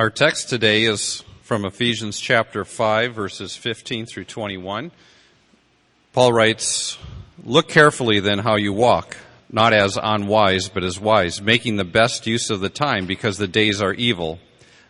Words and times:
Our 0.00 0.08
text 0.08 0.48
today 0.48 0.84
is 0.84 1.22
from 1.42 1.66
Ephesians 1.66 2.18
chapter 2.18 2.64
5, 2.64 3.14
verses 3.14 3.54
15 3.54 4.06
through 4.06 4.24
21. 4.24 4.92
Paul 6.14 6.32
writes, 6.32 6.96
Look 7.44 7.68
carefully 7.68 8.18
then 8.18 8.38
how 8.38 8.56
you 8.56 8.72
walk, 8.72 9.18
not 9.52 9.74
as 9.74 9.98
unwise, 10.02 10.70
but 10.70 10.84
as 10.84 10.98
wise, 10.98 11.42
making 11.42 11.76
the 11.76 11.84
best 11.84 12.26
use 12.26 12.48
of 12.48 12.60
the 12.60 12.70
time, 12.70 13.04
because 13.04 13.36
the 13.36 13.46
days 13.46 13.82
are 13.82 13.92
evil. 13.92 14.38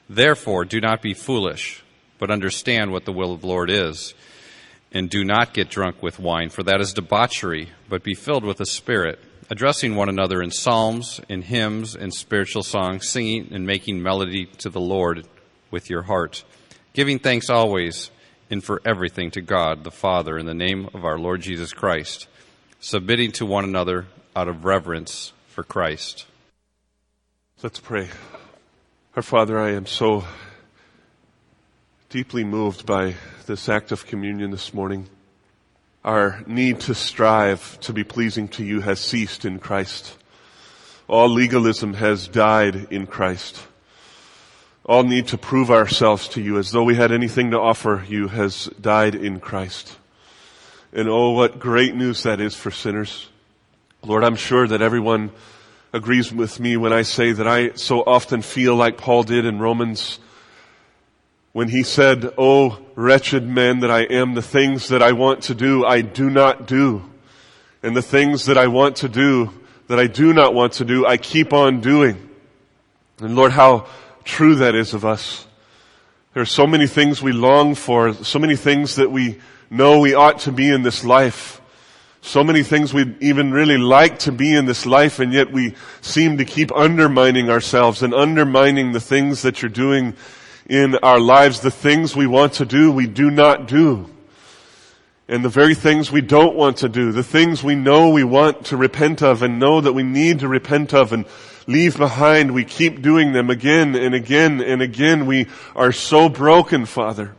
Therefore, 0.09 0.65
do 0.65 0.81
not 0.81 1.03
be 1.03 1.13
foolish, 1.13 1.83
but 2.21 2.31
understand 2.31 2.93
what 2.93 3.05
the 3.05 3.13
will 3.13 3.33
of 3.33 3.41
the 3.41 3.49
Lord 3.49 3.69
is. 3.69 4.15
And 4.93 5.11
do 5.11 5.25
not 5.25 5.53
get 5.53 5.71
drunk 5.71 6.05
with 6.05 6.21
wine, 6.21 6.51
for 6.51 6.63
that 6.63 6.81
is 6.81 6.93
debauchery, 6.93 7.71
but 7.89 8.05
be 8.05 8.15
filled 8.15 8.45
with 8.45 8.59
the 8.59 8.65
Spirit, 8.65 9.19
addressing 9.51 9.97
one 9.97 10.09
another 10.09 10.41
in 10.41 10.51
psalms, 10.51 11.21
in 11.29 11.43
hymns, 11.43 11.97
in 11.97 12.13
spiritual 12.13 12.63
songs, 12.63 13.09
singing 13.09 13.49
and 13.53 13.67
making 13.67 14.01
melody 14.01 14.47
to 14.47 14.71
the 14.71 14.81
Lord 14.81 15.27
with 15.71 15.91
your 15.91 16.03
heart, 16.03 16.45
giving 16.93 17.19
thanks 17.19 17.51
always 17.51 18.11
and 18.49 18.63
for 18.63 18.81
everything 18.85 19.31
to 19.33 19.41
God 19.41 19.83
the 19.83 19.91
Father 19.91 20.39
in 20.39 20.47
the 20.47 20.55
name 20.55 20.89
of 20.95 21.05
our 21.05 21.19
Lord 21.19 21.41
Jesus 21.41 21.73
Christ, 21.73 22.29
submitting 22.79 23.33
to 23.33 23.47
one 23.47 23.65
another 23.65 24.07
out 24.37 24.49
of 24.49 24.65
reverence 24.65 25.33
for 25.49 25.65
Christ. 25.65 26.27
Let's 27.63 27.81
pray. 27.81 28.09
Our 29.17 29.23
Father, 29.23 29.59
I 29.59 29.73
am 29.73 29.87
so 29.87 30.25
deeply 32.09 32.45
moved 32.45 32.87
by 32.87 33.15
this 33.47 33.69
act 33.69 33.93
of 33.93 34.07
communion 34.07 34.51
this 34.51 34.73
morning. 34.73 35.09
Our 36.05 36.43
need 36.47 36.81
to 36.81 36.95
strive 36.95 37.79
to 37.81 37.93
be 37.93 38.05
pleasing 38.05 38.49
to 38.49 38.65
you 38.65 38.81
has 38.81 38.99
ceased 39.01 39.45
in 39.45 39.59
Christ. 39.59 40.17
All 41.09 41.29
legalism 41.29 41.95
has 41.95 42.27
died 42.27 42.89
in 42.91 43.07
Christ. 43.07 43.67
All 44.87 45.03
need 45.03 45.29
to 45.29 45.37
prove 45.37 45.71
ourselves 45.71 46.27
to 46.29 46.41
you 46.41 46.57
as 46.57 46.71
though 46.71 46.85
we 46.85 46.95
had 46.95 47.13
anything 47.13 47.51
to 47.51 47.61
offer 47.61 48.03
you 48.09 48.29
has 48.29 48.65
died 48.81 49.15
in 49.15 49.41
Christ. 49.41 49.99
And 50.93 51.07
oh, 51.07 51.33
what 51.33 51.59
great 51.59 51.95
news 51.95 52.23
that 52.23 52.41
is 52.41 52.55
for 52.55 52.71
sinners. 52.71 53.29
Lord, 54.03 54.25
I'm 54.25 54.37
sure 54.37 54.67
that 54.67 54.81
everyone 54.81 55.31
agrees 55.93 56.33
with 56.33 56.59
me 56.59 56.79
when 56.79 56.95
I 56.95 57.03
say 57.03 57.33
that 57.33 57.47
I 57.47 57.73
so 57.75 58.03
often 58.05 58.41
feel 58.41 58.75
like 58.75 58.97
Paul 58.97 59.23
did 59.23 59.45
in 59.45 59.59
Romans 59.59 60.19
when 61.53 61.69
he 61.69 61.83
said, 61.83 62.33
Oh, 62.39 62.79
wretched 62.95 63.47
man 63.47 63.81
that 63.81 63.91
I 63.91 64.03
am, 64.03 64.35
the 64.35 64.43
things 64.43 64.89
that 64.89 65.03
I 65.03 65.13
want 65.13 65.45
to 65.45 65.55
do, 65.55 65.85
I 65.85 66.01
do 66.01 66.31
not 66.31 66.67
do. 66.67 67.03
And 67.83 67.97
the 67.97 68.03
things 68.03 68.47
that 68.47 68.59
I 68.59 68.67
want 68.67 68.97
to 68.97 69.09
do, 69.09 69.53
that 69.89 69.99
I 69.99 70.07
do 70.07 70.33
not 70.33 70.55
want 70.55 70.75
to 70.75 70.85
do, 70.85 71.07
I 71.07 71.17
keep 71.17 71.53
on 71.53 71.81
doing. 71.81 72.29
And 73.21 73.35
Lord, 73.35 73.53
how 73.53 73.87
true 74.25 74.57
that 74.57 74.75
is 74.75 74.95
of 74.95 75.05
us. 75.05 75.47
There 76.35 76.43
are 76.43 76.47
so 76.47 76.67
many 76.67 76.87
things 76.87 77.21
we 77.21 77.33
long 77.33 77.75
for, 77.75 78.15
so 78.15 78.39
many 78.39 78.55
things 78.55 78.97
that 78.97 79.11
we 79.11 79.41
know 79.69 80.01
we 80.01 80.15
ought 80.15 80.41
to 80.41 80.53
be 80.53 80.71
in 80.71 80.83
this 80.83 81.05
life. 81.05 81.61
So 82.23 82.45
many 82.45 82.63
things 82.63 82.93
we'd 82.93 83.21
even 83.23 83.51
really 83.51 83.79
like 83.79 84.21
to 84.21 84.33
be 84.33 84.55
in 84.55 84.67
this 84.67 84.85
life, 84.85 85.21
and 85.21 85.33
yet 85.33 85.51
we 85.51 85.75
seem 86.03 86.37
to 86.37 86.45
keep 86.45 86.71
undermining 86.73 87.49
ourselves 87.49 88.03
and 88.03 88.13
undermining 88.13 88.93
the 88.93 89.01
things 89.01 89.43
that 89.43 89.63
you're 89.63 89.71
doing 89.71 90.15
in 90.71 90.95
our 90.97 91.21
lives. 91.21 91.61
The 91.61 91.71
things 91.71 92.17
we 92.17 92.27
want 92.27 92.55
to 92.55 92.65
do, 92.65 92.91
we 92.91 93.07
do 93.07 93.31
not 93.31 93.67
do. 93.67 94.09
And 95.29 95.45
the 95.45 95.49
very 95.49 95.75
things 95.75 96.11
we 96.11 96.23
don't 96.23 96.57
want 96.57 96.79
to 96.79 96.89
do, 96.89 97.13
the 97.13 97.23
things 97.23 97.63
we 97.63 97.75
know 97.75 98.09
we 98.09 98.25
want 98.25 98.67
to 98.67 98.77
repent 98.77 99.23
of 99.23 99.43
and 99.43 99.59
know 99.61 99.81
that 99.81 99.93
we 99.93 100.03
need 100.03 100.41
to 100.41 100.49
repent 100.49 100.95
of 100.95 101.13
and 101.13 101.25
leave 101.67 101.97
behind, 101.97 102.53
we 102.53 102.65
keep 102.65 103.03
doing 103.03 103.33
them 103.33 103.51
again 103.51 103.95
and 103.95 104.15
again 104.15 104.61
and 104.61 104.81
again. 104.81 105.27
We 105.27 105.47
are 105.77 105.93
so 105.93 106.29
broken, 106.29 106.87
Father. 106.87 107.35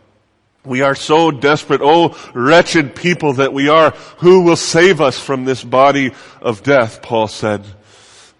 We 0.64 0.82
are 0.82 0.96
so 0.96 1.32
desperate. 1.32 1.82
Oh, 1.84 2.18
wretched 2.34 2.96
people 2.96 3.34
that 3.34 3.52
we 3.52 3.68
are. 3.68 3.92
Who 4.20 4.44
will 4.44 4.56
save 4.56 5.02
us 5.02 5.20
from 5.20 5.44
this 5.44 5.64
body 5.64 6.14
of 6.42 6.64
death? 6.64 7.02
Paul 7.02 7.28
said. 7.28 7.66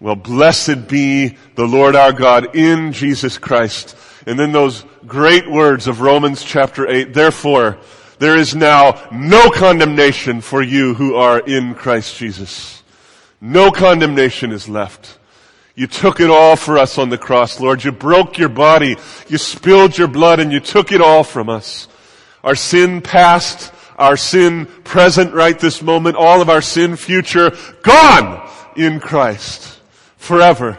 Well, 0.00 0.16
blessed 0.16 0.88
be 0.88 1.36
the 1.54 1.66
Lord 1.66 1.94
our 1.94 2.12
God 2.12 2.56
in 2.56 2.92
Jesus 2.92 3.38
Christ. 3.38 3.96
And 4.26 4.38
then 4.38 4.52
those 4.52 4.84
great 5.06 5.50
words 5.50 5.86
of 5.86 6.00
Romans 6.00 6.42
chapter 6.42 6.88
8. 6.88 7.12
Therefore, 7.12 7.78
there 8.18 8.36
is 8.36 8.54
now 8.54 9.08
no 9.10 9.50
condemnation 9.50 10.40
for 10.40 10.62
you 10.62 10.94
who 10.94 11.16
are 11.16 11.40
in 11.40 11.74
Christ 11.74 12.16
Jesus. 12.16 12.82
No 13.40 13.70
condemnation 13.70 14.52
is 14.52 14.68
left. 14.68 15.18
You 15.74 15.86
took 15.86 16.20
it 16.20 16.30
all 16.30 16.54
for 16.56 16.78
us 16.78 16.98
on 16.98 17.08
the 17.08 17.18
cross, 17.18 17.58
Lord. 17.58 17.82
You 17.82 17.92
broke 17.92 18.38
your 18.38 18.48
body. 18.48 18.96
You 19.26 19.38
spilled 19.38 19.96
your 19.96 20.08
blood 20.08 20.38
and 20.38 20.52
you 20.52 20.60
took 20.60 20.92
it 20.92 21.00
all 21.00 21.24
from 21.24 21.48
us. 21.48 21.88
Our 22.44 22.54
sin 22.54 23.00
past, 23.00 23.72
our 23.96 24.16
sin 24.16 24.66
present 24.84 25.34
right 25.34 25.58
this 25.58 25.82
moment, 25.82 26.16
all 26.16 26.40
of 26.42 26.50
our 26.50 26.62
sin 26.62 26.96
future, 26.96 27.56
gone 27.82 28.48
in 28.76 29.00
Christ 29.00 29.80
forever. 30.16 30.78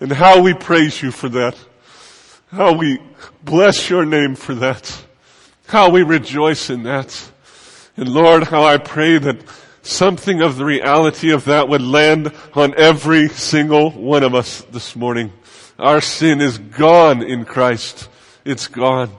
And 0.00 0.10
how 0.10 0.40
we 0.40 0.54
praise 0.54 1.02
you 1.02 1.10
for 1.10 1.28
that. 1.28 1.56
How 2.50 2.72
we 2.72 2.98
bless 3.42 3.90
your 3.90 4.04
name 4.04 4.34
for 4.34 4.54
that. 4.56 5.04
How 5.66 5.90
we 5.90 6.02
rejoice 6.02 6.70
in 6.70 6.82
that. 6.84 7.30
And 7.96 8.08
Lord, 8.08 8.44
how 8.44 8.64
I 8.64 8.78
pray 8.78 9.18
that 9.18 9.42
something 9.82 10.40
of 10.42 10.56
the 10.56 10.64
reality 10.64 11.30
of 11.30 11.44
that 11.46 11.68
would 11.68 11.82
land 11.82 12.32
on 12.54 12.74
every 12.76 13.28
single 13.28 13.90
one 13.90 14.22
of 14.22 14.34
us 14.34 14.62
this 14.70 14.94
morning. 14.96 15.32
Our 15.78 16.00
sin 16.00 16.40
is 16.40 16.58
gone 16.58 17.22
in 17.22 17.44
Christ. 17.44 18.08
It's 18.44 18.68
gone. 18.68 19.10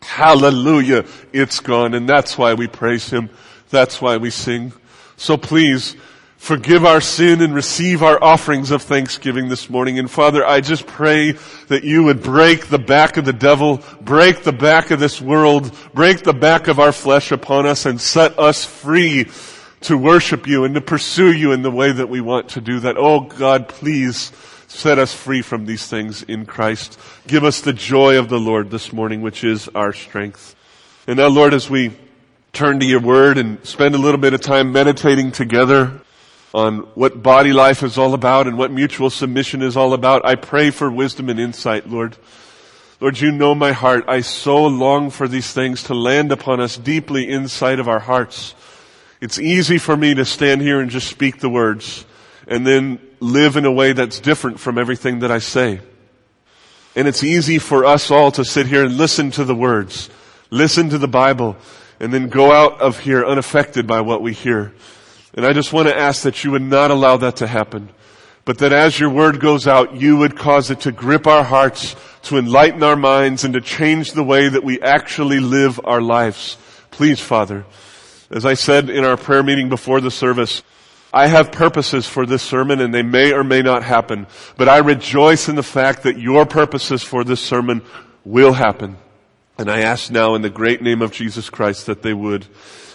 Hallelujah. 0.00 1.04
It's 1.32 1.60
gone. 1.60 1.94
And 1.94 2.08
that's 2.08 2.36
why 2.38 2.54
we 2.54 2.66
praise 2.66 3.10
Him. 3.10 3.30
That's 3.70 4.00
why 4.00 4.16
we 4.16 4.30
sing. 4.30 4.72
So 5.16 5.36
please, 5.36 5.96
forgive 6.42 6.84
our 6.84 7.00
sin 7.00 7.40
and 7.40 7.54
receive 7.54 8.02
our 8.02 8.22
offerings 8.22 8.72
of 8.72 8.82
thanksgiving 8.82 9.48
this 9.48 9.70
morning. 9.70 10.00
And 10.00 10.10
Father, 10.10 10.44
I 10.44 10.60
just 10.60 10.88
pray 10.88 11.36
that 11.68 11.84
you 11.84 12.02
would 12.02 12.20
break 12.20 12.66
the 12.66 12.80
back 12.80 13.16
of 13.16 13.24
the 13.24 13.32
devil, 13.32 13.80
break 14.00 14.42
the 14.42 14.52
back 14.52 14.90
of 14.90 14.98
this 14.98 15.20
world, 15.20 15.72
break 15.94 16.24
the 16.24 16.32
back 16.32 16.66
of 16.66 16.80
our 16.80 16.90
flesh 16.90 17.30
upon 17.30 17.64
us 17.64 17.86
and 17.86 18.00
set 18.00 18.36
us 18.40 18.64
free 18.64 19.30
to 19.82 19.96
worship 19.96 20.48
you 20.48 20.64
and 20.64 20.74
to 20.74 20.80
pursue 20.80 21.32
you 21.32 21.52
in 21.52 21.62
the 21.62 21.70
way 21.70 21.92
that 21.92 22.08
we 22.08 22.20
want 22.20 22.48
to 22.48 22.60
do 22.60 22.80
that. 22.80 22.96
Oh 22.98 23.20
God, 23.20 23.68
please 23.68 24.32
set 24.66 24.98
us 24.98 25.14
free 25.14 25.42
from 25.42 25.64
these 25.64 25.86
things 25.86 26.24
in 26.24 26.44
Christ. 26.44 26.98
Give 27.28 27.44
us 27.44 27.60
the 27.60 27.72
joy 27.72 28.18
of 28.18 28.28
the 28.28 28.40
Lord 28.40 28.68
this 28.68 28.92
morning, 28.92 29.22
which 29.22 29.44
is 29.44 29.68
our 29.76 29.92
strength. 29.92 30.56
And 31.06 31.18
now 31.18 31.28
Lord, 31.28 31.54
as 31.54 31.70
we 31.70 31.92
turn 32.52 32.80
to 32.80 32.86
your 32.86 33.00
word 33.00 33.38
and 33.38 33.64
spend 33.64 33.94
a 33.94 33.98
little 33.98 34.20
bit 34.20 34.34
of 34.34 34.40
time 34.40 34.72
meditating 34.72 35.30
together, 35.30 36.01
on 36.54 36.78
what 36.94 37.22
body 37.22 37.52
life 37.52 37.82
is 37.82 37.96
all 37.96 38.14
about 38.14 38.46
and 38.46 38.58
what 38.58 38.70
mutual 38.70 39.10
submission 39.10 39.62
is 39.62 39.76
all 39.76 39.94
about. 39.94 40.24
I 40.24 40.34
pray 40.34 40.70
for 40.70 40.90
wisdom 40.90 41.28
and 41.28 41.40
insight, 41.40 41.88
Lord. 41.88 42.16
Lord, 43.00 43.20
you 43.20 43.32
know 43.32 43.54
my 43.54 43.72
heart. 43.72 44.04
I 44.06 44.20
so 44.20 44.64
long 44.66 45.10
for 45.10 45.26
these 45.26 45.52
things 45.52 45.84
to 45.84 45.94
land 45.94 46.30
upon 46.30 46.60
us 46.60 46.76
deeply 46.76 47.28
inside 47.28 47.80
of 47.80 47.88
our 47.88 47.98
hearts. 47.98 48.54
It's 49.20 49.38
easy 49.38 49.78
for 49.78 49.96
me 49.96 50.14
to 50.14 50.24
stand 50.24 50.60
here 50.60 50.80
and 50.80 50.90
just 50.90 51.08
speak 51.08 51.38
the 51.40 51.48
words 51.48 52.04
and 52.46 52.66
then 52.66 53.00
live 53.20 53.56
in 53.56 53.64
a 53.64 53.72
way 53.72 53.92
that's 53.92 54.20
different 54.20 54.60
from 54.60 54.78
everything 54.78 55.20
that 55.20 55.30
I 55.30 55.38
say. 55.38 55.80
And 56.94 57.08
it's 57.08 57.24
easy 57.24 57.58
for 57.58 57.84
us 57.84 58.10
all 58.10 58.30
to 58.32 58.44
sit 58.44 58.66
here 58.66 58.84
and 58.84 58.96
listen 58.96 59.30
to 59.32 59.44
the 59.44 59.54
words, 59.54 60.10
listen 60.50 60.90
to 60.90 60.98
the 60.98 61.08
Bible, 61.08 61.56
and 61.98 62.12
then 62.12 62.28
go 62.28 62.52
out 62.52 62.80
of 62.80 62.98
here 63.00 63.24
unaffected 63.24 63.86
by 63.86 64.00
what 64.00 64.22
we 64.22 64.32
hear. 64.32 64.74
And 65.34 65.46
I 65.46 65.52
just 65.52 65.72
want 65.72 65.88
to 65.88 65.96
ask 65.96 66.22
that 66.22 66.44
you 66.44 66.50
would 66.50 66.62
not 66.62 66.90
allow 66.90 67.16
that 67.18 67.36
to 67.36 67.46
happen, 67.46 67.88
but 68.44 68.58
that 68.58 68.72
as 68.72 68.98
your 68.98 69.10
word 69.10 69.40
goes 69.40 69.66
out, 69.66 69.94
you 69.94 70.16
would 70.18 70.36
cause 70.36 70.70
it 70.70 70.80
to 70.80 70.92
grip 70.92 71.26
our 71.26 71.44
hearts, 71.44 71.96
to 72.22 72.36
enlighten 72.36 72.82
our 72.82 72.96
minds, 72.96 73.44
and 73.44 73.54
to 73.54 73.60
change 73.60 74.12
the 74.12 74.24
way 74.24 74.48
that 74.48 74.64
we 74.64 74.80
actually 74.80 75.40
live 75.40 75.80
our 75.84 76.02
lives. 76.02 76.56
Please, 76.90 77.20
Father, 77.20 77.64
as 78.30 78.44
I 78.44 78.54
said 78.54 78.90
in 78.90 79.04
our 79.04 79.16
prayer 79.16 79.42
meeting 79.42 79.68
before 79.68 80.00
the 80.00 80.10
service, 80.10 80.62
I 81.14 81.26
have 81.26 81.52
purposes 81.52 82.06
for 82.06 82.24
this 82.24 82.42
sermon 82.42 82.80
and 82.80 82.92
they 82.92 83.02
may 83.02 83.32
or 83.32 83.44
may 83.44 83.60
not 83.60 83.82
happen, 83.82 84.26
but 84.56 84.68
I 84.68 84.78
rejoice 84.78 85.48
in 85.48 85.56
the 85.56 85.62
fact 85.62 86.04
that 86.04 86.18
your 86.18 86.46
purposes 86.46 87.02
for 87.02 87.22
this 87.22 87.40
sermon 87.40 87.82
will 88.24 88.54
happen. 88.54 88.96
And 89.58 89.70
I 89.70 89.80
ask 89.80 90.10
now 90.10 90.34
in 90.34 90.42
the 90.42 90.48
great 90.50 90.80
name 90.80 91.02
of 91.02 91.12
Jesus 91.12 91.50
Christ 91.50 91.86
that 91.86 92.02
they 92.02 92.14
would. 92.14 92.46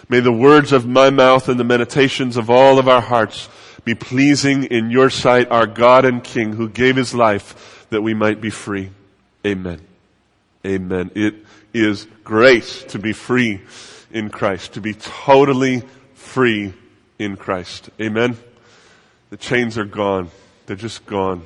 May 0.09 0.21
the 0.21 0.31
words 0.31 0.71
of 0.71 0.87
my 0.87 1.09
mouth 1.09 1.49
and 1.49 1.59
the 1.59 1.65
meditations 1.65 2.37
of 2.37 2.49
all 2.49 2.79
of 2.79 2.87
our 2.87 3.01
hearts 3.01 3.49
be 3.83 3.95
pleasing 3.95 4.63
in 4.63 4.89
your 4.89 5.09
sight, 5.09 5.51
our 5.51 5.67
God 5.67 6.05
and 6.05 6.23
King, 6.23 6.53
who 6.53 6.69
gave 6.69 6.95
his 6.95 7.13
life 7.13 7.85
that 7.89 8.01
we 8.01 8.13
might 8.13 8.41
be 8.41 8.49
free. 8.49 8.89
Amen. 9.45 9.81
Amen. 10.65 11.11
It 11.15 11.35
is 11.73 12.07
great 12.23 12.63
to 12.89 12.99
be 12.99 13.13
free 13.13 13.61
in 14.11 14.29
Christ, 14.29 14.73
to 14.73 14.81
be 14.81 14.93
totally 14.93 15.83
free 16.13 16.73
in 17.19 17.35
Christ. 17.35 17.89
Amen. 18.01 18.37
The 19.29 19.37
chains 19.37 19.77
are 19.77 19.85
gone. 19.85 20.31
They're 20.65 20.75
just 20.75 21.05
gone. 21.05 21.45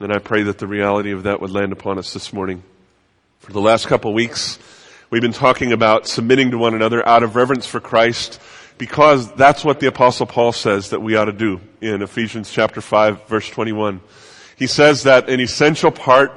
And 0.00 0.12
I 0.12 0.18
pray 0.18 0.42
that 0.44 0.58
the 0.58 0.66
reality 0.66 1.12
of 1.12 1.22
that 1.24 1.40
would 1.40 1.50
land 1.50 1.72
upon 1.72 1.98
us 1.98 2.12
this 2.12 2.32
morning. 2.32 2.62
For 3.40 3.52
the 3.52 3.60
last 3.60 3.86
couple 3.86 4.12
weeks, 4.12 4.58
we've 5.10 5.22
been 5.22 5.32
talking 5.32 5.72
about 5.72 6.06
submitting 6.06 6.50
to 6.50 6.58
one 6.58 6.74
another 6.74 7.06
out 7.06 7.22
of 7.22 7.36
reverence 7.36 7.66
for 7.66 7.80
Christ 7.80 8.40
because 8.78 9.32
that's 9.34 9.64
what 9.64 9.80
the 9.80 9.86
apostle 9.86 10.26
Paul 10.26 10.52
says 10.52 10.90
that 10.90 11.00
we 11.00 11.16
ought 11.16 11.26
to 11.26 11.32
do 11.32 11.60
in 11.80 12.02
Ephesians 12.02 12.50
chapter 12.50 12.80
5 12.80 13.28
verse 13.28 13.48
21. 13.48 14.00
He 14.56 14.66
says 14.66 15.04
that 15.04 15.28
an 15.28 15.40
essential 15.40 15.90
part 15.90 16.32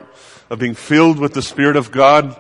of 0.50 0.60
being 0.60 0.76
filled 0.76 1.20
with 1.20 1.34
the 1.34 1.42
Spirit 1.42 1.76
of 1.76 1.92
God 1.92 2.38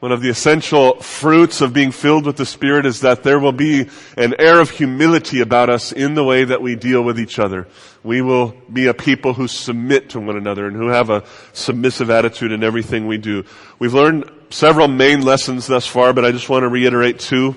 one 0.00 0.12
of 0.12 0.20
the 0.20 0.28
essential 0.28 1.00
fruits 1.00 1.62
of 1.62 1.72
being 1.72 1.90
filled 1.90 2.26
with 2.26 2.36
the 2.36 2.44
Spirit 2.44 2.84
is 2.84 3.00
that 3.00 3.22
there 3.22 3.38
will 3.38 3.52
be 3.52 3.88
an 4.16 4.34
air 4.38 4.60
of 4.60 4.68
humility 4.68 5.40
about 5.40 5.70
us 5.70 5.90
in 5.90 6.14
the 6.14 6.24
way 6.24 6.44
that 6.44 6.60
we 6.60 6.76
deal 6.76 7.02
with 7.02 7.18
each 7.18 7.38
other. 7.38 7.66
We 8.04 8.20
will 8.20 8.54
be 8.70 8.86
a 8.86 8.94
people 8.94 9.32
who 9.32 9.48
submit 9.48 10.10
to 10.10 10.20
one 10.20 10.36
another 10.36 10.66
and 10.66 10.76
who 10.76 10.88
have 10.88 11.08
a 11.08 11.24
submissive 11.54 12.10
attitude 12.10 12.52
in 12.52 12.62
everything 12.62 13.06
we 13.06 13.16
do. 13.16 13.44
We've 13.78 13.94
learned 13.94 14.30
several 14.50 14.86
main 14.86 15.22
lessons 15.22 15.66
thus 15.66 15.86
far, 15.86 16.12
but 16.12 16.24
I 16.26 16.30
just 16.30 16.50
want 16.50 16.64
to 16.64 16.68
reiterate 16.68 17.18
two 17.18 17.56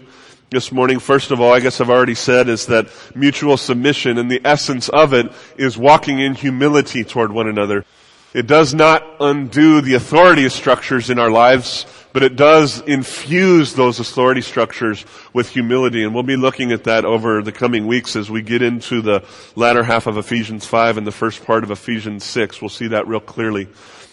this 0.49 0.71
morning. 0.71 0.99
First 0.99 1.31
of 1.31 1.41
all, 1.41 1.53
I 1.53 1.59
guess 1.59 1.81
I've 1.81 1.89
already 1.89 2.15
said 2.15 2.47
is 2.47 2.67
that 2.67 2.87
mutual 3.13 3.57
submission 3.57 4.17
and 4.17 4.31
the 4.31 4.41
essence 4.45 4.87
of 4.89 5.13
it 5.13 5.31
is 5.57 5.77
walking 5.77 6.19
in 6.19 6.35
humility 6.35 7.03
toward 7.03 7.33
one 7.33 7.47
another. 7.47 7.85
It 8.33 8.47
does 8.47 8.73
not 8.73 9.03
undo 9.19 9.81
the 9.81 9.95
authority 9.95 10.47
structures 10.49 11.09
in 11.09 11.17
our 11.17 11.31
lives, 11.31 11.85
but 12.11 12.23
it 12.23 12.35
does 12.35 12.81
infuse 12.81 13.73
those 13.73 13.99
authority 13.99 14.41
structures 14.41 15.05
with 15.33 15.49
humility. 15.49 16.03
And 16.03 16.13
we'll 16.13 16.23
be 16.23 16.37
looking 16.37 16.71
at 16.71 16.85
that 16.85 17.05
over 17.05 17.41
the 17.41 17.51
coming 17.51 17.87
weeks 17.87 18.15
as 18.15 18.29
we 18.29 18.41
get 18.41 18.61
into 18.61 19.01
the 19.01 19.23
latter 19.55 19.83
half 19.83 20.07
of 20.07 20.17
Ephesians 20.17 20.65
5 20.65 20.97
and 20.97 21.05
the 21.05 21.11
first 21.11 21.45
part 21.45 21.63
of 21.63 21.71
Ephesians 21.71 22.23
6. 22.23 22.61
We'll 22.61 22.69
see 22.69 22.87
that 22.87 23.07
real 23.07 23.19
clearly. 23.19 23.67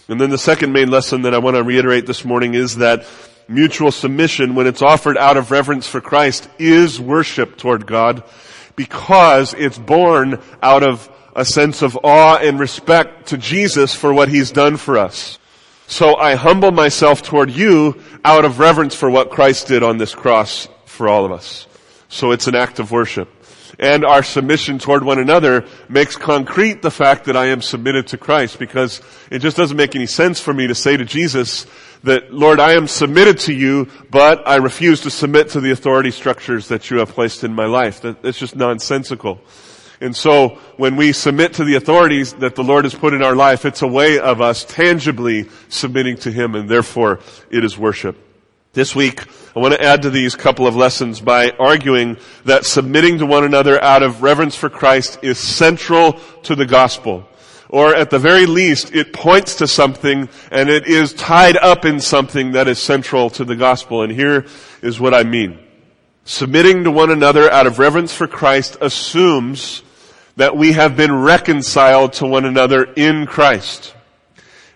And 0.08 0.20
then 0.20 0.30
the 0.30 0.38
second 0.38 0.72
main 0.72 0.90
lesson 0.90 1.22
that 1.22 1.34
I 1.34 1.38
want 1.38 1.56
to 1.56 1.62
reiterate 1.62 2.06
this 2.06 2.24
morning 2.24 2.54
is 2.54 2.76
that 2.76 3.06
mutual 3.48 3.90
submission, 3.90 4.54
when 4.54 4.66
it's 4.66 4.82
offered 4.82 5.16
out 5.16 5.36
of 5.36 5.50
reverence 5.50 5.88
for 5.88 6.00
Christ, 6.00 6.48
is 6.58 7.00
worship 7.00 7.56
toward 7.56 7.86
God 7.86 8.22
because 8.76 9.54
it's 9.54 9.78
born 9.78 10.40
out 10.62 10.82
of 10.82 11.10
a 11.34 11.44
sense 11.44 11.82
of 11.82 11.98
awe 12.02 12.36
and 12.36 12.58
respect 12.58 13.28
to 13.28 13.38
Jesus 13.38 13.94
for 13.94 14.12
what 14.12 14.28
he's 14.28 14.50
done 14.50 14.76
for 14.76 14.98
us. 14.98 15.38
So 15.86 16.16
I 16.16 16.34
humble 16.34 16.72
myself 16.72 17.22
toward 17.22 17.50
you 17.50 18.00
out 18.24 18.44
of 18.44 18.58
reverence 18.58 18.94
for 18.94 19.08
what 19.08 19.30
Christ 19.30 19.68
did 19.68 19.82
on 19.82 19.98
this 19.98 20.14
cross 20.14 20.68
for 20.84 21.08
all 21.08 21.24
of 21.24 21.32
us. 21.32 21.66
So 22.08 22.32
it's 22.32 22.46
an 22.46 22.54
act 22.54 22.78
of 22.78 22.90
worship. 22.90 23.32
And 23.78 24.04
our 24.04 24.22
submission 24.22 24.78
toward 24.78 25.04
one 25.04 25.18
another 25.18 25.66
makes 25.88 26.16
concrete 26.16 26.80
the 26.80 26.90
fact 26.90 27.26
that 27.26 27.36
I 27.36 27.46
am 27.46 27.60
submitted 27.60 28.06
to 28.08 28.18
Christ 28.18 28.58
because 28.58 29.02
it 29.30 29.40
just 29.40 29.56
doesn't 29.56 29.76
make 29.76 29.94
any 29.94 30.06
sense 30.06 30.40
for 30.40 30.54
me 30.54 30.66
to 30.66 30.74
say 30.74 30.96
to 30.96 31.04
Jesus 31.04 31.66
that, 32.02 32.32
Lord, 32.32 32.58
I 32.58 32.72
am 32.72 32.86
submitted 32.88 33.38
to 33.40 33.52
you, 33.52 33.88
but 34.10 34.46
I 34.48 34.56
refuse 34.56 35.02
to 35.02 35.10
submit 35.10 35.50
to 35.50 35.60
the 35.60 35.72
authority 35.72 36.10
structures 36.10 36.68
that 36.68 36.90
you 36.90 36.98
have 36.98 37.10
placed 37.10 37.44
in 37.44 37.52
my 37.52 37.66
life. 37.66 38.00
That, 38.00 38.22
that's 38.22 38.38
just 38.38 38.56
nonsensical. 38.56 39.40
And 40.00 40.14
so 40.14 40.58
when 40.76 40.96
we 40.96 41.12
submit 41.12 41.54
to 41.54 41.64
the 41.64 41.76
authorities 41.76 42.34
that 42.34 42.54
the 42.54 42.64
Lord 42.64 42.84
has 42.84 42.94
put 42.94 43.14
in 43.14 43.22
our 43.22 43.34
life, 43.34 43.64
it's 43.64 43.82
a 43.82 43.86
way 43.86 44.18
of 44.18 44.40
us 44.40 44.64
tangibly 44.64 45.48
submitting 45.68 46.16
to 46.18 46.30
Him 46.30 46.54
and 46.54 46.68
therefore 46.68 47.20
it 47.50 47.64
is 47.64 47.78
worship. 47.78 48.16
This 48.74 48.94
week, 48.94 49.24
I 49.56 49.60
want 49.60 49.72
to 49.72 49.82
add 49.82 50.02
to 50.02 50.10
these 50.10 50.34
couple 50.34 50.66
of 50.66 50.76
lessons 50.76 51.22
by 51.22 51.50
arguing 51.52 52.18
that 52.44 52.66
submitting 52.66 53.18
to 53.20 53.26
one 53.26 53.42
another 53.42 53.82
out 53.82 54.02
of 54.02 54.22
reverence 54.22 54.54
for 54.54 54.68
Christ 54.68 55.20
is 55.22 55.38
central 55.38 56.20
to 56.42 56.54
the 56.54 56.66
gospel. 56.66 57.26
Or 57.70 57.94
at 57.94 58.10
the 58.10 58.18
very 58.18 58.44
least, 58.44 58.94
it 58.94 59.14
points 59.14 59.56
to 59.56 59.66
something 59.66 60.28
and 60.50 60.68
it 60.68 60.86
is 60.86 61.14
tied 61.14 61.56
up 61.56 61.86
in 61.86 62.00
something 62.00 62.52
that 62.52 62.68
is 62.68 62.78
central 62.78 63.30
to 63.30 63.46
the 63.46 63.56
gospel. 63.56 64.02
And 64.02 64.12
here 64.12 64.44
is 64.82 65.00
what 65.00 65.14
I 65.14 65.22
mean. 65.22 65.58
Submitting 66.24 66.84
to 66.84 66.90
one 66.90 67.10
another 67.10 67.50
out 67.50 67.66
of 67.66 67.78
reverence 67.78 68.12
for 68.12 68.26
Christ 68.26 68.76
assumes 68.82 69.82
that 70.36 70.56
we 70.56 70.72
have 70.72 70.96
been 70.96 71.14
reconciled 71.14 72.12
to 72.14 72.26
one 72.26 72.44
another 72.44 72.84
in 72.84 73.26
Christ. 73.26 73.94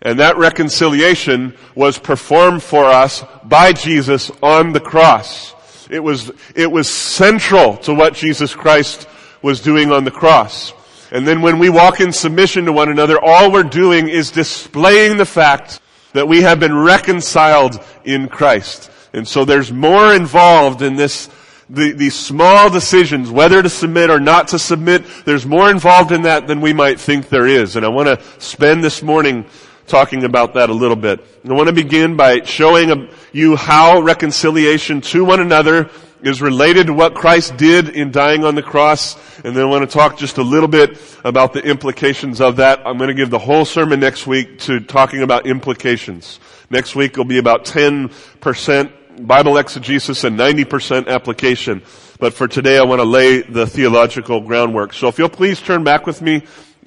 And 0.02 0.18
that 0.18 0.38
reconciliation 0.38 1.54
was 1.74 1.98
performed 1.98 2.62
for 2.62 2.86
us 2.86 3.22
by 3.44 3.72
Jesus 3.72 4.30
on 4.42 4.72
the 4.72 4.80
cross. 4.80 5.54
It 5.90 6.00
was, 6.00 6.30
it 6.54 6.70
was 6.70 6.88
central 6.88 7.76
to 7.78 7.94
what 7.94 8.14
Jesus 8.14 8.54
Christ 8.54 9.06
was 9.42 9.60
doing 9.60 9.92
on 9.92 10.04
the 10.04 10.10
cross. 10.10 10.72
And 11.12 11.26
then 11.26 11.42
when 11.42 11.58
we 11.58 11.68
walk 11.68 12.00
in 12.00 12.12
submission 12.12 12.64
to 12.66 12.72
one 12.72 12.88
another, 12.88 13.18
all 13.20 13.50
we're 13.50 13.62
doing 13.64 14.08
is 14.08 14.30
displaying 14.30 15.16
the 15.16 15.26
fact 15.26 15.80
that 16.12 16.28
we 16.28 16.42
have 16.42 16.60
been 16.60 16.76
reconciled 16.76 17.82
in 18.04 18.28
Christ. 18.28 18.90
And 19.12 19.26
so 19.26 19.44
there's 19.44 19.72
more 19.72 20.14
involved 20.14 20.82
in 20.82 20.96
this 20.96 21.28
the, 21.70 21.92
these 21.92 22.14
small 22.14 22.68
decisions, 22.68 23.30
whether 23.30 23.62
to 23.62 23.68
submit 23.68 24.10
or 24.10 24.18
not 24.18 24.48
to 24.48 24.58
submit, 24.58 25.04
there's 25.24 25.46
more 25.46 25.70
involved 25.70 26.10
in 26.10 26.22
that 26.22 26.48
than 26.48 26.60
we 26.60 26.72
might 26.72 26.98
think 26.98 27.28
there 27.28 27.46
is. 27.46 27.76
And 27.76 27.86
I 27.86 27.88
want 27.88 28.08
to 28.08 28.20
spend 28.40 28.82
this 28.82 29.02
morning 29.02 29.46
talking 29.86 30.24
about 30.24 30.54
that 30.54 30.68
a 30.68 30.72
little 30.72 30.96
bit. 30.96 31.24
I 31.48 31.52
want 31.52 31.68
to 31.68 31.72
begin 31.72 32.16
by 32.16 32.42
showing 32.42 33.08
you 33.32 33.56
how 33.56 34.00
reconciliation 34.00 35.00
to 35.02 35.24
one 35.24 35.40
another 35.40 35.90
is 36.22 36.42
related 36.42 36.88
to 36.88 36.92
what 36.92 37.14
Christ 37.14 37.56
did 37.56 37.88
in 37.90 38.10
dying 38.10 38.44
on 38.44 38.54
the 38.54 38.62
cross. 38.62 39.16
And 39.44 39.56
then 39.56 39.62
I 39.62 39.66
want 39.66 39.88
to 39.88 39.92
talk 39.92 40.18
just 40.18 40.38
a 40.38 40.42
little 40.42 40.68
bit 40.68 41.00
about 41.24 41.52
the 41.52 41.62
implications 41.62 42.40
of 42.40 42.56
that. 42.56 42.80
I'm 42.84 42.98
going 42.98 43.08
to 43.08 43.14
give 43.14 43.30
the 43.30 43.38
whole 43.38 43.64
sermon 43.64 44.00
next 44.00 44.26
week 44.26 44.58
to 44.60 44.80
talking 44.80 45.22
about 45.22 45.46
implications. 45.46 46.40
Next 46.68 46.94
week 46.94 47.16
will 47.16 47.24
be 47.24 47.38
about 47.38 47.64
10% 47.64 48.92
Bible 49.26 49.58
exegesis 49.58 50.24
and 50.24 50.38
90% 50.38 51.08
application. 51.08 51.82
But 52.18 52.34
for 52.34 52.48
today, 52.48 52.78
I 52.78 52.84
want 52.84 53.00
to 53.00 53.04
lay 53.04 53.42
the 53.42 53.66
theological 53.66 54.40
groundwork. 54.40 54.92
So 54.92 55.08
if 55.08 55.18
you'll 55.18 55.28
please 55.28 55.60
turn 55.60 55.84
back 55.84 56.06
with 56.06 56.20
me 56.22 56.42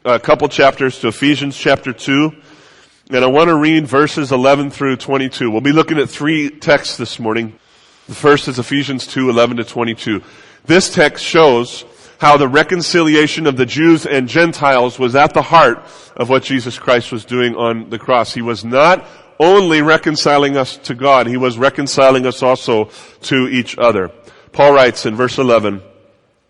a 0.06 0.20
couple 0.20 0.48
chapters 0.50 1.00
to 1.00 1.08
Ephesians 1.08 1.58
chapter 1.58 1.94
2. 1.94 2.32
And 3.10 3.24
I 3.24 3.28
want 3.28 3.50
to 3.50 3.56
read 3.56 3.88
verses 3.88 4.32
11 4.32 4.72
through 4.72 4.98
22. 4.98 5.52
We'll 5.52 5.62
be 5.62 5.72
looking 5.72 5.98
at 5.98 6.10
three 6.10 6.50
texts 6.50 6.98
this 6.98 7.20
morning. 7.20 7.58
The 8.08 8.16
first 8.16 8.48
is 8.48 8.60
Ephesians 8.60 9.08
2, 9.08 9.30
11 9.30 9.58
to 9.58 9.64
22. 9.64 10.22
This 10.66 10.94
text 10.94 11.24
shows 11.24 11.86
how 12.20 12.38
the 12.38 12.48
reconciliation 12.48 13.48
of 13.48 13.58
the 13.58 13.66
Jews 13.66 14.06
and 14.06 14.30
Gentiles 14.30 14.98
was 14.98 15.16
at 15.16 15.34
the 15.34 15.42
heart 15.42 15.86
of 16.16 16.30
what 16.30 16.44
Jesus 16.44 16.80
Christ 16.80 17.12
was 17.12 17.26
doing 17.26 17.56
on 17.56 17.90
the 17.90 18.00
cross. 18.00 18.34
He 18.34 18.42
was 18.42 18.64
not 18.64 19.06
only 19.44 19.82
reconciling 19.82 20.56
us 20.56 20.78
to 20.78 20.96
God, 20.96 21.28
He 21.28 21.38
was 21.38 21.58
reconciling 21.58 22.26
us 22.26 22.42
also 22.42 22.86
to 23.24 23.48
each 23.48 23.78
other. 23.78 24.10
Paul 24.52 24.74
writes 24.74 25.06
in 25.06 25.16
verse 25.16 25.38
11, 25.38 25.82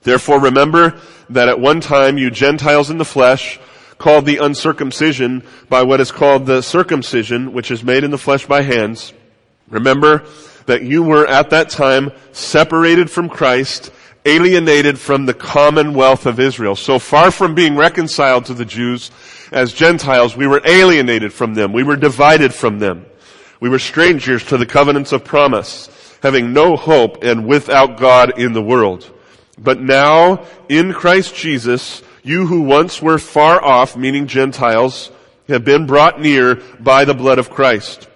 Therefore 0.01 0.39
remember 0.39 0.99
that 1.29 1.47
at 1.47 1.59
one 1.59 1.81
time 1.81 2.17
you 2.17 2.29
Gentiles 2.29 2.89
in 2.89 2.97
the 2.97 3.05
flesh, 3.05 3.59
called 3.97 4.25
the 4.25 4.37
uncircumcision 4.37 5.43
by 5.69 5.81
what 5.81 6.01
is 6.01 6.11
called 6.11 6.45
the 6.45 6.61
circumcision, 6.61 7.53
which 7.53 7.71
is 7.71 7.83
made 7.83 8.03
in 8.03 8.11
the 8.11 8.17
flesh 8.17 8.45
by 8.45 8.61
hands. 8.61 9.13
Remember 9.69 10.25
that 10.65 10.83
you 10.83 11.03
were 11.03 11.25
at 11.25 11.49
that 11.51 11.69
time 11.69 12.11
separated 12.33 13.09
from 13.09 13.29
Christ, 13.29 13.91
alienated 14.25 14.99
from 14.99 15.25
the 15.25 15.33
commonwealth 15.33 16.25
of 16.25 16.39
Israel. 16.39 16.75
So 16.75 16.99
far 16.99 17.31
from 17.31 17.55
being 17.55 17.75
reconciled 17.75 18.45
to 18.45 18.53
the 18.53 18.65
Jews, 18.65 19.11
as 19.51 19.73
Gentiles, 19.73 20.35
we 20.35 20.47
were 20.47 20.61
alienated 20.65 21.33
from 21.33 21.53
them. 21.53 21.73
We 21.73 21.83
were 21.83 21.95
divided 21.95 22.53
from 22.53 22.79
them. 22.79 23.05
We 23.59 23.69
were 23.69 23.79
strangers 23.79 24.43
to 24.45 24.57
the 24.57 24.65
covenants 24.65 25.11
of 25.11 25.23
promise, 25.23 25.89
having 26.21 26.53
no 26.53 26.75
hope 26.75 27.23
and 27.23 27.47
without 27.47 27.97
God 27.97 28.39
in 28.39 28.53
the 28.53 28.61
world. 28.61 29.09
But 29.57 29.79
now, 29.79 30.45
in 30.67 30.93
Christ 30.93 31.35
Jesus, 31.35 32.01
you 32.23 32.47
who 32.47 32.61
once 32.61 33.01
were 33.01 33.19
far 33.19 33.63
off, 33.63 33.95
meaning 33.95 34.27
Gentiles, 34.27 35.11
have 35.47 35.65
been 35.65 35.85
brought 35.85 36.19
near 36.19 36.55
by 36.79 37.05
the 37.05 37.13
blood 37.13 37.37
of 37.37 37.49
Christ. 37.49 38.07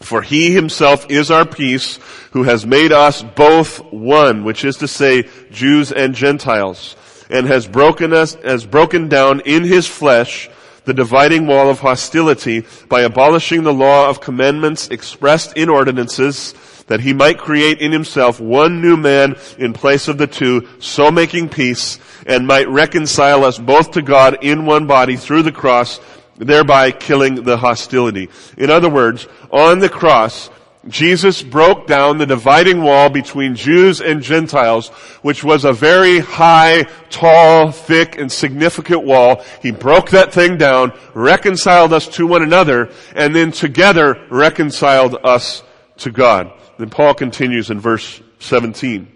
For 0.00 0.22
he 0.22 0.52
himself 0.52 1.06
is 1.10 1.30
our 1.30 1.46
peace, 1.46 1.98
who 2.32 2.44
has 2.44 2.66
made 2.66 2.92
us 2.92 3.22
both 3.22 3.78
one, 3.92 4.44
which 4.44 4.64
is 4.64 4.76
to 4.78 4.88
say, 4.88 5.28
Jews 5.50 5.90
and 5.90 6.14
Gentiles, 6.14 6.96
and 7.30 7.46
has 7.46 7.66
broken 7.66 8.12
us, 8.12 8.34
has 8.34 8.66
broken 8.66 9.08
down 9.08 9.40
in 9.40 9.64
his 9.64 9.86
flesh 9.86 10.50
the 10.84 10.94
dividing 10.94 11.46
wall 11.46 11.68
of 11.68 11.80
hostility 11.80 12.64
by 12.88 13.00
abolishing 13.00 13.64
the 13.64 13.74
law 13.74 14.08
of 14.08 14.20
commandments 14.20 14.88
expressed 14.88 15.56
in 15.56 15.68
ordinances 15.68 16.54
that 16.86 17.00
he 17.00 17.12
might 17.12 17.38
create 17.38 17.80
in 17.80 17.90
himself 17.90 18.38
one 18.40 18.80
new 18.80 18.96
man 18.96 19.34
in 19.58 19.72
place 19.72 20.06
of 20.06 20.18
the 20.18 20.26
two, 20.28 20.66
so 20.78 21.10
making 21.10 21.48
peace, 21.48 21.98
and 22.26 22.46
might 22.46 22.68
reconcile 22.68 23.44
us 23.44 23.58
both 23.58 23.90
to 23.90 24.02
God 24.02 24.38
in 24.42 24.66
one 24.66 24.86
body 24.86 25.16
through 25.16 25.42
the 25.42 25.50
cross, 25.50 25.98
thereby 26.38 26.90
killing 26.90 27.44
the 27.44 27.56
hostility. 27.56 28.28
In 28.56 28.70
other 28.70 28.88
words, 28.88 29.26
on 29.50 29.78
the 29.78 29.88
cross, 29.88 30.50
Jesus 30.88 31.42
broke 31.42 31.86
down 31.86 32.18
the 32.18 32.26
dividing 32.26 32.82
wall 32.82 33.08
between 33.08 33.56
Jews 33.56 34.00
and 34.00 34.22
Gentiles, 34.22 34.88
which 35.22 35.42
was 35.42 35.64
a 35.64 35.72
very 35.72 36.20
high, 36.20 36.84
tall, 37.10 37.72
thick, 37.72 38.18
and 38.18 38.30
significant 38.30 39.02
wall. 39.02 39.42
He 39.62 39.72
broke 39.72 40.10
that 40.10 40.32
thing 40.32 40.56
down, 40.58 40.92
reconciled 41.14 41.92
us 41.92 42.06
to 42.08 42.26
one 42.26 42.42
another, 42.42 42.90
and 43.14 43.34
then 43.34 43.50
together 43.50 44.16
reconciled 44.30 45.16
us 45.24 45.64
to 45.98 46.10
God. 46.10 46.52
Then 46.78 46.90
Paul 46.90 47.14
continues 47.14 47.70
in 47.70 47.80
verse 47.80 48.20
17. 48.38 49.15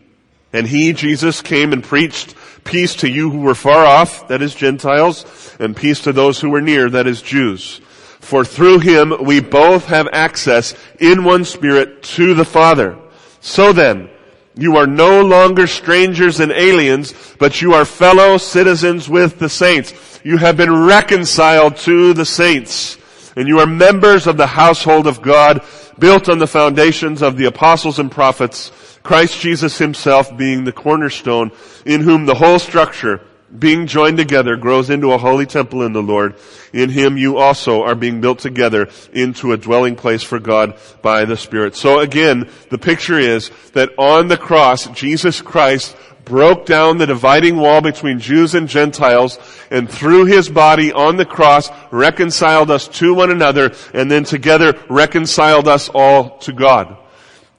And 0.52 0.66
he, 0.66 0.92
Jesus, 0.92 1.42
came 1.42 1.72
and 1.72 1.82
preached 1.82 2.34
peace 2.64 2.96
to 2.96 3.08
you 3.08 3.30
who 3.30 3.40
were 3.40 3.54
far 3.54 3.84
off, 3.84 4.28
that 4.28 4.42
is 4.42 4.54
Gentiles, 4.54 5.56
and 5.58 5.76
peace 5.76 6.00
to 6.02 6.12
those 6.12 6.40
who 6.40 6.50
were 6.50 6.60
near, 6.60 6.90
that 6.90 7.06
is 7.06 7.22
Jews. 7.22 7.80
For 8.20 8.44
through 8.44 8.80
him 8.80 9.24
we 9.24 9.40
both 9.40 9.86
have 9.86 10.08
access 10.12 10.74
in 10.98 11.24
one 11.24 11.44
spirit 11.44 12.02
to 12.02 12.34
the 12.34 12.44
Father. 12.44 12.98
So 13.40 13.72
then, 13.72 14.10
you 14.54 14.76
are 14.76 14.86
no 14.86 15.22
longer 15.22 15.66
strangers 15.66 16.40
and 16.40 16.52
aliens, 16.52 17.14
but 17.38 17.62
you 17.62 17.72
are 17.72 17.84
fellow 17.84 18.36
citizens 18.36 19.08
with 19.08 19.38
the 19.38 19.48
saints. 19.48 19.94
You 20.22 20.36
have 20.36 20.56
been 20.56 20.84
reconciled 20.84 21.76
to 21.78 22.12
the 22.12 22.26
saints. 22.26 22.98
And 23.36 23.48
you 23.48 23.60
are 23.60 23.66
members 23.66 24.26
of 24.26 24.36
the 24.36 24.48
household 24.48 25.06
of 25.06 25.22
God, 25.22 25.64
built 25.98 26.28
on 26.28 26.38
the 26.38 26.46
foundations 26.46 27.22
of 27.22 27.36
the 27.36 27.46
apostles 27.46 27.98
and 27.98 28.10
prophets, 28.10 28.70
Christ 29.02 29.40
Jesus 29.40 29.78
himself 29.78 30.36
being 30.36 30.64
the 30.64 30.72
cornerstone, 30.72 31.52
in 31.84 32.02
whom 32.02 32.26
the 32.26 32.34
whole 32.34 32.58
structure, 32.58 33.20
being 33.58 33.86
joined 33.86 34.18
together, 34.18 34.56
grows 34.56 34.90
into 34.90 35.12
a 35.12 35.18
holy 35.18 35.46
temple 35.46 35.82
in 35.82 35.92
the 35.92 36.02
Lord. 36.02 36.36
In 36.72 36.90
him 36.90 37.16
you 37.16 37.38
also 37.38 37.82
are 37.82 37.94
being 37.94 38.20
built 38.20 38.38
together 38.38 38.88
into 39.12 39.52
a 39.52 39.56
dwelling 39.56 39.96
place 39.96 40.22
for 40.22 40.38
God 40.38 40.78
by 41.02 41.24
the 41.24 41.36
Spirit. 41.36 41.74
So 41.74 41.98
again, 41.98 42.48
the 42.68 42.78
picture 42.78 43.18
is 43.18 43.50
that 43.72 43.90
on 43.98 44.28
the 44.28 44.36
cross, 44.36 44.86
Jesus 44.90 45.40
Christ 45.40 45.96
broke 46.24 46.64
down 46.64 46.98
the 46.98 47.06
dividing 47.06 47.56
wall 47.56 47.80
between 47.80 48.20
Jews 48.20 48.54
and 48.54 48.68
Gentiles 48.68 49.38
and 49.70 49.90
through 49.90 50.26
his 50.26 50.48
body 50.48 50.92
on 50.92 51.16
the 51.16 51.24
cross 51.24 51.70
reconciled 51.90 52.70
us 52.70 52.86
to 52.88 53.14
one 53.14 53.30
another 53.30 53.72
and 53.94 54.10
then 54.10 54.22
together 54.22 54.78
reconciled 54.88 55.66
us 55.66 55.88
all 55.88 56.38
to 56.38 56.52
God. 56.52 56.96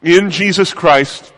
In 0.01 0.31
Jesus 0.31 0.73
Christ, 0.73 1.31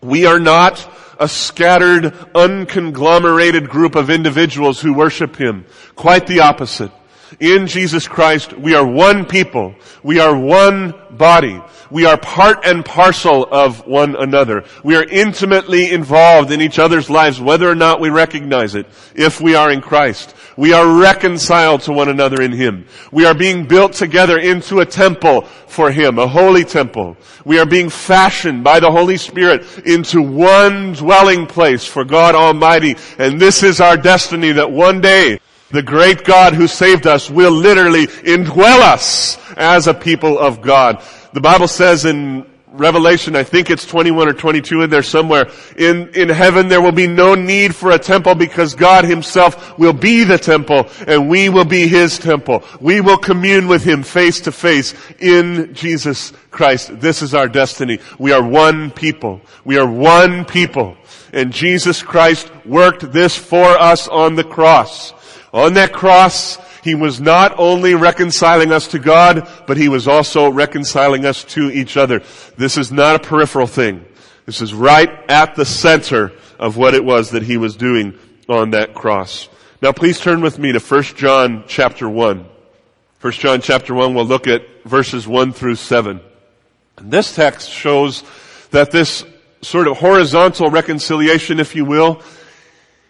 we 0.00 0.26
are 0.26 0.40
not 0.40 0.88
a 1.20 1.28
scattered, 1.28 2.14
unconglomerated 2.34 3.68
group 3.68 3.94
of 3.94 4.10
individuals 4.10 4.80
who 4.80 4.92
worship 4.92 5.36
Him. 5.36 5.66
Quite 5.94 6.26
the 6.26 6.40
opposite. 6.40 6.92
In 7.40 7.66
Jesus 7.66 8.08
Christ, 8.08 8.52
we 8.52 8.74
are 8.74 8.86
one 8.86 9.24
people. 9.24 9.74
We 10.02 10.20
are 10.20 10.36
one 10.36 10.94
body. 11.10 11.60
We 11.90 12.04
are 12.04 12.18
part 12.18 12.64
and 12.64 12.84
parcel 12.84 13.46
of 13.50 13.86
one 13.86 14.14
another. 14.16 14.64
We 14.84 14.96
are 14.96 15.04
intimately 15.04 15.90
involved 15.90 16.50
in 16.50 16.60
each 16.60 16.78
other's 16.78 17.08
lives, 17.08 17.40
whether 17.40 17.68
or 17.68 17.74
not 17.74 18.00
we 18.00 18.10
recognize 18.10 18.74
it, 18.74 18.86
if 19.14 19.40
we 19.40 19.54
are 19.54 19.70
in 19.70 19.80
Christ. 19.80 20.34
We 20.56 20.72
are 20.72 21.00
reconciled 21.00 21.82
to 21.82 21.92
one 21.92 22.08
another 22.08 22.42
in 22.42 22.52
Him. 22.52 22.86
We 23.12 23.24
are 23.24 23.34
being 23.34 23.66
built 23.66 23.92
together 23.92 24.38
into 24.38 24.80
a 24.80 24.86
temple 24.86 25.42
for 25.66 25.90
Him, 25.90 26.18
a 26.18 26.26
holy 26.26 26.64
temple. 26.64 27.16
We 27.44 27.58
are 27.58 27.66
being 27.66 27.88
fashioned 27.88 28.64
by 28.64 28.80
the 28.80 28.90
Holy 28.90 29.16
Spirit 29.16 29.86
into 29.86 30.20
one 30.20 30.92
dwelling 30.92 31.46
place 31.46 31.84
for 31.84 32.04
God 32.04 32.34
Almighty. 32.34 32.96
And 33.18 33.40
this 33.40 33.62
is 33.62 33.80
our 33.80 33.96
destiny 33.96 34.52
that 34.52 34.70
one 34.70 35.00
day 35.00 35.40
the 35.70 35.82
great 35.82 36.24
God 36.24 36.54
who 36.54 36.66
saved 36.66 37.06
us 37.06 37.30
will 37.30 37.52
literally 37.52 38.06
indwell 38.06 38.80
us 38.80 39.38
as 39.56 39.86
a 39.86 39.94
people 39.94 40.38
of 40.38 40.62
God. 40.62 41.02
The 41.34 41.40
Bible 41.40 41.68
says 41.68 42.04
in 42.04 42.46
Revelation, 42.70 43.34
I 43.34 43.44
think 43.44 43.70
it's 43.70 43.86
21 43.86 44.28
or 44.28 44.32
22 44.32 44.82
in 44.82 44.90
there 44.90 45.02
somewhere. 45.02 45.50
In, 45.76 46.08
in 46.14 46.28
heaven 46.28 46.68
there 46.68 46.80
will 46.80 46.92
be 46.92 47.06
no 47.06 47.34
need 47.34 47.74
for 47.74 47.90
a 47.90 47.98
temple 47.98 48.34
because 48.34 48.74
God 48.74 49.04
himself 49.04 49.78
will 49.78 49.92
be 49.92 50.24
the 50.24 50.38
temple 50.38 50.88
and 51.06 51.28
we 51.28 51.48
will 51.48 51.64
be 51.64 51.88
his 51.88 52.18
temple. 52.18 52.62
We 52.80 53.00
will 53.00 53.18
commune 53.18 53.68
with 53.68 53.84
him 53.84 54.02
face 54.02 54.40
to 54.42 54.52
face 54.52 54.94
in 55.18 55.74
Jesus 55.74 56.32
Christ. 56.50 57.00
This 57.00 57.22
is 57.22 57.34
our 57.34 57.48
destiny. 57.48 57.98
We 58.18 58.32
are 58.32 58.42
one 58.42 58.90
people. 58.90 59.40
We 59.64 59.78
are 59.78 59.88
one 59.88 60.44
people. 60.44 60.96
And 61.32 61.52
Jesus 61.52 62.02
Christ 62.02 62.50
worked 62.64 63.12
this 63.12 63.36
for 63.36 63.66
us 63.66 64.08
on 64.08 64.34
the 64.34 64.44
cross. 64.44 65.12
On 65.52 65.74
that 65.74 65.92
cross, 65.92 66.58
he 66.82 66.94
was 66.94 67.20
not 67.20 67.54
only 67.58 67.94
reconciling 67.94 68.72
us 68.72 68.88
to 68.88 68.98
God, 68.98 69.48
but 69.66 69.76
He 69.76 69.88
was 69.88 70.08
also 70.08 70.48
reconciling 70.50 71.24
us 71.24 71.44
to 71.44 71.70
each 71.70 71.96
other. 71.96 72.22
This 72.56 72.78
is 72.78 72.92
not 72.92 73.16
a 73.16 73.18
peripheral 73.18 73.66
thing. 73.66 74.04
This 74.46 74.62
is 74.62 74.72
right 74.72 75.10
at 75.30 75.54
the 75.54 75.64
center 75.64 76.32
of 76.58 76.76
what 76.76 76.94
it 76.94 77.04
was 77.04 77.30
that 77.30 77.42
He 77.42 77.56
was 77.56 77.76
doing 77.76 78.18
on 78.48 78.70
that 78.70 78.94
cross. 78.94 79.48
Now 79.82 79.92
please 79.92 80.20
turn 80.20 80.40
with 80.40 80.58
me 80.58 80.72
to 80.72 80.80
1 80.80 81.02
John 81.02 81.64
chapter 81.66 82.08
1. 82.08 82.46
1 83.20 83.32
John 83.32 83.60
chapter 83.60 83.94
1, 83.94 84.14
we'll 84.14 84.24
look 84.24 84.46
at 84.46 84.62
verses 84.84 85.26
1 85.26 85.52
through 85.52 85.74
7. 85.74 86.20
And 86.96 87.10
this 87.10 87.34
text 87.34 87.68
shows 87.68 88.22
that 88.70 88.90
this 88.90 89.24
sort 89.60 89.88
of 89.88 89.98
horizontal 89.98 90.70
reconciliation, 90.70 91.60
if 91.60 91.74
you 91.74 91.84
will, 91.84 92.22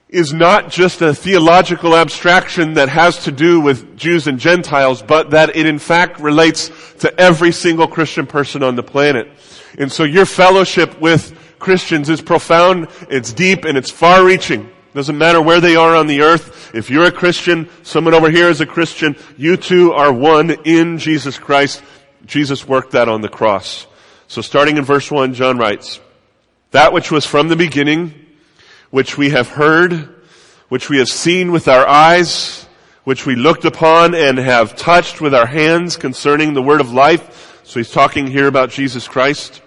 is 0.08 0.32
not 0.32 0.70
just 0.70 1.02
a 1.02 1.14
theological 1.14 1.94
abstraction 1.94 2.74
that 2.74 2.88
has 2.88 3.24
to 3.24 3.32
do 3.32 3.60
with 3.60 3.96
Jews 3.96 4.26
and 4.26 4.38
Gentiles, 4.38 5.02
but 5.02 5.30
that 5.30 5.54
it 5.54 5.66
in 5.66 5.78
fact 5.78 6.18
relates 6.18 6.70
to 7.00 7.20
every 7.20 7.52
single 7.52 7.86
Christian 7.86 8.26
person 8.26 8.62
on 8.62 8.74
the 8.74 8.82
planet. 8.82 9.28
And 9.76 9.92
so 9.92 10.04
your 10.04 10.24
fellowship 10.24 10.98
with 11.00 11.38
Christians 11.58 12.08
is 12.08 12.22
profound, 12.22 12.88
it's 13.10 13.32
deep, 13.32 13.64
and 13.64 13.76
it's 13.76 13.90
far 13.90 14.24
reaching. 14.24 14.70
Doesn't 14.94 15.18
matter 15.18 15.42
where 15.42 15.60
they 15.60 15.76
are 15.76 15.94
on 15.94 16.06
the 16.06 16.22
earth. 16.22 16.74
If 16.74 16.88
you're 16.88 17.04
a 17.04 17.12
Christian, 17.12 17.68
someone 17.82 18.14
over 18.14 18.30
here 18.30 18.48
is 18.48 18.62
a 18.62 18.66
Christian, 18.66 19.14
you 19.36 19.56
two 19.56 19.92
are 19.92 20.12
one 20.12 20.50
in 20.64 20.98
Jesus 20.98 21.38
Christ. 21.38 21.82
Jesus 22.24 22.66
worked 22.66 22.92
that 22.92 23.08
on 23.08 23.20
the 23.20 23.28
cross. 23.28 23.86
So 24.26 24.40
starting 24.40 24.78
in 24.78 24.84
verse 24.84 25.10
1, 25.10 25.34
John 25.34 25.58
writes, 25.58 26.00
That 26.70 26.92
which 26.92 27.10
was 27.10 27.26
from 27.26 27.48
the 27.48 27.56
beginning, 27.56 28.14
which 28.90 29.18
we 29.18 29.30
have 29.30 29.48
heard, 29.48 30.08
which 30.68 30.88
we 30.88 30.98
have 30.98 31.08
seen 31.08 31.52
with 31.52 31.68
our 31.68 31.86
eyes, 31.86 32.66
which 33.04 33.26
we 33.26 33.36
looked 33.36 33.64
upon 33.64 34.14
and 34.14 34.38
have 34.38 34.76
touched 34.76 35.20
with 35.20 35.34
our 35.34 35.46
hands 35.46 35.96
concerning 35.96 36.54
the 36.54 36.62
word 36.62 36.80
of 36.80 36.92
life. 36.92 37.60
So 37.64 37.80
he's 37.80 37.90
talking 37.90 38.26
here 38.26 38.46
about 38.46 38.70
Jesus 38.70 39.08
Christ. 39.08 39.62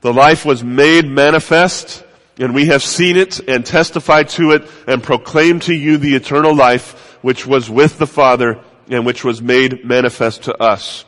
The 0.00 0.12
life 0.12 0.44
was 0.44 0.62
made 0.62 1.06
manifest 1.06 2.04
and 2.38 2.54
we 2.54 2.66
have 2.66 2.82
seen 2.82 3.16
it 3.16 3.40
and 3.48 3.64
testified 3.64 4.28
to 4.30 4.52
it 4.52 4.68
and 4.86 5.02
proclaimed 5.02 5.62
to 5.62 5.74
you 5.74 5.98
the 5.98 6.16
eternal 6.16 6.54
life 6.54 7.18
which 7.22 7.46
was 7.46 7.70
with 7.70 7.98
the 7.98 8.06
Father 8.06 8.58
and 8.88 9.06
which 9.06 9.24
was 9.24 9.40
made 9.40 9.84
manifest 9.84 10.44
to 10.44 10.62
us. 10.62 11.04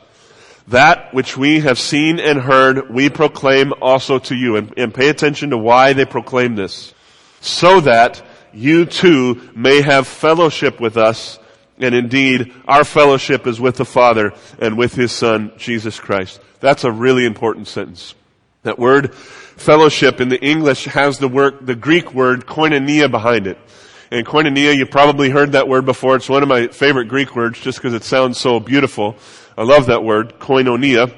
That 0.68 1.12
which 1.12 1.36
we 1.36 1.60
have 1.60 1.78
seen 1.78 2.18
and 2.18 2.40
heard, 2.40 2.90
we 2.90 3.10
proclaim 3.10 3.72
also 3.80 4.18
to 4.20 4.34
you. 4.34 4.56
And, 4.56 4.72
and 4.76 4.94
pay 4.94 5.08
attention 5.08 5.50
to 5.50 5.58
why 5.58 5.92
they 5.92 6.04
proclaim 6.04 6.56
this 6.56 6.94
so 7.40 7.80
that 7.80 8.22
you 8.52 8.86
too 8.86 9.50
may 9.54 9.82
have 9.82 10.06
fellowship 10.06 10.80
with 10.80 10.96
us. 10.96 11.38
And 11.78 11.94
indeed, 11.94 12.54
our 12.66 12.84
fellowship 12.84 13.46
is 13.46 13.60
with 13.60 13.76
the 13.76 13.84
Father 13.84 14.32
and 14.58 14.78
with 14.78 14.94
His 14.94 15.12
Son, 15.12 15.52
Jesus 15.58 16.00
Christ. 16.00 16.40
That's 16.60 16.84
a 16.84 16.90
really 16.90 17.26
important 17.26 17.68
sentence. 17.68 18.14
That 18.62 18.78
word 18.78 19.14
fellowship 19.14 20.20
in 20.20 20.28
the 20.28 20.42
English 20.42 20.86
has 20.86 21.18
the 21.18 21.28
word, 21.28 21.66
the 21.66 21.74
Greek 21.74 22.14
word 22.14 22.46
koinonia 22.46 23.10
behind 23.10 23.46
it. 23.46 23.58
And 24.10 24.24
koinonia, 24.24 24.74
you 24.74 24.86
probably 24.86 25.30
heard 25.30 25.52
that 25.52 25.68
word 25.68 25.84
before. 25.84 26.16
It's 26.16 26.28
one 26.28 26.42
of 26.42 26.48
my 26.48 26.68
favorite 26.68 27.06
Greek 27.06 27.36
words 27.36 27.60
just 27.60 27.78
because 27.78 27.92
it 27.92 28.04
sounds 28.04 28.38
so 28.38 28.58
beautiful. 28.58 29.16
I 29.58 29.62
love 29.62 29.86
that 29.86 30.02
word, 30.02 30.38
koinonia. 30.38 31.14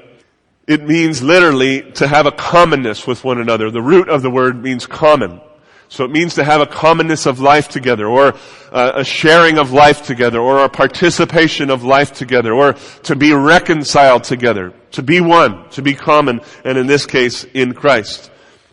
It 0.66 0.82
means 0.82 1.22
literally 1.22 1.90
to 1.92 2.06
have 2.06 2.26
a 2.26 2.32
commonness 2.32 3.06
with 3.06 3.24
one 3.24 3.40
another. 3.40 3.70
The 3.70 3.82
root 3.82 4.08
of 4.08 4.22
the 4.22 4.30
word 4.30 4.62
means 4.62 4.86
common. 4.86 5.40
So 5.90 6.04
it 6.04 6.10
means 6.10 6.34
to 6.34 6.44
have 6.44 6.60
a 6.60 6.66
commonness 6.66 7.24
of 7.24 7.40
life 7.40 7.68
together, 7.68 8.06
or 8.06 8.34
uh, 8.70 8.92
a 8.96 9.04
sharing 9.04 9.58
of 9.58 9.72
life 9.72 10.04
together, 10.04 10.38
or 10.38 10.64
a 10.64 10.68
participation 10.68 11.70
of 11.70 11.82
life 11.82 12.12
together, 12.12 12.52
or 12.52 12.74
to 13.04 13.16
be 13.16 13.32
reconciled 13.32 14.24
together, 14.24 14.74
to 14.92 15.02
be 15.02 15.20
one, 15.20 15.68
to 15.70 15.80
be 15.80 15.94
common, 15.94 16.42
and 16.64 16.76
in 16.76 16.86
this 16.86 17.06
case, 17.06 17.44
in 17.44 17.72
Christ. 17.72 18.30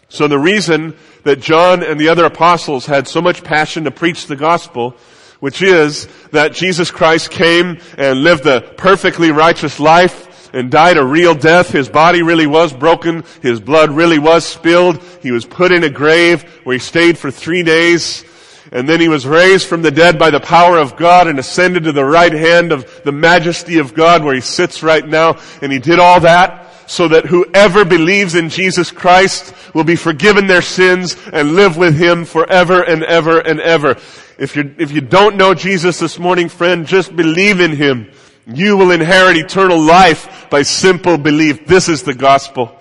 So 0.09 0.27
the 0.27 0.39
reason 0.39 0.95
that 1.23 1.39
John 1.39 1.83
and 1.83 1.99
the 1.99 2.09
other 2.09 2.25
apostles 2.25 2.85
had 2.85 3.07
so 3.07 3.21
much 3.21 3.43
passion 3.43 3.85
to 3.85 3.91
preach 3.91 4.27
the 4.27 4.35
gospel, 4.35 4.95
which 5.39 5.61
is 5.61 6.07
that 6.31 6.53
Jesus 6.53 6.91
Christ 6.91 7.31
came 7.31 7.79
and 7.97 8.23
lived 8.23 8.45
a 8.45 8.61
perfectly 8.61 9.31
righteous 9.31 9.79
life, 9.79 10.24
and 10.55 10.71
died 10.71 10.97
a 10.97 11.05
real 11.05 11.35
death. 11.35 11.69
His 11.69 11.89
body 11.89 12.23
really 12.23 12.47
was 12.47 12.73
broken. 12.73 13.23
His 13.41 13.59
blood 13.59 13.91
really 13.91 14.17
was 14.17 14.45
spilled. 14.45 14.99
He 15.21 15.31
was 15.31 15.45
put 15.45 15.71
in 15.71 15.83
a 15.83 15.89
grave 15.89 16.43
where 16.63 16.73
he 16.73 16.79
stayed 16.79 17.17
for 17.17 17.29
three 17.29 17.61
days. 17.61 18.23
And 18.71 18.89
then 18.89 18.99
he 18.99 19.09
was 19.09 19.27
raised 19.27 19.67
from 19.67 19.83
the 19.83 19.91
dead 19.91 20.17
by 20.17 20.31
the 20.31 20.39
power 20.39 20.77
of 20.77 20.97
God 20.97 21.27
and 21.27 21.37
ascended 21.37 21.83
to 21.83 21.91
the 21.91 22.03
right 22.03 22.33
hand 22.33 22.71
of 22.71 23.03
the 23.03 23.11
majesty 23.11 23.77
of 23.77 23.93
God 23.93 24.23
where 24.23 24.33
he 24.33 24.41
sits 24.41 24.81
right 24.81 25.07
now. 25.07 25.39
And 25.61 25.71
he 25.71 25.77
did 25.77 25.99
all 25.99 26.21
that 26.21 26.65
so 26.87 27.07
that 27.07 27.25
whoever 27.25 27.83
believes 27.83 28.35
in 28.35 28.49
Jesus 28.49 28.91
Christ 28.91 29.53
will 29.73 29.83
be 29.83 29.95
forgiven 29.95 30.47
their 30.47 30.61
sins 30.61 31.17
and 31.33 31.55
live 31.55 31.77
with 31.77 31.97
Him 31.97 32.25
forever 32.25 32.81
and 32.81 33.03
ever 33.03 33.39
and 33.39 33.59
ever. 33.59 33.97
If 34.37 34.55
you 34.55 34.75
if 34.77 34.91
you 34.91 35.01
don't 35.01 35.37
know 35.37 35.53
Jesus 35.53 35.99
this 35.99 36.19
morning, 36.19 36.49
friend, 36.49 36.85
just 36.85 37.15
believe 37.15 37.59
in 37.59 37.75
Him. 37.75 38.11
You 38.47 38.77
will 38.77 38.91
inherit 38.91 39.37
eternal 39.37 39.81
life 39.81 40.47
by 40.49 40.61
simple 40.61 41.17
belief. 41.17 41.65
This 41.65 41.89
is 41.89 42.03
the 42.03 42.13
gospel. 42.13 42.77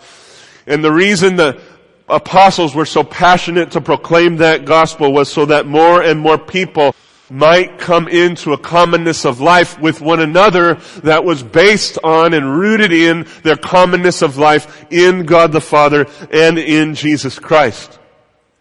And 0.66 0.84
the 0.84 0.92
reason 0.92 1.36
the 1.36 1.60
apostles 2.08 2.74
were 2.74 2.84
so 2.84 3.02
passionate 3.02 3.70
to 3.72 3.80
proclaim 3.80 4.36
that 4.36 4.64
gospel 4.64 5.12
was 5.12 5.32
so 5.32 5.46
that 5.46 5.66
more 5.66 6.02
and 6.02 6.20
more 6.20 6.38
people 6.38 6.94
might 7.30 7.78
come 7.78 8.06
into 8.08 8.52
a 8.52 8.58
commonness 8.58 9.24
of 9.24 9.40
life 9.40 9.80
with 9.80 10.00
one 10.00 10.20
another 10.20 10.74
that 11.02 11.24
was 11.24 11.42
based 11.42 11.98
on 12.04 12.34
and 12.34 12.58
rooted 12.58 12.92
in 12.92 13.26
their 13.42 13.56
commonness 13.56 14.20
of 14.20 14.36
life 14.36 14.84
in 14.90 15.24
God 15.24 15.50
the 15.52 15.60
Father 15.60 16.06
and 16.30 16.58
in 16.58 16.94
Jesus 16.94 17.38
Christ. 17.38 17.98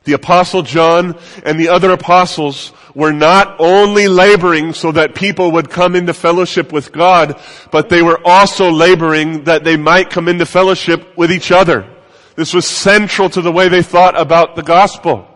The 0.05 0.13
apostle 0.13 0.63
John 0.63 1.17
and 1.45 1.59
the 1.59 1.69
other 1.69 1.91
apostles 1.91 2.73
were 2.93 3.13
not 3.13 3.55
only 3.59 4.07
laboring 4.07 4.73
so 4.73 4.91
that 4.91 5.15
people 5.15 5.51
would 5.51 5.69
come 5.69 5.95
into 5.95 6.13
fellowship 6.13 6.71
with 6.71 6.91
God, 6.91 7.39
but 7.71 7.89
they 7.89 8.01
were 8.01 8.19
also 8.25 8.69
laboring 8.69 9.45
that 9.45 9.63
they 9.63 9.77
might 9.77 10.09
come 10.09 10.27
into 10.27 10.45
fellowship 10.45 11.17
with 11.17 11.31
each 11.31 11.51
other. 11.51 11.87
This 12.35 12.53
was 12.53 12.67
central 12.67 13.29
to 13.29 13.41
the 13.41 13.51
way 13.51 13.69
they 13.69 13.81
thought 13.81 14.19
about 14.19 14.55
the 14.55 14.63
gospel. 14.63 15.27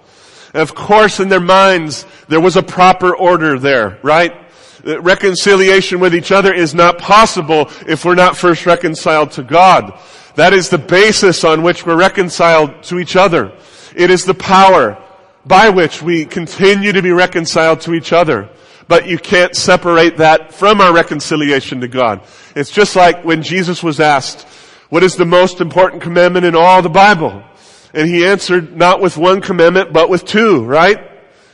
And 0.53 0.61
of 0.61 0.75
course, 0.75 1.19
in 1.19 1.29
their 1.29 1.39
minds, 1.39 2.05
there 2.27 2.41
was 2.41 2.57
a 2.57 2.63
proper 2.63 3.15
order 3.15 3.59
there, 3.59 3.99
right? 4.01 4.33
Uh, 4.85 5.01
reconciliation 5.01 5.99
with 5.99 6.15
each 6.15 6.31
other 6.31 6.53
is 6.53 6.73
not 6.73 6.97
possible 6.97 7.69
if 7.87 8.05
we're 8.05 8.15
not 8.15 8.37
first 8.37 8.65
reconciled 8.65 9.31
to 9.31 9.43
God. 9.43 9.99
That 10.35 10.53
is 10.53 10.69
the 10.69 10.77
basis 10.77 11.43
on 11.43 11.63
which 11.63 11.85
we're 11.85 11.97
reconciled 11.97 12.83
to 12.83 12.99
each 12.99 13.15
other. 13.15 13.51
It 13.97 14.11
is 14.11 14.25
the 14.25 14.35
power 14.35 15.01
by 15.43 15.69
which 15.69 16.03
we 16.03 16.25
continue 16.25 16.91
to 16.91 17.01
be 17.01 17.11
reconciled 17.11 17.81
to 17.81 17.93
each 17.93 18.13
other. 18.13 18.47
But 18.87 19.07
you 19.07 19.17
can't 19.17 19.55
separate 19.55 20.17
that 20.17 20.53
from 20.53 20.81
our 20.81 20.93
reconciliation 20.93 21.81
to 21.81 21.87
God. 21.87 22.21
It's 22.55 22.69
just 22.69 22.95
like 22.95 23.25
when 23.25 23.41
Jesus 23.41 23.81
was 23.81 23.99
asked, 23.99 24.43
what 24.89 25.03
is 25.03 25.15
the 25.15 25.25
most 25.25 25.59
important 25.61 26.03
commandment 26.03 26.45
in 26.45 26.55
all 26.55 26.81
the 26.81 26.89
Bible? 26.89 27.43
And 27.93 28.07
he 28.07 28.25
answered 28.25 28.77
not 28.77 29.01
with 29.01 29.17
one 29.17 29.41
commandment, 29.41 29.91
but 29.91 30.09
with 30.09 30.25
two, 30.25 30.63
right? 30.63 31.03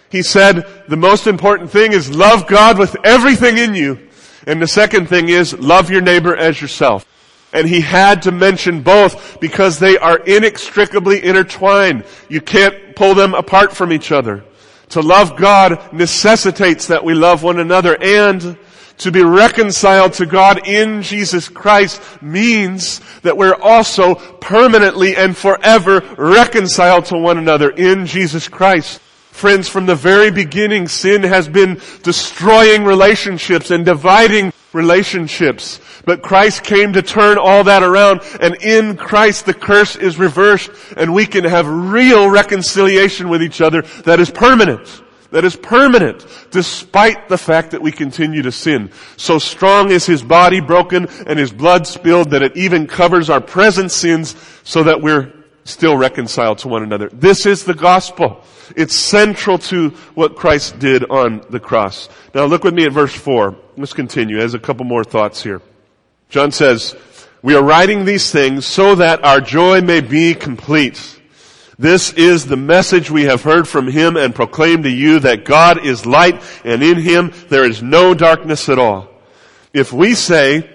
He 0.09 0.21
said, 0.21 0.67
the 0.89 0.97
most 0.97 1.25
important 1.25 1.71
thing 1.71 1.93
is 1.93 2.13
love 2.13 2.45
God 2.45 2.77
with 2.77 2.95
everything 3.03 3.57
in 3.57 3.73
you. 3.73 4.09
And 4.45 4.61
the 4.61 4.67
second 4.67 5.07
thing 5.07 5.29
is 5.29 5.57
love 5.57 5.89
your 5.89 6.01
neighbor 6.01 6.35
as 6.35 6.61
yourself. 6.61 7.05
And 7.53 7.67
he 7.67 7.81
had 7.81 8.23
to 8.23 8.31
mention 8.31 8.81
both 8.81 9.39
because 9.39 9.79
they 9.79 9.97
are 9.97 10.17
inextricably 10.17 11.23
intertwined. 11.23 12.03
You 12.27 12.41
can't 12.41 12.95
pull 12.95 13.13
them 13.13 13.33
apart 13.33 13.75
from 13.75 13.93
each 13.93 14.11
other. 14.11 14.43
To 14.89 15.01
love 15.01 15.37
God 15.37 15.93
necessitates 15.93 16.87
that 16.87 17.03
we 17.03 17.13
love 17.13 17.43
one 17.43 17.59
another 17.59 17.97
and 18.01 18.57
to 18.99 19.11
be 19.11 19.23
reconciled 19.23 20.13
to 20.13 20.25
God 20.25 20.67
in 20.67 21.01
Jesus 21.01 21.49
Christ 21.49 22.01
means 22.21 23.01
that 23.21 23.35
we're 23.35 23.55
also 23.55 24.15
permanently 24.15 25.15
and 25.15 25.35
forever 25.35 26.01
reconciled 26.17 27.05
to 27.05 27.17
one 27.17 27.37
another 27.37 27.71
in 27.71 28.05
Jesus 28.05 28.47
Christ. 28.47 29.01
Friends, 29.31 29.67
from 29.67 29.87
the 29.87 29.95
very 29.95 30.29
beginning, 30.29 30.87
sin 30.87 31.23
has 31.23 31.49
been 31.49 31.81
destroying 32.03 32.83
relationships 32.83 33.71
and 33.71 33.83
dividing 33.83 34.52
relationships. 34.73 35.79
But 36.05 36.21
Christ 36.21 36.63
came 36.63 36.93
to 36.93 37.01
turn 37.01 37.37
all 37.37 37.63
that 37.65 37.83
around 37.83 38.21
and 38.39 38.55
in 38.55 38.97
Christ 38.97 39.45
the 39.45 39.53
curse 39.53 39.95
is 39.95 40.17
reversed 40.17 40.71
and 40.97 41.13
we 41.13 41.25
can 41.25 41.43
have 41.43 41.67
real 41.67 42.29
reconciliation 42.29 43.29
with 43.29 43.41
each 43.41 43.61
other 43.61 43.83
that 44.03 44.19
is 44.19 44.29
permanent. 44.29 45.01
That 45.31 45.45
is 45.45 45.55
permanent 45.55 46.25
despite 46.51 47.27
the 47.27 47.37
fact 47.37 47.71
that 47.71 47.81
we 47.81 47.91
continue 47.91 48.43
to 48.43 48.51
sin. 48.51 48.91
So 49.17 49.39
strong 49.39 49.89
is 49.89 50.05
His 50.05 50.21
body 50.21 50.59
broken 50.59 51.07
and 51.25 51.39
His 51.39 51.51
blood 51.51 51.87
spilled 51.87 52.31
that 52.31 52.43
it 52.43 52.55
even 52.55 52.85
covers 52.85 53.29
our 53.29 53.41
present 53.41 53.91
sins 53.91 54.35
so 54.63 54.83
that 54.83 55.01
we're 55.01 55.42
still 55.63 55.97
reconciled 55.97 56.57
to 56.59 56.67
one 56.67 56.83
another. 56.83 57.09
This 57.09 57.45
is 57.45 57.63
the 57.63 57.73
gospel. 57.73 58.43
It's 58.75 58.95
central 58.95 59.57
to 59.59 59.89
what 60.13 60.35
Christ 60.35 60.79
did 60.79 61.09
on 61.09 61.43
the 61.49 61.59
cross. 61.59 62.09
Now 62.33 62.45
look 62.45 62.63
with 62.63 62.73
me 62.73 62.85
at 62.85 62.91
verse 62.91 63.15
4. 63.15 63.55
Let's 63.77 63.93
continue. 63.93 64.39
As 64.39 64.53
a 64.53 64.59
couple 64.59 64.85
more 64.85 65.03
thoughts 65.03 65.43
here. 65.43 65.61
John 66.29 66.51
says, 66.51 66.95
we 67.41 67.55
are 67.55 67.63
writing 67.63 68.05
these 68.05 68.31
things 68.31 68.65
so 68.65 68.95
that 68.95 69.23
our 69.23 69.41
joy 69.41 69.81
may 69.81 70.01
be 70.01 70.33
complete. 70.33 71.19
This 71.77 72.13
is 72.13 72.45
the 72.45 72.57
message 72.57 73.11
we 73.11 73.23
have 73.23 73.41
heard 73.41 73.67
from 73.67 73.87
him 73.87 74.15
and 74.15 74.33
proclaim 74.33 74.83
to 74.83 74.89
you 74.89 75.19
that 75.19 75.43
God 75.43 75.85
is 75.85 76.05
light 76.05 76.41
and 76.63 76.81
in 76.81 76.97
him 76.97 77.33
there 77.49 77.65
is 77.65 77.83
no 77.83 78.13
darkness 78.13 78.69
at 78.69 78.79
all. 78.79 79.09
If 79.73 79.91
we 79.91 80.15
say 80.15 80.69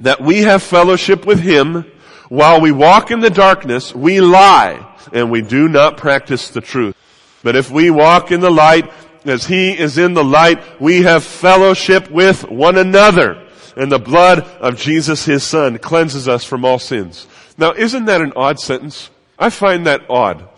that 0.00 0.20
we 0.20 0.40
have 0.40 0.62
fellowship 0.62 1.24
with 1.24 1.40
him 1.40 1.90
while 2.32 2.62
we 2.62 2.72
walk 2.72 3.10
in 3.10 3.20
the 3.20 3.28
darkness, 3.28 3.94
we 3.94 4.22
lie 4.22 4.96
and 5.12 5.30
we 5.30 5.42
do 5.42 5.68
not 5.68 5.98
practice 5.98 6.48
the 6.48 6.62
truth. 6.62 6.96
But 7.42 7.56
if 7.56 7.70
we 7.70 7.90
walk 7.90 8.32
in 8.32 8.40
the 8.40 8.50
light 8.50 8.90
as 9.26 9.44
he 9.44 9.78
is 9.78 9.98
in 9.98 10.14
the 10.14 10.24
light, 10.24 10.80
we 10.80 11.02
have 11.02 11.24
fellowship 11.24 12.10
with 12.10 12.48
one 12.48 12.78
another. 12.78 13.46
And 13.76 13.92
the 13.92 13.98
blood 13.98 14.44
of 14.62 14.78
Jesus, 14.78 15.26
his 15.26 15.44
son, 15.44 15.76
cleanses 15.76 16.26
us 16.26 16.42
from 16.42 16.64
all 16.64 16.78
sins. 16.78 17.26
Now, 17.58 17.72
isn't 17.72 18.06
that 18.06 18.22
an 18.22 18.32
odd 18.34 18.58
sentence? 18.58 19.10
I 19.38 19.50
find 19.50 19.86
that 19.86 20.08
odd. 20.08 20.48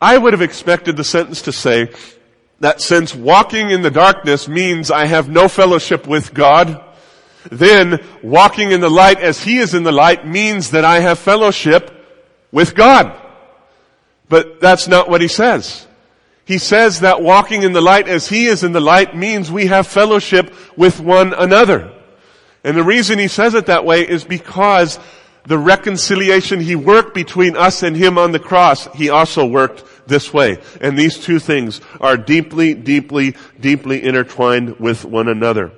I 0.00 0.16
would 0.16 0.32
have 0.32 0.40
expected 0.40 0.96
the 0.96 1.04
sentence 1.04 1.42
to 1.42 1.52
say 1.52 1.90
that 2.60 2.80
since 2.80 3.14
walking 3.14 3.68
in 3.68 3.82
the 3.82 3.90
darkness 3.90 4.48
means 4.48 4.90
I 4.90 5.04
have 5.04 5.28
no 5.28 5.48
fellowship 5.48 6.06
with 6.06 6.32
God, 6.32 6.82
then 7.50 8.04
walking 8.22 8.70
in 8.70 8.80
the 8.80 8.90
light 8.90 9.20
as 9.20 9.42
He 9.42 9.58
is 9.58 9.74
in 9.74 9.82
the 9.82 9.92
light 9.92 10.26
means 10.26 10.70
that 10.72 10.84
I 10.84 11.00
have 11.00 11.18
fellowship 11.18 11.94
with 12.52 12.74
God. 12.74 13.20
But 14.28 14.60
that's 14.60 14.88
not 14.88 15.08
what 15.08 15.20
He 15.20 15.28
says. 15.28 15.86
He 16.44 16.58
says 16.58 17.00
that 17.00 17.22
walking 17.22 17.62
in 17.62 17.72
the 17.72 17.80
light 17.80 18.08
as 18.08 18.28
He 18.28 18.46
is 18.46 18.64
in 18.64 18.72
the 18.72 18.80
light 18.80 19.14
means 19.14 19.50
we 19.50 19.66
have 19.66 19.86
fellowship 19.86 20.54
with 20.76 21.00
one 21.00 21.34
another. 21.34 21.92
And 22.64 22.76
the 22.76 22.82
reason 22.82 23.18
He 23.18 23.28
says 23.28 23.54
it 23.54 23.66
that 23.66 23.84
way 23.84 24.08
is 24.08 24.24
because 24.24 24.98
the 25.44 25.58
reconciliation 25.58 26.60
He 26.60 26.74
worked 26.74 27.14
between 27.14 27.56
us 27.56 27.82
and 27.82 27.96
Him 27.96 28.18
on 28.18 28.32
the 28.32 28.38
cross, 28.38 28.86
He 28.94 29.10
also 29.10 29.46
worked 29.46 29.84
this 30.08 30.32
way. 30.32 30.58
And 30.80 30.98
these 30.98 31.18
two 31.18 31.38
things 31.38 31.80
are 32.00 32.16
deeply, 32.16 32.74
deeply, 32.74 33.36
deeply 33.60 34.02
intertwined 34.02 34.80
with 34.80 35.04
one 35.04 35.28
another. 35.28 35.72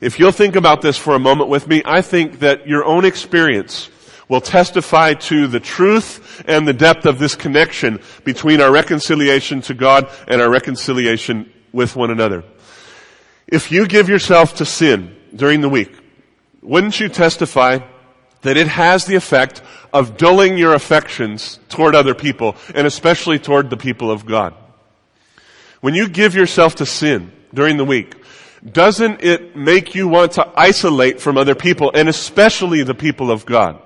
If 0.00 0.18
you'll 0.18 0.32
think 0.32 0.56
about 0.56 0.82
this 0.82 0.98
for 0.98 1.14
a 1.14 1.18
moment 1.18 1.48
with 1.48 1.66
me, 1.66 1.82
I 1.84 2.02
think 2.02 2.40
that 2.40 2.68
your 2.68 2.84
own 2.84 3.06
experience 3.06 3.88
will 4.28 4.42
testify 4.42 5.14
to 5.14 5.46
the 5.46 5.60
truth 5.60 6.44
and 6.46 6.66
the 6.66 6.74
depth 6.74 7.06
of 7.06 7.18
this 7.18 7.34
connection 7.34 8.00
between 8.24 8.60
our 8.60 8.70
reconciliation 8.70 9.62
to 9.62 9.74
God 9.74 10.10
and 10.28 10.42
our 10.42 10.50
reconciliation 10.50 11.50
with 11.72 11.96
one 11.96 12.10
another. 12.10 12.44
If 13.46 13.70
you 13.72 13.86
give 13.86 14.08
yourself 14.08 14.56
to 14.56 14.66
sin 14.66 15.16
during 15.34 15.60
the 15.60 15.68
week, 15.68 15.96
wouldn't 16.60 16.98
you 16.98 17.08
testify 17.08 17.78
that 18.42 18.56
it 18.56 18.68
has 18.68 19.06
the 19.06 19.14
effect 19.14 19.62
of 19.92 20.16
dulling 20.16 20.58
your 20.58 20.74
affections 20.74 21.58
toward 21.68 21.94
other 21.94 22.14
people 22.14 22.56
and 22.74 22.86
especially 22.86 23.38
toward 23.38 23.70
the 23.70 23.76
people 23.76 24.10
of 24.10 24.26
God? 24.26 24.54
When 25.80 25.94
you 25.94 26.08
give 26.08 26.34
yourself 26.34 26.76
to 26.76 26.86
sin 26.86 27.32
during 27.54 27.76
the 27.76 27.84
week, 27.84 28.14
doesn't 28.72 29.22
it 29.22 29.54
make 29.56 29.94
you 29.94 30.08
want 30.08 30.32
to 30.32 30.52
isolate 30.56 31.20
from 31.20 31.36
other 31.36 31.54
people 31.54 31.90
and 31.94 32.08
especially 32.08 32.82
the 32.82 32.94
people 32.94 33.30
of 33.30 33.46
God? 33.46 33.80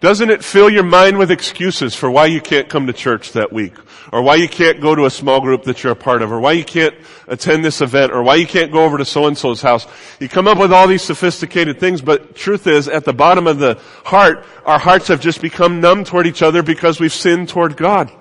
Doesn't 0.00 0.30
it 0.30 0.44
fill 0.44 0.68
your 0.68 0.82
mind 0.82 1.18
with 1.18 1.30
excuses 1.30 1.94
for 1.94 2.10
why 2.10 2.26
you 2.26 2.40
can't 2.40 2.68
come 2.68 2.88
to 2.88 2.92
church 2.92 3.32
that 3.32 3.52
week? 3.52 3.74
Or 4.12 4.22
why 4.22 4.34
you 4.34 4.48
can't 4.48 4.80
go 4.80 4.94
to 4.94 5.06
a 5.06 5.10
small 5.10 5.40
group 5.40 5.62
that 5.64 5.82
you're 5.82 5.92
a 5.92 5.96
part 5.96 6.20
of? 6.20 6.30
Or 6.30 6.40
why 6.40 6.52
you 6.52 6.64
can't 6.64 6.94
attend 7.26 7.64
this 7.64 7.80
event? 7.80 8.12
Or 8.12 8.22
why 8.22 8.34
you 8.34 8.46
can't 8.46 8.70
go 8.70 8.84
over 8.84 8.98
to 8.98 9.04
so-and-so's 9.04 9.62
house? 9.62 9.86
You 10.20 10.28
come 10.28 10.46
up 10.46 10.58
with 10.58 10.72
all 10.72 10.86
these 10.86 11.02
sophisticated 11.02 11.80
things, 11.80 12.02
but 12.02 12.34
truth 12.34 12.66
is, 12.66 12.86
at 12.86 13.04
the 13.04 13.12
bottom 13.12 13.46
of 13.46 13.58
the 13.58 13.80
heart, 14.04 14.44
our 14.66 14.78
hearts 14.78 15.08
have 15.08 15.20
just 15.20 15.40
become 15.40 15.80
numb 15.80 16.04
toward 16.04 16.26
each 16.26 16.42
other 16.42 16.62
because 16.62 17.00
we've 17.00 17.12
sinned 17.12 17.48
toward 17.48 17.76
God. 17.76 18.12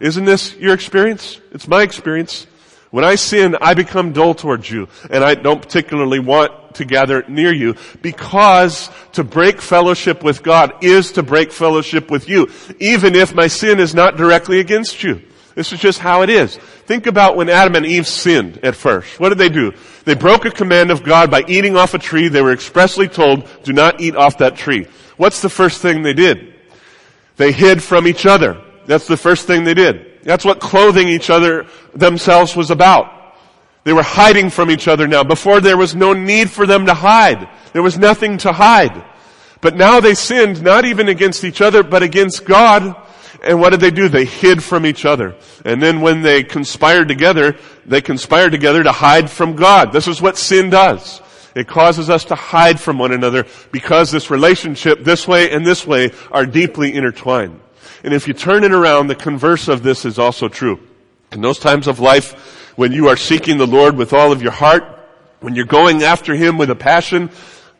Isn't 0.00 0.24
this 0.24 0.54
your 0.56 0.74
experience? 0.74 1.40
It's 1.50 1.66
my 1.66 1.82
experience. 1.82 2.46
When 2.92 3.06
I 3.06 3.14
sin, 3.14 3.56
I 3.58 3.72
become 3.72 4.12
dull 4.12 4.34
towards 4.34 4.70
you, 4.70 4.86
and 5.08 5.24
I 5.24 5.34
don't 5.34 5.62
particularly 5.62 6.18
want 6.18 6.74
to 6.74 6.84
gather 6.84 7.24
near 7.26 7.50
you, 7.50 7.74
because 8.02 8.90
to 9.12 9.24
break 9.24 9.62
fellowship 9.62 10.22
with 10.22 10.42
God 10.42 10.84
is 10.84 11.12
to 11.12 11.22
break 11.22 11.52
fellowship 11.52 12.10
with 12.10 12.28
you, 12.28 12.50
even 12.80 13.14
if 13.14 13.34
my 13.34 13.46
sin 13.46 13.80
is 13.80 13.94
not 13.94 14.18
directly 14.18 14.60
against 14.60 15.02
you. 15.02 15.22
This 15.54 15.72
is 15.72 15.80
just 15.80 16.00
how 16.00 16.20
it 16.20 16.28
is. 16.28 16.58
Think 16.84 17.06
about 17.06 17.34
when 17.34 17.48
Adam 17.48 17.76
and 17.76 17.86
Eve 17.86 18.06
sinned 18.06 18.58
at 18.62 18.76
first. 18.76 19.18
What 19.18 19.30
did 19.30 19.38
they 19.38 19.48
do? 19.48 19.72
They 20.04 20.14
broke 20.14 20.44
a 20.44 20.50
command 20.50 20.90
of 20.90 21.02
God 21.02 21.30
by 21.30 21.44
eating 21.48 21.76
off 21.76 21.94
a 21.94 21.98
tree. 21.98 22.28
They 22.28 22.42
were 22.42 22.52
expressly 22.52 23.08
told, 23.08 23.48
do 23.62 23.72
not 23.72 24.02
eat 24.02 24.16
off 24.16 24.36
that 24.38 24.56
tree. 24.56 24.86
what's 25.16 25.40
the 25.40 25.48
first 25.48 25.80
thing 25.80 26.02
they 26.02 26.12
did? 26.12 26.52
They 27.38 27.52
hid 27.52 27.82
from 27.82 28.06
each 28.06 28.26
other. 28.26 28.62
That's 28.84 29.06
the 29.06 29.16
first 29.16 29.46
thing 29.46 29.64
they 29.64 29.72
did. 29.72 30.11
That's 30.22 30.44
what 30.44 30.60
clothing 30.60 31.08
each 31.08 31.30
other 31.30 31.66
themselves 31.94 32.54
was 32.54 32.70
about. 32.70 33.22
They 33.84 33.92
were 33.92 34.02
hiding 34.02 34.50
from 34.50 34.70
each 34.70 34.86
other 34.86 35.08
now. 35.08 35.24
Before 35.24 35.60
there 35.60 35.76
was 35.76 35.94
no 35.94 36.12
need 36.12 36.50
for 36.50 36.66
them 36.66 36.86
to 36.86 36.94
hide. 36.94 37.48
There 37.72 37.82
was 37.82 37.98
nothing 37.98 38.38
to 38.38 38.52
hide. 38.52 39.04
But 39.60 39.76
now 39.76 40.00
they 40.00 40.14
sinned 40.14 40.62
not 40.62 40.84
even 40.84 41.08
against 41.08 41.44
each 41.44 41.60
other, 41.60 41.82
but 41.82 42.02
against 42.02 42.44
God. 42.44 42.96
And 43.42 43.60
what 43.60 43.70
did 43.70 43.80
they 43.80 43.90
do? 43.90 44.08
They 44.08 44.24
hid 44.24 44.62
from 44.62 44.86
each 44.86 45.04
other. 45.04 45.34
And 45.64 45.82
then 45.82 46.00
when 46.00 46.22
they 46.22 46.44
conspired 46.44 47.08
together, 47.08 47.56
they 47.84 48.00
conspired 48.00 48.52
together 48.52 48.84
to 48.84 48.92
hide 48.92 49.28
from 49.28 49.56
God. 49.56 49.92
This 49.92 50.06
is 50.06 50.22
what 50.22 50.36
sin 50.36 50.70
does. 50.70 51.20
It 51.54 51.66
causes 51.66 52.08
us 52.08 52.24
to 52.26 52.34
hide 52.34 52.80
from 52.80 52.98
one 52.98 53.12
another 53.12 53.46
because 53.72 54.10
this 54.10 54.30
relationship, 54.30 55.04
this 55.04 55.26
way 55.26 55.50
and 55.50 55.66
this 55.66 55.86
way, 55.86 56.12
are 56.30 56.46
deeply 56.46 56.94
intertwined. 56.94 57.61
And 58.02 58.12
if 58.12 58.26
you 58.26 58.34
turn 58.34 58.64
it 58.64 58.72
around, 58.72 59.06
the 59.06 59.14
converse 59.14 59.68
of 59.68 59.82
this 59.82 60.04
is 60.04 60.18
also 60.18 60.48
true. 60.48 60.80
In 61.30 61.40
those 61.40 61.58
times 61.58 61.86
of 61.86 62.00
life, 62.00 62.76
when 62.76 62.92
you 62.92 63.08
are 63.08 63.16
seeking 63.16 63.58
the 63.58 63.66
Lord 63.66 63.96
with 63.96 64.12
all 64.12 64.32
of 64.32 64.42
your 64.42 64.52
heart, 64.52 64.84
when 65.40 65.54
you're 65.54 65.64
going 65.64 66.02
after 66.02 66.34
Him 66.34 66.58
with 66.58 66.70
a 66.70 66.74
passion, 66.74 67.30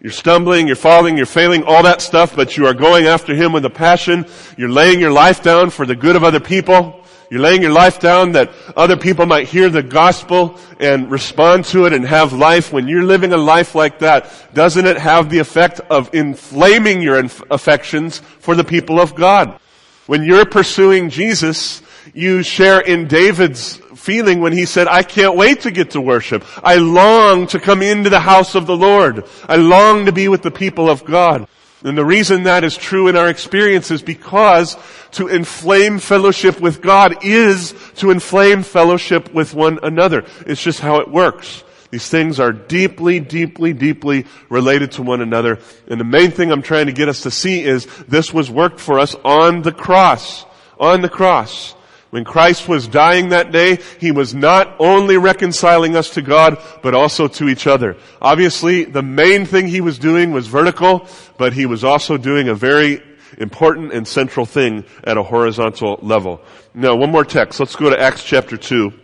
you're 0.00 0.12
stumbling, 0.12 0.66
you're 0.66 0.76
falling, 0.76 1.16
you're 1.16 1.26
failing, 1.26 1.62
all 1.62 1.84
that 1.84 2.02
stuff, 2.02 2.34
but 2.34 2.56
you 2.56 2.66
are 2.66 2.74
going 2.74 3.06
after 3.06 3.34
Him 3.34 3.52
with 3.52 3.64
a 3.64 3.70
passion. 3.70 4.26
You're 4.56 4.68
laying 4.68 5.00
your 5.00 5.12
life 5.12 5.42
down 5.42 5.70
for 5.70 5.86
the 5.86 5.94
good 5.94 6.16
of 6.16 6.24
other 6.24 6.40
people. 6.40 7.04
You're 7.30 7.40
laying 7.40 7.62
your 7.62 7.72
life 7.72 7.98
down 7.98 8.32
that 8.32 8.50
other 8.76 8.96
people 8.96 9.26
might 9.26 9.48
hear 9.48 9.70
the 9.70 9.82
gospel 9.82 10.58
and 10.78 11.10
respond 11.10 11.64
to 11.66 11.86
it 11.86 11.92
and 11.94 12.04
have 12.04 12.32
life. 12.32 12.72
When 12.72 12.88
you're 12.88 13.04
living 13.04 13.32
a 13.32 13.38
life 13.38 13.74
like 13.74 14.00
that, 14.00 14.30
doesn't 14.52 14.84
it 14.84 14.98
have 14.98 15.30
the 15.30 15.38
effect 15.38 15.80
of 15.88 16.14
inflaming 16.14 17.00
your 17.00 17.24
affections 17.50 18.18
for 18.18 18.54
the 18.54 18.64
people 18.64 19.00
of 19.00 19.14
God? 19.14 19.58
When 20.06 20.24
you're 20.24 20.46
pursuing 20.46 21.10
Jesus, 21.10 21.80
you 22.12 22.42
share 22.42 22.80
in 22.80 23.06
David's 23.06 23.76
feeling 23.94 24.40
when 24.40 24.52
he 24.52 24.66
said, 24.66 24.88
I 24.88 25.04
can't 25.04 25.36
wait 25.36 25.60
to 25.60 25.70
get 25.70 25.92
to 25.92 26.00
worship. 26.00 26.44
I 26.62 26.76
long 26.76 27.46
to 27.48 27.60
come 27.60 27.82
into 27.82 28.10
the 28.10 28.20
house 28.20 28.56
of 28.56 28.66
the 28.66 28.76
Lord. 28.76 29.24
I 29.48 29.56
long 29.56 30.06
to 30.06 30.12
be 30.12 30.26
with 30.28 30.42
the 30.42 30.50
people 30.50 30.90
of 30.90 31.04
God. 31.04 31.46
And 31.84 31.96
the 31.96 32.04
reason 32.04 32.44
that 32.44 32.64
is 32.64 32.76
true 32.76 33.08
in 33.08 33.16
our 33.16 33.28
experience 33.28 33.90
is 33.90 34.02
because 34.02 34.76
to 35.12 35.28
inflame 35.28 35.98
fellowship 35.98 36.60
with 36.60 36.80
God 36.80 37.24
is 37.24 37.74
to 37.96 38.10
inflame 38.10 38.62
fellowship 38.62 39.32
with 39.32 39.54
one 39.54 39.78
another. 39.82 40.24
It's 40.46 40.62
just 40.62 40.80
how 40.80 41.00
it 41.00 41.08
works. 41.08 41.64
These 41.92 42.08
things 42.08 42.40
are 42.40 42.52
deeply, 42.52 43.20
deeply, 43.20 43.74
deeply 43.74 44.24
related 44.48 44.92
to 44.92 45.02
one 45.02 45.20
another. 45.20 45.58
And 45.86 46.00
the 46.00 46.04
main 46.04 46.30
thing 46.30 46.50
I'm 46.50 46.62
trying 46.62 46.86
to 46.86 46.92
get 46.92 47.10
us 47.10 47.20
to 47.24 47.30
see 47.30 47.62
is 47.62 47.84
this 48.08 48.32
was 48.32 48.50
worked 48.50 48.80
for 48.80 48.98
us 48.98 49.14
on 49.26 49.60
the 49.60 49.72
cross. 49.72 50.46
On 50.80 51.02
the 51.02 51.10
cross. 51.10 51.74
When 52.08 52.24
Christ 52.24 52.66
was 52.66 52.88
dying 52.88 53.28
that 53.28 53.52
day, 53.52 53.78
He 54.00 54.10
was 54.10 54.34
not 54.34 54.74
only 54.78 55.18
reconciling 55.18 55.94
us 55.94 56.08
to 56.14 56.22
God, 56.22 56.56
but 56.82 56.94
also 56.94 57.28
to 57.28 57.48
each 57.48 57.66
other. 57.66 57.98
Obviously, 58.22 58.84
the 58.84 59.02
main 59.02 59.44
thing 59.44 59.68
He 59.68 59.82
was 59.82 59.98
doing 59.98 60.32
was 60.32 60.46
vertical, 60.46 61.06
but 61.36 61.52
He 61.52 61.66
was 61.66 61.84
also 61.84 62.16
doing 62.16 62.48
a 62.48 62.54
very 62.54 63.02
important 63.36 63.92
and 63.92 64.08
central 64.08 64.46
thing 64.46 64.86
at 65.04 65.18
a 65.18 65.22
horizontal 65.22 65.98
level. 66.00 66.40
Now, 66.72 66.96
one 66.96 67.10
more 67.10 67.24
text. 67.24 67.60
Let's 67.60 67.76
go 67.76 67.90
to 67.90 68.00
Acts 68.00 68.24
chapter 68.24 68.56
2. 68.56 69.01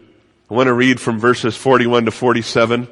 I 0.51 0.55
want 0.55 0.69
to 0.69 0.73
read 0.73 1.01
from 1.01 1.19
verses 1.19 1.57
41 1.57 2.07
to 2.07 2.11
47. 2.11 2.89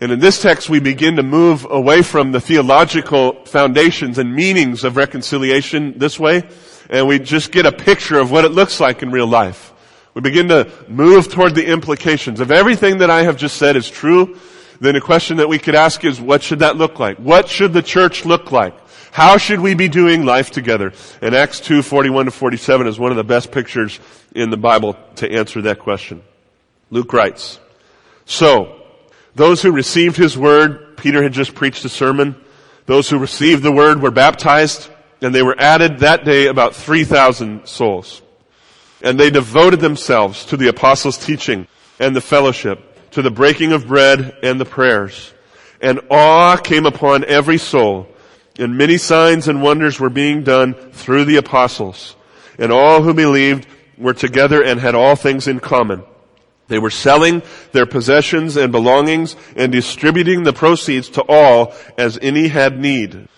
And 0.00 0.12
in 0.12 0.18
this 0.18 0.42
text, 0.42 0.68
we 0.68 0.80
begin 0.80 1.16
to 1.16 1.22
move 1.22 1.66
away 1.68 2.02
from 2.02 2.32
the 2.32 2.40
theological 2.40 3.44
foundations 3.44 4.18
and 4.18 4.34
meanings 4.34 4.84
of 4.84 4.96
reconciliation 4.96 5.98
this 5.98 6.18
way 6.18 6.48
and 6.88 7.06
we 7.06 7.18
just 7.18 7.52
get 7.52 7.66
a 7.66 7.72
picture 7.72 8.18
of 8.18 8.30
what 8.30 8.44
it 8.44 8.50
looks 8.50 8.80
like 8.80 9.02
in 9.02 9.10
real 9.10 9.26
life. 9.26 9.72
We 10.14 10.20
begin 10.22 10.48
to 10.48 10.70
move 10.88 11.28
toward 11.28 11.54
the 11.54 11.66
implications. 11.66 12.40
If 12.40 12.50
everything 12.50 12.98
that 12.98 13.10
I 13.10 13.22
have 13.22 13.36
just 13.36 13.56
said 13.56 13.76
is 13.76 13.90
true, 13.90 14.38
then 14.80 14.96
a 14.96 15.00
question 15.00 15.38
that 15.38 15.48
we 15.48 15.58
could 15.58 15.74
ask 15.74 16.04
is, 16.04 16.20
what 16.20 16.42
should 16.42 16.60
that 16.60 16.76
look 16.76 16.98
like? 16.98 17.18
What 17.18 17.48
should 17.48 17.72
the 17.72 17.82
church 17.82 18.24
look 18.24 18.52
like? 18.52 18.74
How 19.10 19.38
should 19.38 19.60
we 19.60 19.74
be 19.74 19.88
doing 19.88 20.24
life 20.24 20.50
together? 20.50 20.92
And 21.22 21.34
Acts 21.34 21.60
2, 21.60 21.82
41 21.82 22.26
to 22.26 22.30
47 22.30 22.86
is 22.86 22.98
one 22.98 23.10
of 23.10 23.16
the 23.16 23.24
best 23.24 23.50
pictures 23.50 23.98
in 24.34 24.50
the 24.50 24.56
Bible 24.56 24.96
to 25.16 25.30
answer 25.30 25.62
that 25.62 25.78
question. 25.78 26.22
Luke 26.90 27.12
writes, 27.12 27.58
So, 28.24 28.80
those 29.34 29.62
who 29.62 29.72
received 29.72 30.16
his 30.16 30.38
word, 30.38 30.96
Peter 30.96 31.22
had 31.22 31.32
just 31.32 31.54
preached 31.54 31.84
a 31.84 31.88
sermon, 31.88 32.36
those 32.86 33.08
who 33.08 33.18
received 33.18 33.62
the 33.62 33.72
word 33.72 34.00
were 34.00 34.10
baptized, 34.10 34.88
and 35.20 35.34
they 35.34 35.42
were 35.42 35.56
added 35.58 35.98
that 35.98 36.24
day 36.24 36.46
about 36.46 36.74
3,000 36.74 37.66
souls. 37.66 38.22
And 39.02 39.18
they 39.18 39.30
devoted 39.30 39.80
themselves 39.80 40.44
to 40.46 40.56
the 40.56 40.68
apostles' 40.68 41.18
teaching 41.18 41.66
and 41.98 42.14
the 42.14 42.20
fellowship, 42.20 43.10
to 43.10 43.22
the 43.22 43.30
breaking 43.30 43.72
of 43.72 43.88
bread 43.88 44.36
and 44.42 44.60
the 44.60 44.64
prayers. 44.64 45.32
And 45.80 46.00
awe 46.10 46.56
came 46.56 46.86
upon 46.86 47.24
every 47.24 47.58
soul, 47.58 48.08
and 48.58 48.78
many 48.78 48.96
signs 48.96 49.48
and 49.48 49.62
wonders 49.62 50.00
were 50.00 50.10
being 50.10 50.44
done 50.44 50.74
through 50.92 51.24
the 51.24 51.36
apostles. 51.36 52.14
And 52.58 52.72
all 52.72 53.02
who 53.02 53.12
believed 53.12 53.66
were 53.98 54.14
together 54.14 54.62
and 54.62 54.80
had 54.80 54.94
all 54.94 55.16
things 55.16 55.46
in 55.46 55.60
common. 55.60 56.02
They 56.68 56.78
were 56.78 56.90
selling 56.90 57.42
their 57.72 57.86
possessions 57.86 58.56
and 58.56 58.72
belongings 58.72 59.36
and 59.54 59.70
distributing 59.70 60.42
the 60.42 60.52
proceeds 60.52 61.08
to 61.10 61.22
all 61.22 61.74
as 61.96 62.18
any 62.20 62.48
had 62.48 62.78
need. 62.78 63.28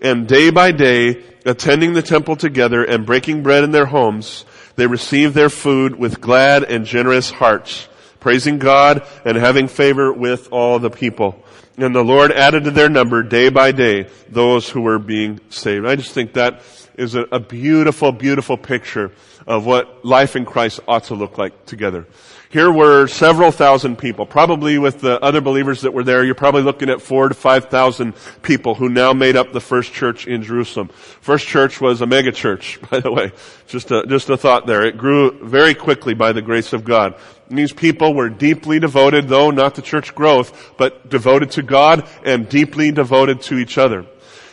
And 0.00 0.26
day 0.26 0.50
by 0.50 0.72
day, 0.72 1.22
attending 1.44 1.92
the 1.92 2.02
temple 2.02 2.36
together 2.36 2.84
and 2.84 3.04
breaking 3.04 3.42
bread 3.42 3.64
in 3.64 3.72
their 3.72 3.86
homes, 3.86 4.44
they 4.76 4.86
received 4.86 5.34
their 5.34 5.50
food 5.50 5.96
with 5.96 6.20
glad 6.20 6.64
and 6.64 6.86
generous 6.86 7.30
hearts, 7.30 7.88
praising 8.20 8.58
God 8.58 9.06
and 9.24 9.36
having 9.36 9.68
favor 9.68 10.12
with 10.12 10.48
all 10.52 10.78
the 10.78 10.90
people. 10.90 11.44
And 11.76 11.94
the 11.94 12.02
Lord 12.02 12.32
added 12.32 12.64
to 12.64 12.70
their 12.70 12.88
number 12.88 13.22
day 13.22 13.50
by 13.50 13.72
day 13.72 14.08
those 14.28 14.68
who 14.68 14.80
were 14.80 14.98
being 14.98 15.40
saved. 15.48 15.86
I 15.86 15.96
just 15.96 16.12
think 16.12 16.32
that 16.32 16.62
is 16.96 17.14
a, 17.14 17.38
beautiful, 17.38 18.10
beautiful 18.10 18.56
picture 18.56 19.12
of 19.46 19.64
what 19.64 20.04
life 20.04 20.34
in 20.34 20.44
Christ 20.44 20.80
ought 20.88 21.04
to 21.04 21.14
look 21.14 21.38
like 21.38 21.64
together. 21.66 22.06
Here 22.50 22.72
were 22.72 23.08
several 23.08 23.50
thousand 23.52 23.98
people. 23.98 24.24
Probably 24.24 24.78
with 24.78 25.02
the 25.02 25.22
other 25.22 25.42
believers 25.42 25.82
that 25.82 25.92
were 25.92 26.02
there, 26.02 26.24
you're 26.24 26.34
probably 26.34 26.62
looking 26.62 26.88
at 26.88 27.02
four 27.02 27.28
to 27.28 27.34
five 27.34 27.66
thousand 27.66 28.14
people 28.40 28.74
who 28.74 28.88
now 28.88 29.12
made 29.12 29.36
up 29.36 29.52
the 29.52 29.60
first 29.60 29.92
church 29.92 30.26
in 30.26 30.42
Jerusalem. 30.42 30.88
First 30.88 31.46
church 31.46 31.78
was 31.78 32.00
a 32.00 32.06
mega 32.06 32.32
church, 32.32 32.80
by 32.90 33.00
the 33.00 33.12
way. 33.12 33.32
Just 33.66 33.90
a, 33.90 34.06
just 34.06 34.30
a 34.30 34.38
thought 34.38 34.66
there. 34.66 34.82
It 34.86 34.96
grew 34.96 35.32
very 35.46 35.74
quickly 35.74 36.14
by 36.14 36.32
the 36.32 36.40
grace 36.40 36.72
of 36.72 36.84
God. 36.84 37.16
And 37.50 37.58
these 37.58 37.74
people 37.74 38.14
were 38.14 38.30
deeply 38.30 38.78
devoted, 38.80 39.28
though 39.28 39.50
not 39.50 39.74
to 39.74 39.82
church 39.82 40.14
growth, 40.14 40.72
but 40.78 41.10
devoted 41.10 41.50
to 41.52 41.62
God 41.62 42.08
and 42.24 42.48
deeply 42.48 42.92
devoted 42.92 43.42
to 43.42 43.58
each 43.58 43.76
other. 43.76 44.06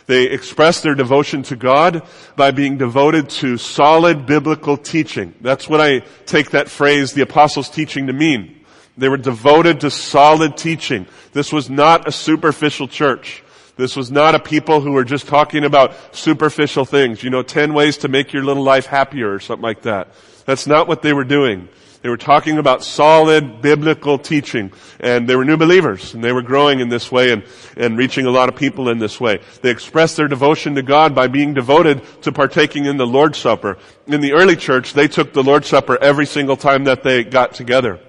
They 0.06 0.24
express 0.24 0.80
their 0.80 0.94
devotion 0.94 1.42
to 1.44 1.56
God 1.56 2.02
by 2.36 2.52
being 2.52 2.78
devoted 2.78 3.28
to 3.30 3.56
solid 3.56 4.24
biblical 4.24 4.76
teaching. 4.76 5.34
That's 5.40 5.68
what 5.68 5.80
I 5.80 6.00
take 6.26 6.50
that 6.50 6.68
phrase, 6.68 7.12
the 7.12 7.22
apostles' 7.22 7.68
teaching, 7.68 8.06
to 8.06 8.12
mean. 8.12 8.64
They 8.96 9.08
were 9.08 9.16
devoted 9.16 9.80
to 9.80 9.90
solid 9.90 10.56
teaching. 10.56 11.06
This 11.32 11.52
was 11.52 11.68
not 11.68 12.08
a 12.08 12.12
superficial 12.12 12.88
church. 12.88 13.42
This 13.76 13.94
was 13.94 14.10
not 14.10 14.34
a 14.34 14.38
people 14.38 14.80
who 14.80 14.92
were 14.92 15.04
just 15.04 15.26
talking 15.26 15.64
about 15.64 16.16
superficial 16.16 16.84
things. 16.84 17.22
You 17.22 17.30
know, 17.30 17.42
10 17.42 17.74
ways 17.74 17.98
to 17.98 18.08
make 18.08 18.32
your 18.32 18.42
little 18.42 18.62
life 18.62 18.86
happier 18.86 19.32
or 19.32 19.40
something 19.40 19.62
like 19.62 19.82
that. 19.82 20.08
That's 20.46 20.66
not 20.66 20.88
what 20.88 21.02
they 21.02 21.12
were 21.12 21.24
doing. 21.24 21.68
They 22.02 22.08
were 22.08 22.16
talking 22.16 22.58
about 22.58 22.84
solid 22.84 23.62
biblical 23.62 24.18
teaching. 24.18 24.72
And 25.00 25.28
they 25.28 25.36
were 25.36 25.44
new 25.44 25.56
believers. 25.56 26.14
And 26.14 26.22
they 26.22 26.32
were 26.32 26.42
growing 26.42 26.80
in 26.80 26.88
this 26.88 27.10
way 27.10 27.32
and, 27.32 27.44
and 27.76 27.98
reaching 27.98 28.26
a 28.26 28.30
lot 28.30 28.48
of 28.48 28.56
people 28.56 28.88
in 28.88 28.98
this 28.98 29.20
way. 29.20 29.40
They 29.62 29.70
expressed 29.70 30.16
their 30.16 30.28
devotion 30.28 30.74
to 30.76 30.82
God 30.82 31.14
by 31.14 31.26
being 31.28 31.54
devoted 31.54 32.02
to 32.22 32.32
partaking 32.32 32.86
in 32.86 32.96
the 32.96 33.06
Lord's 33.06 33.38
Supper. 33.38 33.78
In 34.06 34.20
the 34.20 34.32
early 34.32 34.56
church, 34.56 34.92
they 34.92 35.08
took 35.08 35.32
the 35.32 35.42
Lord's 35.42 35.68
Supper 35.68 35.98
every 36.02 36.26
single 36.26 36.56
time 36.56 36.84
that 36.84 37.02
they 37.02 37.24
got 37.24 37.54
together. 37.54 38.00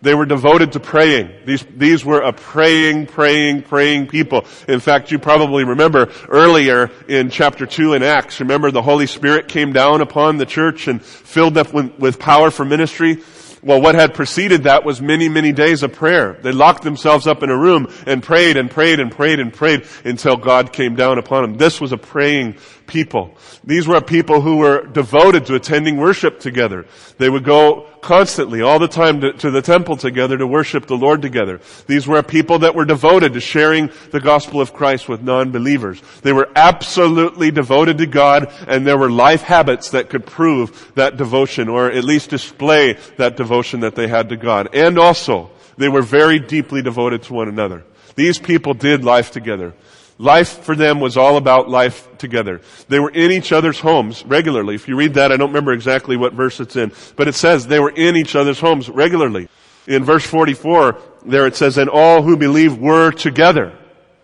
They 0.00 0.14
were 0.14 0.26
devoted 0.26 0.72
to 0.72 0.80
praying. 0.80 1.30
These, 1.44 1.64
these 1.76 2.04
were 2.04 2.20
a 2.20 2.32
praying, 2.32 3.06
praying, 3.06 3.62
praying 3.62 4.06
people. 4.06 4.46
In 4.68 4.78
fact, 4.78 5.10
you 5.10 5.18
probably 5.18 5.64
remember 5.64 6.12
earlier 6.28 6.90
in 7.08 7.30
chapter 7.30 7.66
2 7.66 7.94
in 7.94 8.04
Acts, 8.04 8.38
remember 8.38 8.70
the 8.70 8.82
Holy 8.82 9.06
Spirit 9.06 9.48
came 9.48 9.72
down 9.72 10.00
upon 10.00 10.36
the 10.36 10.46
church 10.46 10.86
and 10.86 11.02
filled 11.02 11.54
them 11.54 11.66
with, 11.72 11.98
with 11.98 12.18
power 12.20 12.52
for 12.52 12.64
ministry. 12.64 13.18
Well, 13.60 13.80
what 13.80 13.96
had 13.96 14.14
preceded 14.14 14.64
that 14.64 14.84
was 14.84 15.02
many, 15.02 15.28
many 15.28 15.50
days 15.50 15.82
of 15.82 15.92
prayer. 15.92 16.38
They 16.42 16.52
locked 16.52 16.84
themselves 16.84 17.26
up 17.26 17.42
in 17.42 17.50
a 17.50 17.58
room 17.58 17.92
and 18.06 18.22
prayed 18.22 18.56
and 18.56 18.70
prayed 18.70 19.00
and 19.00 19.10
prayed 19.10 19.40
and 19.40 19.52
prayed 19.52 19.84
until 20.04 20.36
God 20.36 20.72
came 20.72 20.94
down 20.94 21.18
upon 21.18 21.42
them. 21.42 21.54
This 21.56 21.80
was 21.80 21.90
a 21.90 21.98
praying, 21.98 22.54
people. 22.88 23.36
These 23.62 23.86
were 23.86 24.00
people 24.00 24.40
who 24.40 24.56
were 24.56 24.84
devoted 24.84 25.46
to 25.46 25.54
attending 25.54 25.98
worship 25.98 26.40
together. 26.40 26.86
They 27.18 27.28
would 27.28 27.44
go 27.44 27.86
constantly, 28.00 28.62
all 28.62 28.78
the 28.78 28.88
time 28.88 29.20
to, 29.20 29.32
to, 29.34 29.50
the 29.50 29.62
temple 29.62 29.96
together 29.96 30.38
to 30.38 30.46
worship 30.46 30.86
the 30.86 30.96
Lord 30.96 31.22
together. 31.22 31.60
These 31.86 32.08
were 32.08 32.22
people 32.22 32.60
that 32.60 32.74
were 32.74 32.84
devoted 32.84 33.34
to 33.34 33.40
sharing 33.40 33.90
the 34.10 34.20
gospel 34.20 34.60
of 34.60 34.72
Christ 34.72 35.08
with 35.08 35.22
non-believers. 35.22 36.00
They 36.22 36.32
were 36.32 36.48
absolutely 36.56 37.50
devoted 37.50 37.98
to 37.98 38.06
God 38.06 38.52
and 38.66 38.86
there 38.86 38.98
were 38.98 39.10
life 39.10 39.42
habits 39.42 39.90
that 39.90 40.10
could 40.10 40.26
prove 40.26 40.92
that 40.94 41.16
devotion 41.16 41.68
or 41.68 41.90
at 41.90 42.04
least 42.04 42.30
display 42.30 42.96
that 43.16 43.36
devotion 43.36 43.80
that 43.80 43.94
they 43.94 44.08
had 44.08 44.30
to 44.30 44.36
God. 44.36 44.74
And 44.74 44.98
also, 44.98 45.50
they 45.76 45.88
were 45.88 46.02
very 46.02 46.38
deeply 46.38 46.82
devoted 46.82 47.22
to 47.24 47.34
one 47.34 47.48
another. 47.48 47.84
These 48.14 48.38
people 48.38 48.74
did 48.74 49.04
life 49.04 49.30
together. 49.30 49.74
Life 50.18 50.64
for 50.64 50.74
them 50.74 50.98
was 50.98 51.16
all 51.16 51.36
about 51.36 51.70
life 51.70 52.08
together. 52.18 52.60
They 52.88 52.98
were 52.98 53.10
in 53.10 53.30
each 53.30 53.52
other's 53.52 53.78
homes 53.78 54.24
regularly. 54.26 54.74
If 54.74 54.88
you 54.88 54.96
read 54.96 55.14
that, 55.14 55.30
I 55.30 55.36
don't 55.36 55.50
remember 55.50 55.72
exactly 55.72 56.16
what 56.16 56.32
verse 56.32 56.58
it's 56.58 56.74
in, 56.74 56.92
but 57.14 57.28
it 57.28 57.36
says 57.36 57.66
they 57.66 57.78
were 57.78 57.90
in 57.90 58.16
each 58.16 58.34
other's 58.34 58.58
homes 58.58 58.88
regularly. 58.88 59.48
In 59.86 60.04
verse 60.04 60.26
44, 60.26 61.00
there 61.24 61.46
it 61.46 61.54
says, 61.54 61.78
and 61.78 61.88
all 61.88 62.22
who 62.22 62.36
believe 62.36 62.78
were 62.78 63.12
together. 63.12 63.78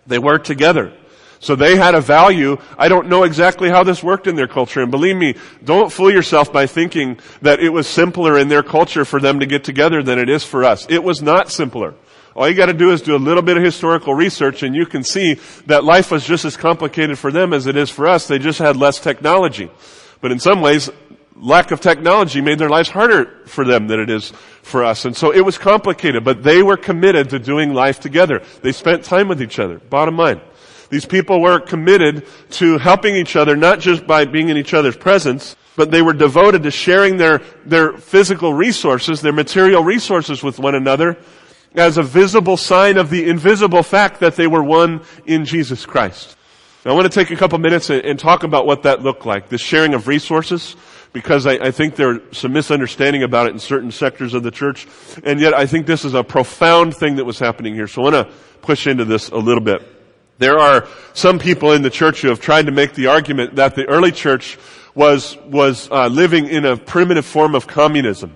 They 0.05 0.19
were 0.19 0.37
together. 0.37 0.93
So 1.39 1.55
they 1.55 1.75
had 1.75 1.95
a 1.95 2.01
value. 2.01 2.57
I 2.77 2.87
don't 2.87 3.07
know 3.07 3.23
exactly 3.23 3.69
how 3.69 3.83
this 3.83 4.03
worked 4.03 4.27
in 4.27 4.35
their 4.35 4.47
culture. 4.47 4.81
And 4.81 4.91
believe 4.91 5.15
me, 5.15 5.35
don't 5.63 5.91
fool 5.91 6.11
yourself 6.11 6.51
by 6.51 6.65
thinking 6.65 7.19
that 7.41 7.59
it 7.59 7.69
was 7.69 7.87
simpler 7.87 8.37
in 8.37 8.47
their 8.47 8.63
culture 8.63 9.05
for 9.05 9.19
them 9.19 9.39
to 9.39 9.45
get 9.45 9.63
together 9.63 10.03
than 10.03 10.19
it 10.19 10.29
is 10.29 10.43
for 10.43 10.63
us. 10.63 10.85
It 10.89 11.03
was 11.03 11.21
not 11.21 11.51
simpler. 11.51 11.93
All 12.35 12.49
you 12.49 12.53
gotta 12.53 12.73
do 12.73 12.91
is 12.91 13.01
do 13.01 13.15
a 13.15 13.17
little 13.17 13.41
bit 13.41 13.55
of 13.55 13.63
historical 13.63 14.13
research 14.13 14.61
and 14.61 14.75
you 14.75 14.85
can 14.85 15.05
see 15.05 15.35
that 15.67 15.85
life 15.85 16.11
was 16.11 16.25
just 16.25 16.43
as 16.43 16.57
complicated 16.57 17.17
for 17.17 17.31
them 17.31 17.53
as 17.53 17.65
it 17.65 17.77
is 17.77 17.89
for 17.89 18.07
us. 18.07 18.27
They 18.27 18.39
just 18.39 18.59
had 18.59 18.75
less 18.75 18.99
technology. 18.99 19.71
But 20.19 20.33
in 20.33 20.39
some 20.39 20.59
ways, 20.59 20.89
lack 21.37 21.71
of 21.71 21.79
technology 21.79 22.41
made 22.41 22.59
their 22.59 22.69
lives 22.69 22.89
harder 22.89 23.43
for 23.45 23.63
them 23.63 23.87
than 23.87 24.01
it 24.01 24.09
is 24.09 24.33
for 24.63 24.83
us. 24.83 25.05
And 25.05 25.15
so 25.15 25.31
it 25.31 25.41
was 25.41 25.57
complicated, 25.57 26.25
but 26.25 26.43
they 26.43 26.61
were 26.61 26.75
committed 26.75 27.29
to 27.29 27.39
doing 27.39 27.73
life 27.73 28.01
together. 28.01 28.41
They 28.61 28.73
spent 28.73 29.05
time 29.05 29.29
with 29.29 29.41
each 29.41 29.57
other. 29.57 29.79
Bottom 29.79 30.17
line. 30.17 30.41
These 30.89 31.05
people 31.05 31.41
were 31.41 31.61
committed 31.61 32.27
to 32.51 32.77
helping 32.79 33.15
each 33.15 33.37
other, 33.37 33.55
not 33.55 33.79
just 33.79 34.05
by 34.05 34.25
being 34.25 34.49
in 34.49 34.57
each 34.57 34.73
other's 34.73 34.97
presence, 34.97 35.55
but 35.77 35.89
they 35.89 36.01
were 36.01 36.13
devoted 36.13 36.63
to 36.63 36.71
sharing 36.71 37.15
their, 37.15 37.41
their 37.65 37.93
physical 37.93 38.53
resources, 38.53 39.21
their 39.21 39.33
material 39.33 39.83
resources 39.85 40.43
with 40.43 40.59
one 40.59 40.75
another 40.75 41.17
as 41.77 41.97
a 41.97 42.03
visible 42.03 42.57
sign 42.57 42.97
of 42.97 43.09
the 43.09 43.29
invisible 43.29 43.83
fact 43.83 44.19
that 44.19 44.35
they 44.35 44.47
were 44.47 44.63
one 44.63 45.01
in 45.25 45.45
Jesus 45.45 45.85
Christ. 45.85 46.35
Now, 46.85 46.91
I 46.91 46.93
want 46.93 47.11
to 47.11 47.19
take 47.19 47.31
a 47.31 47.35
couple 47.35 47.57
minutes 47.57 47.89
and, 47.89 48.19
talk 48.19 48.43
about 48.43 48.65
what 48.65 48.83
that 48.83 49.01
looked 49.01 49.25
like, 49.25 49.49
the 49.49 49.57
sharing 49.57 49.93
of 49.93 50.07
resources, 50.07 50.75
because 51.13 51.47
I, 51.47 51.53
I 51.53 51.71
think 51.71 51.95
there's 51.95 52.19
some 52.37 52.53
misunderstanding 52.53 53.23
about 53.23 53.47
it 53.47 53.53
in 53.53 53.59
certain 53.59 53.91
sectors 53.91 54.33
of 54.33 54.43
the 54.43 54.51
church, 54.51 54.87
and 55.23 55.39
yet 55.39 55.53
I 55.53 55.65
think 55.65 55.87
this 55.87 56.05
is 56.05 56.13
a 56.13 56.23
profound 56.23 56.95
thing 56.95 57.15
that 57.15 57.25
was 57.25 57.39
happening 57.39 57.73
here. 57.73 57.87
So 57.87 58.01
I 58.01 58.11
want 58.11 58.27
to 58.27 58.33
push 58.61 58.85
into 58.85 59.05
this 59.05 59.29
a 59.29 59.37
little 59.37 59.63
bit. 59.63 59.81
There 60.37 60.59
are 60.59 60.87
some 61.13 61.39
people 61.39 61.71
in 61.71 61.81
the 61.81 61.89
church 61.89 62.21
who 62.21 62.27
have 62.27 62.41
tried 62.41 62.65
to 62.65 62.71
make 62.71 62.93
the 62.93 63.07
argument 63.07 63.55
that 63.55 63.75
the 63.75 63.85
early 63.85 64.11
church 64.11 64.57
was 64.93 65.37
was 65.45 65.89
uh, 65.89 66.07
living 66.07 66.47
in 66.47 66.65
a 66.65 66.77
primitive 66.77 67.25
form 67.25 67.55
of 67.55 67.67
communism 67.67 68.31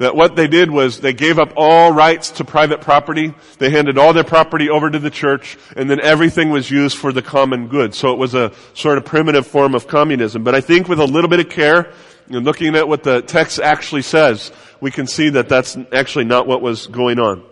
that 0.00 0.16
what 0.16 0.34
they 0.34 0.48
did 0.48 0.70
was 0.70 1.00
they 1.00 1.12
gave 1.12 1.38
up 1.38 1.52
all 1.56 1.92
rights 1.92 2.30
to 2.30 2.44
private 2.44 2.80
property. 2.80 3.34
They 3.58 3.68
handed 3.68 3.98
all 3.98 4.14
their 4.14 4.24
property 4.24 4.70
over 4.70 4.88
to 4.88 4.98
the 4.98 5.10
church 5.10 5.58
and 5.76 5.90
then 5.90 6.00
everything 6.00 6.48
was 6.48 6.70
used 6.70 6.96
for 6.96 7.12
the 7.12 7.20
common 7.20 7.68
good. 7.68 7.94
So 7.94 8.10
it 8.10 8.18
was 8.18 8.34
a 8.34 8.50
sort 8.72 8.96
of 8.96 9.04
primitive 9.04 9.46
form 9.46 9.74
of 9.74 9.86
communism. 9.86 10.42
But 10.42 10.54
I 10.54 10.62
think 10.62 10.88
with 10.88 11.00
a 11.00 11.04
little 11.04 11.28
bit 11.28 11.38
of 11.38 11.50
care 11.50 11.92
and 12.30 12.46
looking 12.46 12.76
at 12.76 12.88
what 12.88 13.02
the 13.02 13.20
text 13.20 13.60
actually 13.60 14.00
says, 14.00 14.50
we 14.80 14.90
can 14.90 15.06
see 15.06 15.28
that 15.28 15.50
that's 15.50 15.76
actually 15.92 16.24
not 16.24 16.46
what 16.46 16.62
was 16.62 16.86
going 16.86 17.18
on. 17.18 17.44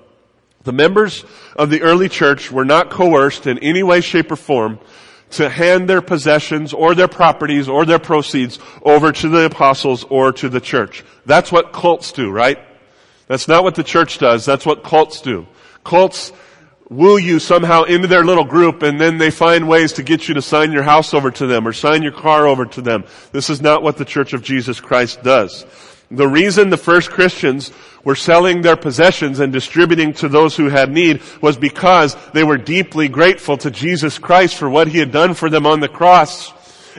The 0.62 0.72
members 0.72 1.26
of 1.54 1.68
the 1.68 1.82
early 1.82 2.08
church 2.08 2.50
were 2.50 2.64
not 2.64 2.88
coerced 2.88 3.46
in 3.46 3.58
any 3.58 3.82
way, 3.82 4.00
shape, 4.00 4.32
or 4.32 4.36
form 4.36 4.78
to 5.30 5.48
hand 5.48 5.88
their 5.88 6.00
possessions 6.00 6.72
or 6.72 6.94
their 6.94 7.08
properties 7.08 7.68
or 7.68 7.84
their 7.84 7.98
proceeds 7.98 8.58
over 8.82 9.12
to 9.12 9.28
the 9.28 9.44
apostles 9.44 10.04
or 10.04 10.32
to 10.32 10.48
the 10.48 10.60
church. 10.60 11.04
That's 11.26 11.52
what 11.52 11.72
cults 11.72 12.12
do, 12.12 12.30
right? 12.30 12.58
That's 13.26 13.48
not 13.48 13.62
what 13.62 13.74
the 13.74 13.84
church 13.84 14.18
does. 14.18 14.44
That's 14.44 14.64
what 14.64 14.82
cults 14.82 15.20
do. 15.20 15.46
Cults 15.84 16.32
woo 16.90 17.18
you 17.18 17.38
somehow 17.38 17.82
into 17.82 18.08
their 18.08 18.24
little 18.24 18.44
group 18.44 18.82
and 18.82 19.00
then 19.00 19.18
they 19.18 19.30
find 19.30 19.68
ways 19.68 19.92
to 19.94 20.02
get 20.02 20.26
you 20.26 20.34
to 20.34 20.42
sign 20.42 20.72
your 20.72 20.82
house 20.82 21.12
over 21.12 21.30
to 21.30 21.46
them 21.46 21.68
or 21.68 21.72
sign 21.72 22.02
your 22.02 22.12
car 22.12 22.46
over 22.46 22.64
to 22.64 22.80
them. 22.80 23.04
This 23.32 23.50
is 23.50 23.60
not 23.60 23.82
what 23.82 23.98
the 23.98 24.04
Church 24.06 24.32
of 24.32 24.42
Jesus 24.42 24.80
Christ 24.80 25.22
does. 25.22 25.66
The 26.10 26.28
reason 26.28 26.70
the 26.70 26.78
first 26.78 27.10
Christians 27.10 27.70
were 28.02 28.14
selling 28.14 28.62
their 28.62 28.76
possessions 28.76 29.40
and 29.40 29.52
distributing 29.52 30.14
to 30.14 30.28
those 30.28 30.56
who 30.56 30.68
had 30.70 30.90
need 30.90 31.20
was 31.42 31.58
because 31.58 32.16
they 32.32 32.44
were 32.44 32.56
deeply 32.56 33.08
grateful 33.08 33.58
to 33.58 33.70
Jesus 33.70 34.18
Christ 34.18 34.54
for 34.54 34.70
what 34.70 34.88
he 34.88 34.98
had 34.98 35.12
done 35.12 35.34
for 35.34 35.50
them 35.50 35.66
on 35.66 35.80
the 35.80 35.88
cross. 35.88 36.52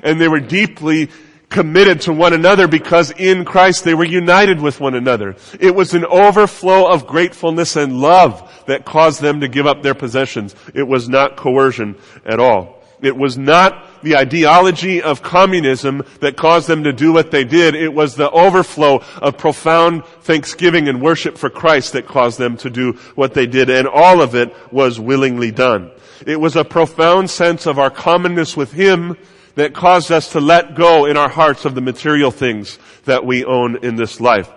And 0.04 0.22
they 0.22 0.28
were 0.28 0.40
deeply 0.40 1.10
committed 1.50 2.02
to 2.02 2.14
one 2.14 2.34
another 2.34 2.68
because 2.68 3.12
in 3.12 3.44
Christ 3.44 3.84
they 3.84 3.96
were 3.96 4.06
united 4.06 4.62
with 4.62 4.80
one 4.80 4.94
another. 4.94 5.36
It 5.60 5.74
was 5.74 5.96
an 5.96 6.06
overflow 6.06 6.88
of 6.88 7.08
gratefulness 7.08 7.76
and 7.76 8.00
love 8.00 8.64
that 8.68 8.86
caused 8.86 9.22
them 9.22 9.42
to 9.42 9.48
give 9.48 9.66
up 9.66 9.82
their 9.82 9.96
possessions. 9.96 10.56
It 10.76 10.88
was 10.88 11.10
not 11.10 11.36
coercion 11.36 11.96
at 12.26 12.40
all. 12.40 12.84
It 13.02 13.18
was 13.18 13.38
not 13.38 13.89
the 14.02 14.18
ideology 14.18 15.02
of 15.02 15.22
communism 15.22 16.04
that 16.20 16.38
caused 16.38 16.68
them 16.68 16.84
to 16.84 16.94
do 16.94 17.12
what 17.12 17.32
they 17.32 17.44
did. 17.44 17.76
It 17.76 17.94
was 17.94 18.16
the 18.16 18.30
overflow 18.30 19.04
of 19.22 19.38
profound 19.38 20.06
thanksgiving 20.22 20.88
and 20.88 21.02
worship 21.02 21.38
for 21.38 21.50
Christ 21.50 21.94
that 21.94 22.08
caused 22.08 22.40
them 22.40 22.58
to 22.58 22.70
do 22.70 22.94
what 23.16 23.34
they 23.34 23.48
did. 23.48 23.70
And 23.70 23.88
all 23.88 24.22
of 24.22 24.36
it 24.36 24.54
was 24.72 25.00
willingly 25.00 25.52
done. 25.52 25.92
It 26.26 26.40
was 26.40 26.56
a 26.56 26.66
profound 26.66 27.30
sense 27.30 27.66
of 27.66 27.80
our 27.80 27.90
commonness 27.90 28.58
with 28.58 28.72
Him 28.72 29.18
that 29.56 29.74
caused 29.74 30.12
us 30.12 30.32
to 30.32 30.40
let 30.40 30.76
go 30.76 31.06
in 31.06 31.18
our 31.18 31.30
hearts 31.30 31.66
of 31.66 31.76
the 31.76 31.82
material 31.82 32.32
things 32.32 32.80
that 33.06 33.26
we 33.26 33.44
own 33.46 33.84
in 33.84 33.96
this 33.96 34.22
life. 34.22 34.50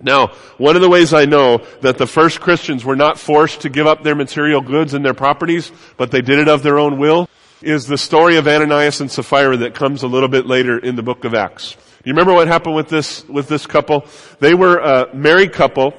Now, 0.00 0.28
one 0.58 0.76
of 0.76 0.82
the 0.82 0.88
ways 0.88 1.12
I 1.12 1.24
know 1.24 1.58
that 1.80 1.98
the 1.98 2.06
first 2.06 2.40
Christians 2.40 2.84
were 2.84 2.94
not 2.94 3.18
forced 3.18 3.62
to 3.62 3.68
give 3.68 3.86
up 3.86 4.02
their 4.02 4.14
material 4.14 4.60
goods 4.60 4.94
and 4.94 5.04
their 5.04 5.14
properties, 5.14 5.72
but 5.96 6.12
they 6.12 6.20
did 6.20 6.38
it 6.38 6.48
of 6.48 6.62
their 6.62 6.78
own 6.78 6.98
will, 6.98 7.28
is 7.62 7.86
the 7.86 7.98
story 7.98 8.36
of 8.36 8.46
Ananias 8.46 9.00
and 9.00 9.10
Sapphira 9.10 9.56
that 9.58 9.74
comes 9.74 10.02
a 10.02 10.06
little 10.06 10.28
bit 10.28 10.46
later 10.46 10.78
in 10.78 10.96
the 10.96 11.02
book 11.02 11.24
of 11.24 11.34
Acts. 11.34 11.76
You 12.04 12.12
remember 12.12 12.32
what 12.32 12.46
happened 12.46 12.76
with 12.76 12.88
this, 12.88 13.26
with 13.28 13.48
this 13.48 13.66
couple? 13.66 14.06
They 14.38 14.54
were 14.54 14.78
a 14.78 15.14
married 15.14 15.52
couple. 15.52 15.94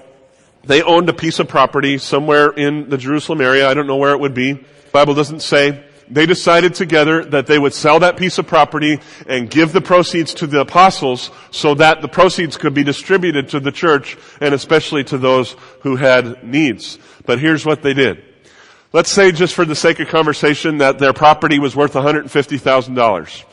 They 0.63 0.81
owned 0.81 1.09
a 1.09 1.13
piece 1.13 1.39
of 1.39 1.47
property 1.47 1.97
somewhere 1.97 2.49
in 2.49 2.89
the 2.89 2.97
Jerusalem 2.97 3.41
area. 3.41 3.69
I 3.69 3.73
don't 3.73 3.87
know 3.87 3.97
where 3.97 4.13
it 4.13 4.19
would 4.19 4.33
be. 4.33 4.65
Bible 4.91 5.13
doesn't 5.13 5.41
say. 5.41 5.83
They 6.09 6.25
decided 6.25 6.73
together 6.73 7.23
that 7.25 7.45
they 7.45 7.59
would 7.59 7.73
sell 7.73 7.99
that 7.99 8.17
piece 8.17 8.39
of 8.39 8.47
property 8.47 8.99
and 9.27 9.49
give 9.49 9.73
the 9.73 9.81
proceeds 9.81 10.33
to 10.35 10.47
the 10.47 10.61
apostles 10.61 11.29
so 11.51 11.75
that 11.75 12.01
the 12.01 12.07
proceeds 12.07 12.57
could 12.57 12.73
be 12.73 12.83
distributed 12.83 13.49
to 13.49 13.59
the 13.59 13.71
church 13.71 14.17
and 14.41 14.55
especially 14.55 15.03
to 15.05 15.19
those 15.19 15.55
who 15.81 15.97
had 15.97 16.43
needs. 16.43 16.97
But 17.25 17.39
here's 17.39 17.65
what 17.65 17.83
they 17.83 17.93
did. 17.93 18.23
Let's 18.91 19.11
say 19.11 19.31
just 19.31 19.53
for 19.53 19.65
the 19.65 19.75
sake 19.75 19.99
of 19.99 20.07
conversation 20.07 20.79
that 20.79 20.97
their 20.97 21.13
property 21.13 21.59
was 21.59 21.75
worth 21.75 21.93
$150,000. 21.93 23.43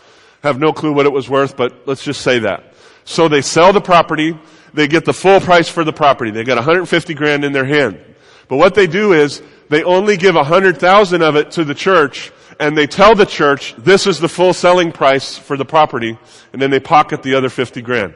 Have 0.42 0.59
no 0.59 0.72
clue 0.72 0.94
what 0.94 1.05
it 1.05 1.12
was 1.12 1.29
worth, 1.29 1.59
but 1.59 1.87
let's 1.87 2.03
just 2.03 2.22
say 2.22 2.38
that. 2.38 2.72
So 3.05 3.29
they 3.29 3.42
sell 3.42 3.75
the 3.75 3.83
property, 3.83 4.38
they 4.72 4.88
get 4.88 5.05
the 5.05 5.12
full 5.12 5.40
price 5.40 5.68
for 5.68 5.85
the 5.85 5.92
property. 5.92 6.31
They 6.31 6.42
got 6.42 6.57
150 6.57 7.12
grand 7.12 7.44
in 7.44 7.53
their 7.53 7.66
hand. 7.66 8.01
But 8.49 8.57
what 8.57 8.75
they 8.75 8.87
do 8.87 9.12
is 9.12 9.42
they 9.68 9.83
only 9.85 10.16
give 10.16 10.37
100,000 10.37 11.22
of 11.22 11.37
it 11.37 11.51
to 11.53 11.64
the 11.64 11.75
church 11.75 12.33
and 12.59 12.75
they 12.75 12.87
tell 12.87 13.14
the 13.14 13.27
church 13.27 13.75
this 13.77 14.07
is 14.07 14.18
the 14.18 14.31
full 14.31 14.55
selling 14.55 14.90
price 14.90 15.37
for 15.37 15.59
the 15.59 15.66
property 15.66 16.18
and 16.55 16.62
then 16.62 16.70
they 16.70 16.81
pocket 16.81 17.22
the 17.22 17.35
other 17.35 17.51
50 17.51 17.83
grand. 17.83 18.14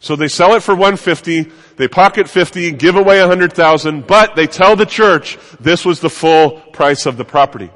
So 0.00 0.16
they 0.16 0.28
sell 0.28 0.54
it 0.54 0.62
for 0.62 0.74
150, 0.74 1.52
they 1.76 1.86
pocket 1.86 2.26
50, 2.26 2.72
give 2.72 2.96
away 2.96 3.20
100,000, 3.20 4.06
but 4.06 4.34
they 4.34 4.46
tell 4.46 4.74
the 4.74 4.86
church 4.86 5.38
this 5.60 5.84
was 5.84 6.00
the 6.00 6.08
full 6.08 6.52
price 6.72 7.04
of 7.04 7.18
the 7.18 7.24
property. 7.24 7.70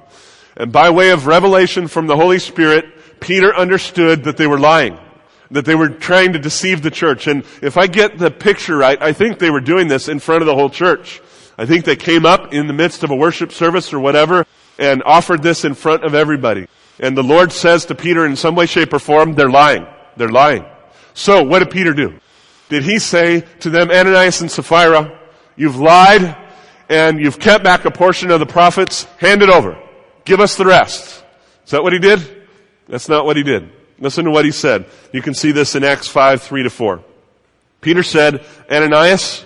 And 0.57 0.73
by 0.73 0.89
way 0.89 1.11
of 1.11 1.27
revelation 1.27 1.87
from 1.87 2.07
the 2.07 2.17
Holy 2.17 2.39
Spirit, 2.39 2.87
Peter 3.21 3.55
understood 3.55 4.25
that 4.25 4.39
they 4.39 4.47
were 4.47 4.59
lying. 4.59 4.99
That 5.51 5.67
they 5.67 5.75
were 5.75 5.91
trying 5.91 6.33
to 6.33 6.39
deceive 6.39 6.81
the 6.81 6.91
church. 6.91 7.27
And 7.27 7.45
if 7.61 7.77
I 7.77 7.87
get 7.87 8.19
the 8.19 8.31
picture 8.31 8.79
right, 8.79 9.01
I 9.03 9.13
think 9.13 9.39
they 9.39 9.51
were 9.51 9.61
doing 9.61 9.89
this 9.89 10.09
in 10.09 10.19
front 10.19 10.41
of 10.41 10.47
the 10.47 10.55
whole 10.55 10.71
church. 10.71 11.21
I 11.59 11.67
think 11.67 11.85
they 11.85 11.97
came 11.97 12.25
up 12.25 12.55
in 12.55 12.67
the 12.67 12.73
midst 12.73 13.05
of 13.05 13.11
a 13.11 13.17
worship 13.17 13.53
service 13.53 13.93
or 13.93 14.01
whatever 14.01 14.47
and 14.79 15.03
offered 15.05 15.43
this 15.43 15.65
in 15.65 15.75
front 15.75 16.05
of 16.05 16.15
everybody. 16.15 16.69
And 16.99 17.17
the 17.17 17.23
Lord 17.23 17.53
says 17.53 17.85
to 17.87 17.95
Peter 17.95 18.25
in 18.25 18.35
some 18.35 18.55
way, 18.55 18.65
shape, 18.65 18.95
or 18.95 18.99
form, 18.99 19.35
they're 19.35 19.51
lying. 19.51 19.87
They're 20.17 20.31
lying. 20.31 20.65
So 21.15 21.43
what 21.43 21.61
did 21.61 21.71
Peter 21.71 21.95
do? 21.95 22.21
Did 22.69 22.83
he 22.83 22.99
say 22.99 23.41
to 23.61 23.71
them, 23.71 23.91
Ananias 23.91 24.41
and 24.41 24.51
Sapphira, 24.51 25.19
you've 25.57 25.77
lied 25.77 26.37
and 26.89 27.19
you've 27.19 27.39
kept 27.39 27.65
back 27.65 27.85
a 27.85 27.91
portion 27.91 28.31
of 28.31 28.41
the 28.41 28.47
profits, 28.47 29.05
hand 29.19 29.43
it 29.43 29.49
over. 29.49 29.81
Give 30.25 30.41
us 30.41 30.57
the 30.57 30.67
rest. 30.67 31.25
Is 31.65 31.71
that 31.71 31.83
what 31.83 31.93
he 31.93 31.99
did? 31.99 32.47
That's 32.89 33.09
not 33.09 33.25
what 33.25 33.37
he 33.37 33.43
did. 33.43 33.71
Listen 33.99 34.25
to 34.25 34.31
what 34.31 34.45
he 34.45 34.51
said. 34.51 34.87
You 35.13 35.23
can 35.23 35.35
see 35.35 35.53
this 35.53 35.75
in 35.75 35.85
Acts 35.85 36.09
5, 36.09 36.43
3 36.43 36.65
to 36.65 36.71
4. 36.71 37.03
Peter 37.81 38.03
said, 38.03 38.45
Ananias, 38.71 39.45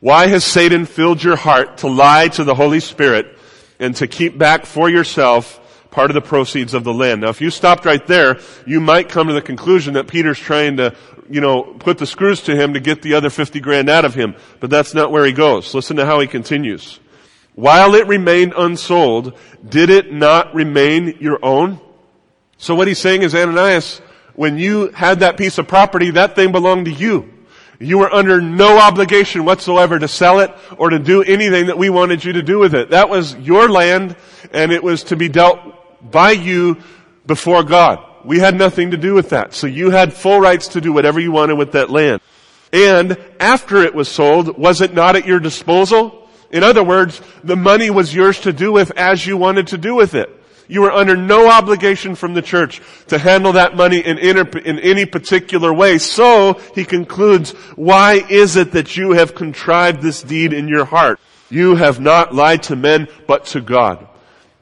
why 0.00 0.26
has 0.28 0.44
Satan 0.44 0.86
filled 0.86 1.22
your 1.22 1.36
heart 1.36 1.78
to 1.78 1.88
lie 1.88 2.28
to 2.28 2.44
the 2.44 2.54
Holy 2.54 2.80
Spirit 2.80 3.38
and 3.78 3.94
to 3.96 4.06
keep 4.06 4.38
back 4.38 4.64
for 4.64 4.88
yourself 4.88 5.60
part 5.92 6.10
of 6.10 6.14
the 6.14 6.20
proceeds 6.20 6.74
of 6.74 6.82
the 6.82 6.92
land. 6.92 7.20
Now, 7.20 7.28
if 7.28 7.40
you 7.40 7.50
stopped 7.50 7.84
right 7.84 8.04
there, 8.06 8.40
you 8.66 8.80
might 8.80 9.08
come 9.08 9.28
to 9.28 9.34
the 9.34 9.42
conclusion 9.42 9.94
that 9.94 10.08
Peter's 10.08 10.38
trying 10.38 10.78
to, 10.78 10.96
you 11.30 11.40
know, 11.40 11.62
put 11.62 11.98
the 11.98 12.06
screws 12.06 12.40
to 12.42 12.56
him 12.56 12.74
to 12.74 12.80
get 12.80 13.02
the 13.02 13.14
other 13.14 13.30
50 13.30 13.60
grand 13.60 13.88
out 13.88 14.04
of 14.04 14.14
him. 14.14 14.34
But 14.58 14.70
that's 14.70 14.94
not 14.94 15.12
where 15.12 15.24
he 15.24 15.32
goes. 15.32 15.72
Listen 15.74 15.96
to 15.98 16.06
how 16.06 16.18
he 16.18 16.26
continues. 16.26 16.98
While 17.54 17.94
it 17.94 18.06
remained 18.06 18.54
unsold, 18.56 19.38
did 19.68 19.90
it 19.90 20.10
not 20.10 20.54
remain 20.54 21.18
your 21.20 21.38
own? 21.44 21.78
So 22.56 22.74
what 22.74 22.88
he's 22.88 22.98
saying 22.98 23.22
is, 23.22 23.34
Ananias, 23.34 24.00
when 24.34 24.58
you 24.58 24.88
had 24.92 25.20
that 25.20 25.36
piece 25.36 25.58
of 25.58 25.68
property, 25.68 26.10
that 26.12 26.34
thing 26.34 26.52
belonged 26.52 26.86
to 26.86 26.92
you. 26.92 27.28
You 27.78 27.98
were 27.98 28.12
under 28.12 28.40
no 28.40 28.78
obligation 28.78 29.44
whatsoever 29.44 29.98
to 29.98 30.08
sell 30.08 30.38
it 30.38 30.52
or 30.78 30.90
to 30.90 30.98
do 30.98 31.22
anything 31.22 31.66
that 31.66 31.76
we 31.76 31.90
wanted 31.90 32.24
you 32.24 32.32
to 32.34 32.42
do 32.42 32.58
with 32.58 32.74
it. 32.74 32.90
That 32.90 33.10
was 33.10 33.34
your 33.36 33.68
land 33.68 34.16
and 34.52 34.72
it 34.72 34.82
was 34.82 35.04
to 35.04 35.16
be 35.16 35.28
dealt 35.28 35.58
by 36.02 36.32
you 36.32 36.78
before 37.26 37.62
God. 37.62 38.04
We 38.24 38.38
had 38.38 38.54
nothing 38.54 38.92
to 38.92 38.96
do 38.96 39.14
with 39.14 39.30
that. 39.30 39.54
So 39.54 39.66
you 39.66 39.90
had 39.90 40.12
full 40.12 40.40
rights 40.40 40.68
to 40.68 40.80
do 40.80 40.92
whatever 40.92 41.20
you 41.20 41.32
wanted 41.32 41.58
with 41.58 41.72
that 41.72 41.90
land. 41.90 42.20
And 42.72 43.18
after 43.38 43.82
it 43.82 43.94
was 43.94 44.08
sold, 44.08 44.56
was 44.56 44.80
it 44.80 44.94
not 44.94 45.16
at 45.16 45.26
your 45.26 45.40
disposal? 45.40 46.28
In 46.50 46.62
other 46.62 46.84
words, 46.84 47.20
the 47.42 47.56
money 47.56 47.90
was 47.90 48.14
yours 48.14 48.40
to 48.40 48.52
do 48.52 48.72
with 48.72 48.92
as 48.96 49.26
you 49.26 49.36
wanted 49.36 49.68
to 49.68 49.78
do 49.78 49.94
with 49.94 50.14
it. 50.14 50.30
You 50.68 50.82
were 50.82 50.92
under 50.92 51.16
no 51.16 51.50
obligation 51.50 52.14
from 52.14 52.34
the 52.34 52.40
church 52.40 52.80
to 53.08 53.18
handle 53.18 53.52
that 53.52 53.76
money 53.76 53.98
in, 53.98 54.18
inter, 54.18 54.58
in 54.58 54.78
any 54.78 55.04
particular 55.04 55.72
way. 55.72 55.98
So, 55.98 56.60
he 56.74 56.84
concludes, 56.84 57.50
why 57.76 58.24
is 58.28 58.56
it 58.56 58.72
that 58.72 58.96
you 58.96 59.12
have 59.12 59.34
contrived 59.34 60.00
this 60.00 60.22
deed 60.22 60.52
in 60.52 60.68
your 60.68 60.84
heart? 60.84 61.20
You 61.50 61.74
have 61.74 62.00
not 62.00 62.34
lied 62.34 62.62
to 62.64 62.76
men, 62.76 63.08
but 63.26 63.46
to 63.46 63.60
God. 63.60 64.08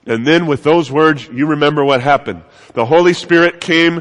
And 0.06 0.26
then 0.26 0.46
with 0.46 0.62
those 0.62 0.90
words, 0.90 1.28
you 1.28 1.46
remember 1.46 1.84
what 1.84 2.00
happened. 2.00 2.42
The 2.74 2.86
Holy 2.86 3.12
Spirit 3.12 3.60
came 3.60 4.00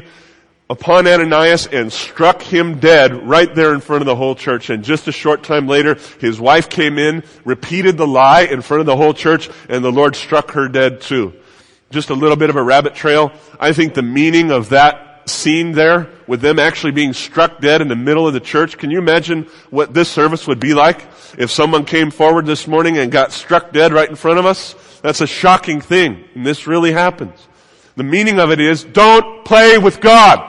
upon 0.68 1.06
Ananias 1.06 1.66
and 1.66 1.92
struck 1.92 2.42
him 2.42 2.78
dead 2.78 3.28
right 3.28 3.54
there 3.54 3.74
in 3.74 3.80
front 3.80 4.02
of 4.02 4.06
the 4.06 4.16
whole 4.16 4.34
church. 4.34 4.70
And 4.70 4.84
just 4.84 5.08
a 5.08 5.12
short 5.12 5.42
time 5.42 5.66
later, 5.66 5.98
his 6.20 6.40
wife 6.40 6.68
came 6.68 6.98
in, 6.98 7.24
repeated 7.44 7.96
the 7.96 8.06
lie 8.06 8.42
in 8.42 8.62
front 8.62 8.80
of 8.80 8.86
the 8.86 8.96
whole 8.96 9.14
church, 9.14 9.50
and 9.68 9.84
the 9.84 9.92
Lord 9.92 10.16
struck 10.16 10.52
her 10.52 10.68
dead 10.68 11.00
too 11.00 11.34
just 11.90 12.10
a 12.10 12.14
little 12.14 12.36
bit 12.36 12.50
of 12.50 12.56
a 12.56 12.62
rabbit 12.62 12.94
trail. 12.94 13.32
I 13.58 13.72
think 13.72 13.94
the 13.94 14.02
meaning 14.02 14.52
of 14.52 14.68
that 14.68 15.28
scene 15.28 15.72
there, 15.72 16.08
with 16.26 16.40
them 16.40 16.58
actually 16.58 16.92
being 16.92 17.12
struck 17.12 17.60
dead 17.60 17.80
in 17.80 17.88
the 17.88 17.96
middle 17.96 18.26
of 18.26 18.32
the 18.32 18.40
church, 18.40 18.78
can 18.78 18.90
you 18.90 18.98
imagine 18.98 19.48
what 19.70 19.92
this 19.92 20.08
service 20.08 20.46
would 20.46 20.60
be 20.60 20.72
like 20.72 21.06
if 21.36 21.50
someone 21.50 21.84
came 21.84 22.10
forward 22.10 22.46
this 22.46 22.66
morning 22.66 22.98
and 22.98 23.10
got 23.10 23.32
struck 23.32 23.72
dead 23.72 23.92
right 23.92 24.08
in 24.08 24.16
front 24.16 24.38
of 24.38 24.46
us? 24.46 24.74
That's 25.02 25.20
a 25.20 25.26
shocking 25.26 25.80
thing, 25.80 26.24
and 26.34 26.44
this 26.44 26.66
really 26.66 26.92
happens. 26.92 27.48
The 27.96 28.02
meaning 28.02 28.38
of 28.38 28.50
it 28.50 28.60
is, 28.60 28.84
don't 28.84 29.44
play 29.44 29.78
with 29.78 30.00
God. 30.00 30.46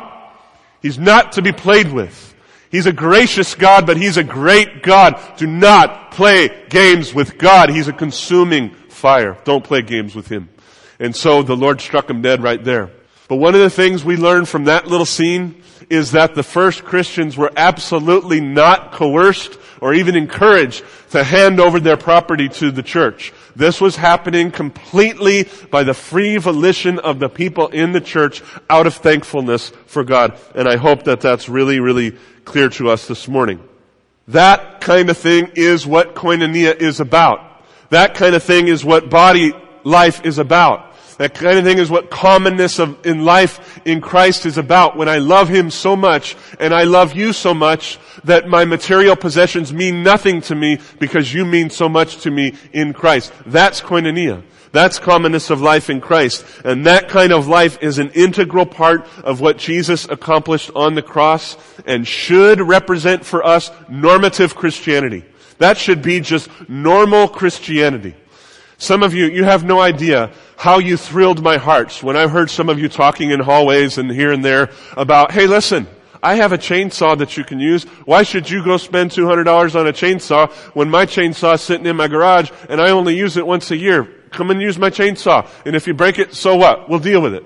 He's 0.82 1.00
not 1.00 1.34
to 1.34 1.42
be 1.42 1.52
played 1.52 1.92
with. 1.92 2.36
He's 2.70 2.86
a 2.86 2.94
gracious 2.94 3.56
God, 3.56 3.86
but 3.86 3.98
He's 3.98 4.18
a 4.18 4.24
great 4.24 4.84
God. 4.84 5.20
Do 5.38 5.48
not 5.48 6.12
play 6.12 6.66
games 6.70 7.14
with 7.14 7.38
God. 7.38 7.70
He's 7.70 7.88
a 7.88 7.94
consuming 7.94 8.72
fire. 8.90 9.38
Don't 9.44 9.64
play 9.64 9.82
games 9.82 10.16
with 10.16 10.28
Him. 10.28 10.50
And 11.02 11.16
so 11.16 11.42
the 11.42 11.58
Lord 11.58 11.82
struck 11.82 12.10
him 12.10 12.22
dead 12.22 12.44
right 12.44 12.64
there. 12.64 12.92
But 13.28 13.38
one 13.38 13.56
of 13.56 13.62
the 13.62 13.72
things 13.72 14.06
we 14.06 14.18
learn 14.18 14.46
from 14.46 14.66
that 14.66 14.86
little 14.86 15.06
scene 15.06 15.64
is 15.90 16.12
that 16.12 16.36
the 16.36 16.44
first 16.44 16.84
Christians 16.84 17.36
were 17.36 17.52
absolutely 17.58 18.40
not 18.40 18.92
coerced 18.92 19.58
or 19.82 19.96
even 19.96 20.16
encouraged 20.16 20.84
to 21.10 21.24
hand 21.24 21.60
over 21.60 21.80
their 21.80 21.98
property 21.98 22.50
to 22.50 22.70
the 22.70 22.84
church. 22.84 23.34
This 23.56 23.82
was 23.82 23.96
happening 23.96 24.52
completely 24.52 25.48
by 25.70 25.84
the 25.84 25.94
free 25.94 26.38
volition 26.38 27.00
of 27.00 27.20
the 27.20 27.30
people 27.30 27.68
in 27.68 27.92
the 27.92 28.02
church 28.02 28.42
out 28.70 28.88
of 28.88 28.96
thankfulness 28.96 29.72
for 29.86 30.04
God. 30.04 30.38
And 30.56 30.68
I 30.68 30.78
hope 30.78 31.04
that 31.04 31.22
that's 31.22 31.50
really, 31.50 31.80
really 31.80 32.18
clear 32.46 32.70
to 32.70 32.90
us 32.90 33.08
this 33.08 33.28
morning. 33.28 33.62
That 34.28 34.82
kind 34.82 35.10
of 35.10 35.18
thing 35.18 35.52
is 35.56 35.86
what 35.86 36.16
koinonia 36.16 36.76
is 36.76 37.00
about. 37.00 37.64
That 37.90 38.16
kind 38.16 38.36
of 38.36 38.44
thing 38.44 38.68
is 38.68 38.86
what 38.86 39.10
body 39.10 39.54
life 39.84 40.26
is 40.26 40.38
about. 40.38 40.91
That 41.22 41.36
kind 41.36 41.60
of 41.60 41.64
thing 41.64 41.78
is 41.78 41.92
what 41.92 42.10
commonness 42.10 42.80
of, 42.80 43.06
in 43.06 43.24
life 43.24 43.80
in 43.86 44.02
Christ 44.02 44.48
is 44.48 44.58
about. 44.58 44.98
When 44.98 45.08
I 45.08 45.20
love 45.20 45.50
Him 45.50 45.70
so 45.70 45.96
much 45.96 46.36
and 46.60 46.74
I 46.74 46.86
love 46.86 47.16
you 47.16 47.32
so 47.32 47.54
much 47.54 48.00
that 48.24 48.48
my 48.48 48.66
material 48.66 49.16
possessions 49.16 49.72
mean 49.72 50.02
nothing 50.02 50.42
to 50.42 50.56
me 50.56 50.80
because 50.98 51.32
you 51.32 51.46
mean 51.46 51.70
so 51.70 51.88
much 51.88 52.24
to 52.24 52.32
me 52.32 52.56
in 52.74 52.92
Christ. 52.92 53.32
That's 53.46 53.82
koinonia. 53.82 54.42
That's 54.72 54.98
commonness 54.98 55.52
of 55.52 55.62
life 55.62 55.92
in 55.92 56.02
Christ. 56.02 56.44
And 56.66 56.88
that 56.88 57.08
kind 57.08 57.32
of 57.32 57.48
life 57.48 57.78
is 57.84 58.00
an 58.00 58.10
integral 58.16 58.66
part 58.66 59.08
of 59.24 59.42
what 59.42 59.60
Jesus 59.60 60.06
accomplished 60.10 60.72
on 60.76 60.96
the 60.96 61.04
cross 61.04 61.56
and 61.86 62.08
should 62.08 62.60
represent 62.60 63.28
for 63.28 63.46
us 63.46 63.70
normative 63.88 64.56
Christianity. 64.56 65.24
That 65.60 65.78
should 65.78 66.02
be 66.02 66.20
just 66.20 66.50
normal 66.68 67.28
Christianity. 67.28 68.16
Some 68.82 69.04
of 69.04 69.14
you, 69.14 69.28
you 69.28 69.44
have 69.44 69.64
no 69.64 69.80
idea 69.80 70.32
how 70.58 70.80
you 70.80 70.98
thrilled 70.98 71.44
my 71.44 71.58
hearts 71.58 72.02
when 72.02 72.18
I 72.18 72.28
heard 72.28 72.50
some 72.50 72.68
of 72.68 72.80
you 72.80 72.90
talking 72.90 73.30
in 73.30 73.40
hallways 73.40 74.00
and 74.00 74.10
here 74.10 74.32
and 74.32 74.44
there 74.44 74.72
about, 74.98 75.32
hey 75.34 75.46
listen, 75.46 75.86
I 76.24 76.34
have 76.38 76.52
a 76.52 76.58
chainsaw 76.58 77.16
that 77.20 77.38
you 77.38 77.44
can 77.44 77.60
use. 77.60 77.84
Why 78.06 78.24
should 78.24 78.50
you 78.50 78.66
go 78.66 78.78
spend 78.78 79.12
$200 79.12 79.80
on 79.80 79.86
a 79.86 79.94
chainsaw 79.94 80.52
when 80.74 80.90
my 80.90 81.06
chainsaw 81.06 81.54
is 81.54 81.62
sitting 81.62 81.86
in 81.86 81.96
my 81.96 82.08
garage 82.08 82.50
and 82.70 82.82
I 82.82 82.90
only 82.90 83.16
use 83.16 83.38
it 83.38 83.46
once 83.46 83.70
a 83.70 83.78
year? 83.78 84.04
Come 84.32 84.50
and 84.50 84.60
use 84.60 84.80
my 84.80 84.90
chainsaw. 84.90 85.48
And 85.64 85.76
if 85.76 85.86
you 85.86 85.94
break 85.94 86.18
it, 86.18 86.34
so 86.34 86.56
what? 86.56 86.90
We'll 86.90 86.98
deal 86.98 87.22
with 87.22 87.36
it. 87.36 87.46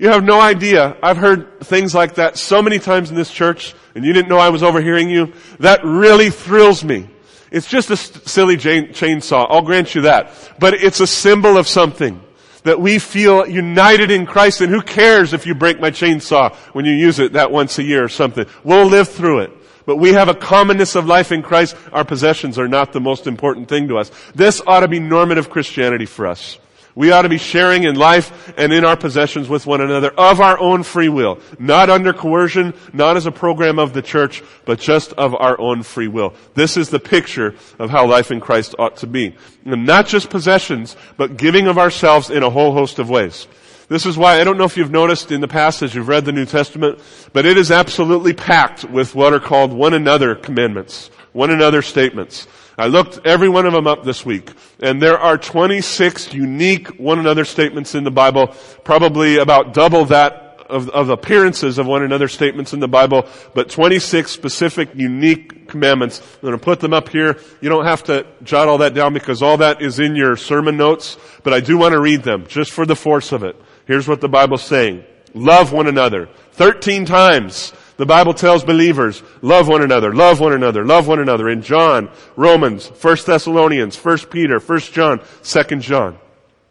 You 0.00 0.08
have 0.08 0.24
no 0.24 0.40
idea. 0.40 0.96
I've 1.00 1.16
heard 1.16 1.60
things 1.60 1.94
like 1.94 2.16
that 2.16 2.36
so 2.36 2.60
many 2.60 2.80
times 2.80 3.08
in 3.08 3.14
this 3.14 3.30
church 3.30 3.76
and 3.94 4.04
you 4.04 4.12
didn't 4.12 4.28
know 4.28 4.38
I 4.38 4.48
was 4.48 4.64
overhearing 4.64 5.10
you. 5.10 5.32
That 5.60 5.84
really 5.84 6.30
thrills 6.30 6.82
me. 6.82 7.08
It's 7.52 7.68
just 7.68 7.90
a 7.90 7.96
silly 7.96 8.56
chainsaw. 8.56 9.46
I'll 9.48 9.62
grant 9.62 9.94
you 9.94 10.02
that. 10.02 10.32
But 10.58 10.74
it's 10.74 11.00
a 11.00 11.06
symbol 11.06 11.56
of 11.56 11.68
something. 11.68 12.20
That 12.64 12.80
we 12.80 13.00
feel 13.00 13.46
united 13.46 14.12
in 14.12 14.24
Christ 14.24 14.60
and 14.60 14.72
who 14.72 14.82
cares 14.82 15.32
if 15.32 15.46
you 15.46 15.54
break 15.54 15.80
my 15.80 15.90
chainsaw 15.90 16.54
when 16.72 16.84
you 16.84 16.92
use 16.92 17.18
it 17.18 17.32
that 17.32 17.50
once 17.50 17.78
a 17.78 17.82
year 17.82 18.04
or 18.04 18.08
something. 18.08 18.46
We'll 18.62 18.86
live 18.86 19.08
through 19.08 19.40
it. 19.40 19.52
But 19.84 19.96
we 19.96 20.12
have 20.12 20.28
a 20.28 20.34
commonness 20.34 20.94
of 20.94 21.06
life 21.06 21.32
in 21.32 21.42
Christ. 21.42 21.76
Our 21.92 22.04
possessions 22.04 22.58
are 22.58 22.68
not 22.68 22.92
the 22.92 23.00
most 23.00 23.26
important 23.26 23.68
thing 23.68 23.88
to 23.88 23.98
us. 23.98 24.12
This 24.34 24.62
ought 24.64 24.80
to 24.80 24.88
be 24.88 25.00
normative 25.00 25.50
Christianity 25.50 26.06
for 26.06 26.26
us. 26.28 26.58
We 26.94 27.10
ought 27.10 27.22
to 27.22 27.28
be 27.28 27.38
sharing 27.38 27.84
in 27.84 27.94
life 27.94 28.52
and 28.58 28.72
in 28.72 28.84
our 28.84 28.96
possessions 28.96 29.48
with 29.48 29.66
one 29.66 29.80
another 29.80 30.10
of 30.10 30.40
our 30.40 30.58
own 30.58 30.82
free 30.82 31.08
will. 31.08 31.40
Not 31.58 31.88
under 31.88 32.12
coercion, 32.12 32.74
not 32.92 33.16
as 33.16 33.26
a 33.26 33.32
program 33.32 33.78
of 33.78 33.94
the 33.94 34.02
church, 34.02 34.42
but 34.64 34.78
just 34.78 35.12
of 35.14 35.34
our 35.34 35.58
own 35.60 35.82
free 35.82 36.08
will. 36.08 36.34
This 36.54 36.76
is 36.76 36.90
the 36.90 37.00
picture 37.00 37.54
of 37.78 37.90
how 37.90 38.06
life 38.06 38.30
in 38.30 38.40
Christ 38.40 38.74
ought 38.78 38.98
to 38.98 39.06
be. 39.06 39.34
And 39.64 39.86
not 39.86 40.06
just 40.06 40.28
possessions, 40.28 40.96
but 41.16 41.36
giving 41.36 41.66
of 41.66 41.78
ourselves 41.78 42.28
in 42.30 42.42
a 42.42 42.50
whole 42.50 42.72
host 42.72 42.98
of 42.98 43.08
ways. 43.08 43.46
This 43.88 44.06
is 44.06 44.16
why 44.16 44.40
I 44.40 44.44
don't 44.44 44.56
know 44.56 44.64
if 44.64 44.76
you've 44.76 44.90
noticed 44.90 45.32
in 45.32 45.40
the 45.40 45.48
past 45.48 45.82
as 45.82 45.94
you've 45.94 46.08
read 46.08 46.24
the 46.24 46.32
New 46.32 46.46
Testament, 46.46 46.98
but 47.32 47.44
it 47.44 47.58
is 47.58 47.70
absolutely 47.70 48.32
packed 48.32 48.84
with 48.84 49.14
what 49.14 49.32
are 49.32 49.40
called 49.40 49.72
one 49.72 49.92
another 49.92 50.34
commandments, 50.34 51.10
one 51.32 51.50
another 51.50 51.82
statements. 51.82 52.46
I 52.78 52.86
looked 52.86 53.26
every 53.26 53.48
one 53.48 53.66
of 53.66 53.72
them 53.72 53.86
up 53.86 54.04
this 54.04 54.24
week, 54.24 54.50
and 54.80 55.00
there 55.00 55.18
are 55.18 55.36
26 55.36 56.32
unique 56.32 56.88
one 56.98 57.18
another 57.18 57.44
statements 57.44 57.94
in 57.94 58.04
the 58.04 58.10
Bible, 58.10 58.54
probably 58.84 59.36
about 59.36 59.74
double 59.74 60.06
that 60.06 60.42
of, 60.68 60.88
of, 60.88 61.10
appearances 61.10 61.76
of 61.76 61.86
one 61.86 62.02
another 62.02 62.28
statements 62.28 62.72
in 62.72 62.80
the 62.80 62.88
Bible, 62.88 63.26
but 63.54 63.68
26 63.68 64.30
specific 64.30 64.88
unique 64.94 65.68
commandments. 65.68 66.20
I'm 66.20 66.48
going 66.48 66.58
to 66.58 66.64
put 66.64 66.80
them 66.80 66.94
up 66.94 67.10
here. 67.10 67.38
You 67.60 67.68
don't 67.68 67.84
have 67.84 68.04
to 68.04 68.26
jot 68.42 68.68
all 68.68 68.78
that 68.78 68.94
down 68.94 69.12
because 69.12 69.42
all 69.42 69.58
that 69.58 69.82
is 69.82 69.98
in 69.98 70.16
your 70.16 70.36
sermon 70.36 70.78
notes, 70.78 71.18
but 71.42 71.52
I 71.52 71.60
do 71.60 71.76
want 71.76 71.92
to 71.92 72.00
read 72.00 72.22
them 72.22 72.46
just 72.46 72.70
for 72.70 72.86
the 72.86 72.96
force 72.96 73.32
of 73.32 73.42
it. 73.42 73.60
Here's 73.86 74.08
what 74.08 74.22
the 74.22 74.28
Bible's 74.28 74.62
saying. 74.62 75.04
Love 75.34 75.72
one 75.72 75.88
another. 75.88 76.28
13 76.52 77.04
times 77.04 77.72
the 78.02 78.06
Bible 78.06 78.34
tells 78.34 78.64
believers, 78.64 79.22
love 79.42 79.68
one 79.68 79.80
another, 79.80 80.12
love 80.12 80.40
one 80.40 80.52
another, 80.52 80.84
love 80.84 81.06
one 81.06 81.20
another. 81.20 81.48
In 81.48 81.62
John, 81.62 82.10
Romans, 82.34 82.88
1 82.88 83.16
Thessalonians, 83.24 83.96
1 83.96 84.18
Peter, 84.28 84.58
1 84.58 84.80
John, 84.80 85.20
2 85.44 85.76
John. 85.76 86.18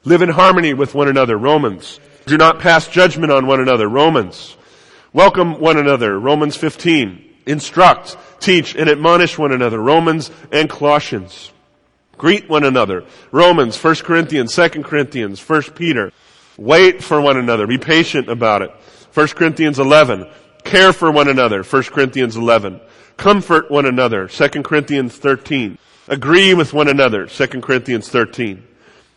Live 0.03 0.21
in 0.21 0.27
harmony 0.27 0.73
with 0.73 0.93
one 0.93 1.07
another, 1.07 1.37
Romans. 1.37 2.01
Do 2.25 2.35
not 2.35 2.59
pass 2.59 2.85
judgment 2.89 3.31
on 3.31 3.47
one 3.47 3.61
another, 3.61 3.87
Romans. 3.87 4.57
Welcome 5.13 5.61
one 5.61 5.77
another, 5.77 6.19
Romans 6.19 6.57
15. 6.57 7.35
Instruct, 7.45 8.17
teach, 8.41 8.75
and 8.75 8.89
admonish 8.89 9.37
one 9.37 9.53
another, 9.53 9.79
Romans 9.79 10.31
and 10.51 10.69
Colossians. 10.69 11.53
Greet 12.17 12.49
one 12.49 12.65
another, 12.65 13.05
Romans, 13.31 13.81
1 13.81 13.95
Corinthians, 14.03 14.53
2 14.53 14.83
Corinthians, 14.83 15.39
1 15.39 15.61
Peter. 15.75 16.11
Wait 16.57 17.01
for 17.01 17.21
one 17.21 17.37
another, 17.37 17.67
be 17.67 17.77
patient 17.77 18.27
about 18.27 18.63
it. 18.63 18.71
1 19.13 19.27
Corinthians 19.29 19.79
11. 19.79 20.27
Care 20.63 20.93
for 20.93 21.11
one 21.11 21.27
another. 21.27 21.63
1 21.63 21.83
Corinthians 21.83 22.35
11. 22.35 22.79
Comfort 23.17 23.69
one 23.69 23.85
another. 23.85 24.27
2 24.27 24.63
Corinthians 24.63 25.15
13. 25.17 25.77
Agree 26.07 26.53
with 26.53 26.73
one 26.73 26.87
another. 26.87 27.25
2 27.25 27.47
Corinthians 27.61 28.09
13. 28.09 28.67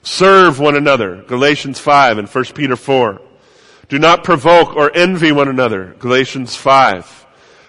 Serve 0.02 0.58
one 0.58 0.76
another. 0.76 1.22
Galatians 1.22 1.78
5 1.78 2.18
and 2.18 2.28
1 2.28 2.44
Peter 2.54 2.76
4. 2.76 3.20
Do 3.88 3.98
not 3.98 4.24
provoke 4.24 4.76
or 4.76 4.94
envy 4.94 5.32
one 5.32 5.48
another. 5.48 5.96
Galatians 5.98 6.56
5. 6.56 7.26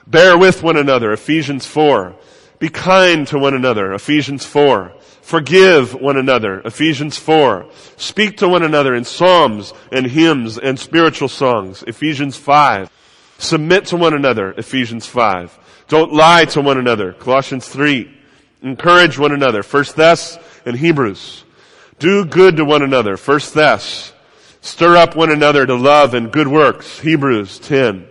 Bear 0.07 0.38
with 0.38 0.63
one 0.63 0.78
another. 0.78 1.11
Ephesians 1.11 1.65
4. 1.65 2.15
Be 2.59 2.69
kind 2.69 3.28
to 3.28 3.38
one 3.39 3.53
another. 3.53 3.93
Ephesians 3.93 4.45
4. 4.45 4.93
Forgive 5.21 5.93
one 5.93 6.17
another. 6.17 6.61
Ephesians 6.61 7.17
4. 7.17 7.65
Speak 7.97 8.38
to 8.38 8.47
one 8.47 8.63
another 8.63 8.93
in 8.95 9.03
psalms 9.03 9.73
and 9.91 10.05
hymns 10.05 10.57
and 10.57 10.80
spiritual 10.80 11.28
songs. 11.28 11.84
Ephesians 11.84 12.38
5. 12.38 12.89
Submit 13.38 13.88
to 13.88 13.97
one 13.97 14.13
another. 14.13 14.51
Ephesians 14.51 15.05
5. 15.05 15.59
Don't 15.88 16.13
lie 16.13 16.45
to 16.45 16.61
one 16.61 16.77
another. 16.77 17.13
Colossians 17.13 17.67
3. 17.67 18.11
Encourage 18.61 19.19
one 19.19 19.31
another. 19.31 19.61
First 19.61 19.95
Thess 19.95 20.38
and 20.65 20.77
Hebrews. 20.77 21.43
Do 21.99 22.25
good 22.25 22.57
to 22.57 22.65
one 22.65 22.81
another. 22.81 23.17
First 23.17 23.53
Thess. 23.53 24.13
Stir 24.61 24.97
up 24.97 25.15
one 25.15 25.29
another 25.31 25.65
to 25.65 25.75
love 25.75 26.13
and 26.13 26.31
good 26.31 26.47
works. 26.47 26.99
Hebrews 26.99 27.59
10. 27.59 28.07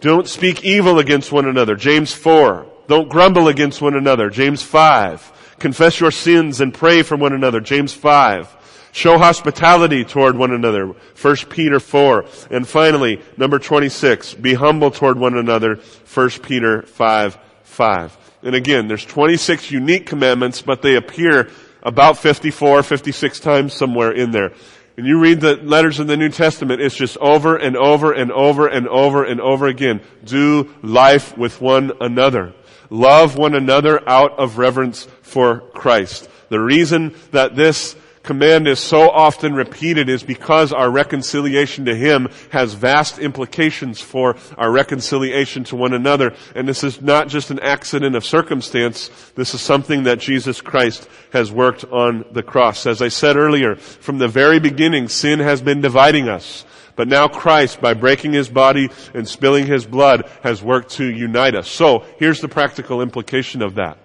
Don't 0.00 0.26
speak 0.26 0.64
evil 0.64 0.98
against 0.98 1.30
one 1.30 1.46
another. 1.46 1.76
James 1.76 2.12
4. 2.12 2.66
Don't 2.88 3.08
grumble 3.08 3.48
against 3.48 3.82
one 3.82 3.94
another. 3.94 4.30
James 4.30 4.62
5. 4.62 5.56
Confess 5.58 6.00
your 6.00 6.10
sins 6.10 6.60
and 6.60 6.74
pray 6.74 7.02
for 7.02 7.16
one 7.16 7.32
another. 7.32 7.60
James 7.60 7.92
5. 7.92 8.56
Show 8.92 9.16
hospitality 9.16 10.04
toward 10.04 10.36
one 10.36 10.52
another. 10.52 10.86
1 10.86 11.36
Peter 11.48 11.80
4. 11.80 12.26
And 12.50 12.68
finally, 12.68 13.22
number 13.38 13.58
26. 13.58 14.34
Be 14.34 14.54
humble 14.54 14.90
toward 14.90 15.18
one 15.18 15.36
another. 15.36 15.76
1 16.12 16.30
Peter 16.42 16.82
5. 16.82 17.38
5. 17.62 18.18
And 18.42 18.54
again, 18.54 18.88
there's 18.88 19.04
26 19.04 19.70
unique 19.70 20.06
commandments, 20.06 20.60
but 20.60 20.82
they 20.82 20.96
appear 20.96 21.48
about 21.82 22.18
54, 22.18 22.82
56 22.82 23.40
times 23.40 23.72
somewhere 23.72 24.12
in 24.12 24.30
there. 24.30 24.52
And 24.96 25.06
you 25.06 25.18
read 25.18 25.40
the 25.40 25.56
letters 25.56 25.98
in 25.98 26.06
the 26.06 26.18
New 26.18 26.28
Testament, 26.28 26.82
it's 26.82 26.94
just 26.94 27.16
over 27.16 27.56
and 27.56 27.76
over 27.76 28.12
and 28.12 28.30
over 28.30 28.66
and 28.66 28.86
over 28.88 29.24
and 29.24 29.40
over 29.40 29.66
again. 29.66 30.02
Do 30.22 30.70
life 30.82 31.36
with 31.38 31.62
one 31.62 31.92
another. 32.00 32.52
Love 32.90 33.38
one 33.38 33.54
another 33.54 34.06
out 34.06 34.38
of 34.38 34.58
reverence 34.58 35.08
for 35.22 35.60
Christ. 35.72 36.28
The 36.50 36.60
reason 36.60 37.14
that 37.30 37.56
this 37.56 37.96
command 38.22 38.68
is 38.68 38.78
so 38.78 39.10
often 39.10 39.54
repeated 39.54 40.08
is 40.08 40.22
because 40.22 40.72
our 40.72 40.90
reconciliation 40.90 41.84
to 41.86 41.94
Him 41.94 42.28
has 42.50 42.74
vast 42.74 43.18
implications 43.18 44.00
for 44.00 44.36
our 44.56 44.70
reconciliation 44.70 45.64
to 45.64 45.76
one 45.76 45.92
another. 45.92 46.34
And 46.54 46.68
this 46.68 46.84
is 46.84 47.00
not 47.00 47.28
just 47.28 47.50
an 47.50 47.60
accident 47.60 48.16
of 48.16 48.24
circumstance. 48.24 49.10
This 49.34 49.54
is 49.54 49.60
something 49.60 50.04
that 50.04 50.20
Jesus 50.20 50.60
Christ 50.60 51.08
has 51.32 51.50
worked 51.50 51.84
on 51.84 52.24
the 52.32 52.42
cross. 52.42 52.86
As 52.86 53.02
I 53.02 53.08
said 53.08 53.36
earlier, 53.36 53.76
from 53.76 54.18
the 54.18 54.28
very 54.28 54.60
beginning, 54.60 55.08
sin 55.08 55.40
has 55.40 55.60
been 55.62 55.80
dividing 55.80 56.28
us. 56.28 56.64
But 56.94 57.08
now 57.08 57.26
Christ, 57.26 57.80
by 57.80 57.94
breaking 57.94 58.34
his 58.34 58.48
body 58.48 58.90
and 59.14 59.26
spilling 59.26 59.66
his 59.66 59.86
blood, 59.86 60.30
has 60.42 60.62
worked 60.62 60.90
to 60.92 61.06
unite 61.06 61.54
us. 61.54 61.68
So, 61.68 62.04
here's 62.18 62.40
the 62.40 62.48
practical 62.48 63.00
implication 63.00 63.62
of 63.62 63.76
that. 63.76 63.96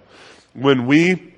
When 0.54 0.86
we 0.86 1.34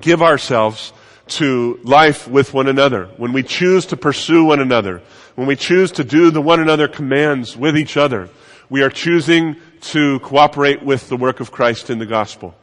give 0.00 0.22
ourselves 0.22 0.92
to 1.26 1.80
life 1.82 2.28
with 2.28 2.52
one 2.52 2.68
another, 2.68 3.06
when 3.16 3.32
we 3.32 3.42
choose 3.42 3.86
to 3.86 3.96
pursue 3.96 4.44
one 4.44 4.60
another, 4.60 5.02
when 5.34 5.46
we 5.46 5.56
choose 5.56 5.92
to 5.92 6.04
do 6.04 6.30
the 6.30 6.42
one 6.42 6.60
another 6.60 6.88
commands 6.88 7.56
with 7.56 7.76
each 7.76 7.96
other, 7.96 8.28
we 8.70 8.82
are 8.82 8.90
choosing 8.90 9.56
to 9.80 10.18
cooperate 10.20 10.82
with 10.82 11.08
the 11.08 11.16
work 11.16 11.40
of 11.40 11.50
Christ 11.50 11.90
in 11.90 11.98
the 11.98 12.06
gospel. 12.06 12.54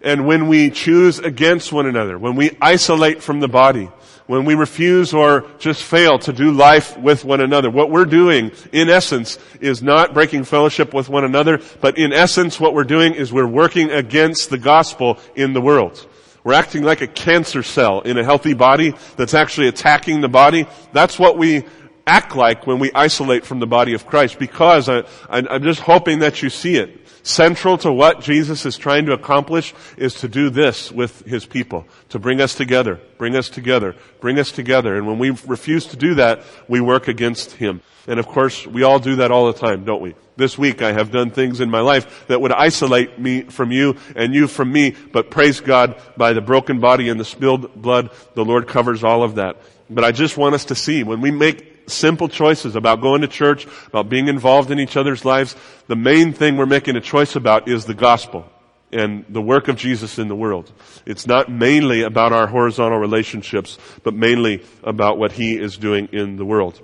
And 0.00 0.26
when 0.26 0.46
we 0.48 0.70
choose 0.70 1.18
against 1.18 1.72
one 1.72 1.86
another, 1.86 2.18
when 2.18 2.36
we 2.36 2.56
isolate 2.60 3.22
from 3.22 3.40
the 3.40 3.48
body, 3.48 3.90
when 4.26 4.44
we 4.44 4.54
refuse 4.54 5.12
or 5.12 5.46
just 5.58 5.82
fail 5.82 6.18
to 6.20 6.32
do 6.32 6.52
life 6.52 6.96
with 6.98 7.24
one 7.24 7.40
another, 7.40 7.70
what 7.70 7.90
we're 7.90 8.04
doing, 8.04 8.52
in 8.72 8.90
essence, 8.90 9.38
is 9.60 9.82
not 9.82 10.14
breaking 10.14 10.44
fellowship 10.44 10.94
with 10.94 11.08
one 11.08 11.24
another, 11.24 11.60
but 11.80 11.98
in 11.98 12.12
essence, 12.12 12.60
what 12.60 12.74
we're 12.74 12.84
doing 12.84 13.14
is 13.14 13.32
we're 13.32 13.46
working 13.46 13.90
against 13.90 14.50
the 14.50 14.58
gospel 14.58 15.18
in 15.34 15.52
the 15.52 15.60
world. 15.60 16.06
We're 16.48 16.54
acting 16.54 16.82
like 16.82 17.02
a 17.02 17.06
cancer 17.06 17.62
cell 17.62 18.00
in 18.00 18.16
a 18.16 18.24
healthy 18.24 18.54
body 18.54 18.94
that's 19.18 19.34
actually 19.34 19.68
attacking 19.68 20.22
the 20.22 20.30
body. 20.30 20.66
That's 20.94 21.18
what 21.18 21.36
we 21.36 21.66
act 22.08 22.34
like 22.34 22.66
when 22.66 22.78
we 22.78 22.90
isolate 22.92 23.44
from 23.44 23.60
the 23.60 23.66
body 23.66 23.92
of 23.92 24.06
Christ 24.06 24.38
because 24.38 24.88
I, 24.88 25.04
am 25.28 25.62
just 25.62 25.80
hoping 25.80 26.20
that 26.20 26.42
you 26.42 26.50
see 26.50 26.76
it. 26.76 27.06
Central 27.22 27.76
to 27.78 27.92
what 27.92 28.20
Jesus 28.20 28.64
is 28.64 28.78
trying 28.78 29.06
to 29.06 29.12
accomplish 29.12 29.74
is 29.98 30.14
to 30.14 30.28
do 30.28 30.48
this 30.48 30.90
with 30.90 31.26
his 31.26 31.44
people, 31.44 31.86
to 32.08 32.18
bring 32.18 32.40
us 32.40 32.54
together, 32.54 32.98
bring 33.18 33.36
us 33.36 33.50
together, 33.50 33.94
bring 34.20 34.38
us 34.38 34.50
together. 34.50 34.96
And 34.96 35.06
when 35.06 35.18
we 35.18 35.30
refuse 35.46 35.86
to 35.88 35.96
do 35.96 36.14
that, 36.14 36.42
we 36.68 36.80
work 36.80 37.06
against 37.06 37.52
him. 37.52 37.82
And 38.06 38.18
of 38.18 38.26
course, 38.26 38.66
we 38.66 38.82
all 38.82 38.98
do 38.98 39.16
that 39.16 39.30
all 39.30 39.52
the 39.52 39.58
time, 39.58 39.84
don't 39.84 40.00
we? 40.00 40.14
This 40.36 40.56
week 40.56 40.80
I 40.80 40.92
have 40.92 41.10
done 41.10 41.30
things 41.30 41.60
in 41.60 41.68
my 41.68 41.80
life 41.80 42.26
that 42.28 42.40
would 42.40 42.52
isolate 42.52 43.18
me 43.18 43.42
from 43.42 43.72
you 43.72 43.96
and 44.16 44.32
you 44.32 44.46
from 44.46 44.72
me, 44.72 44.96
but 45.12 45.30
praise 45.30 45.60
God, 45.60 46.00
by 46.16 46.32
the 46.32 46.40
broken 46.40 46.80
body 46.80 47.10
and 47.10 47.20
the 47.20 47.24
spilled 47.24 47.74
blood, 47.74 48.10
the 48.34 48.44
Lord 48.44 48.66
covers 48.66 49.04
all 49.04 49.22
of 49.22 49.34
that. 49.34 49.60
But 49.90 50.04
I 50.04 50.12
just 50.12 50.38
want 50.38 50.54
us 50.54 50.66
to 50.66 50.74
see 50.74 51.02
when 51.02 51.20
we 51.20 51.30
make 51.30 51.67
simple 51.88 52.28
choices 52.28 52.76
about 52.76 53.00
going 53.00 53.22
to 53.22 53.28
church, 53.28 53.66
about 53.86 54.08
being 54.08 54.28
involved 54.28 54.70
in 54.70 54.78
each 54.78 54.96
other's 54.96 55.24
lives, 55.24 55.56
the 55.86 55.96
main 55.96 56.32
thing 56.32 56.56
we're 56.56 56.66
making 56.66 56.96
a 56.96 57.00
choice 57.00 57.36
about 57.36 57.68
is 57.68 57.84
the 57.84 57.94
gospel 57.94 58.50
and 58.92 59.24
the 59.28 59.42
work 59.42 59.68
of 59.68 59.76
Jesus 59.76 60.18
in 60.18 60.28
the 60.28 60.34
world. 60.34 60.72
It's 61.04 61.26
not 61.26 61.50
mainly 61.50 62.02
about 62.02 62.32
our 62.32 62.46
horizontal 62.46 62.98
relationships, 62.98 63.78
but 64.02 64.14
mainly 64.14 64.64
about 64.82 65.18
what 65.18 65.32
He 65.32 65.56
is 65.56 65.76
doing 65.76 66.08
in 66.12 66.36
the 66.36 66.44
world. 66.44 66.80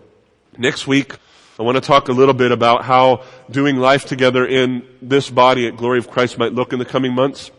Next 0.58 0.86
week, 0.86 1.16
I 1.58 1.62
want 1.62 1.76
to 1.76 1.80
talk 1.80 2.08
a 2.08 2.12
little 2.12 2.34
bit 2.34 2.52
about 2.52 2.84
how 2.84 3.22
doing 3.50 3.76
life 3.76 4.06
together 4.06 4.44
in 4.44 4.86
this 5.00 5.30
body 5.30 5.66
at 5.66 5.76
Glory 5.76 5.98
of 5.98 6.10
Christ 6.10 6.36
might 6.36 6.52
look 6.52 6.72
in 6.72 6.78
the 6.78 6.84
coming 6.84 7.14
months. 7.14 7.50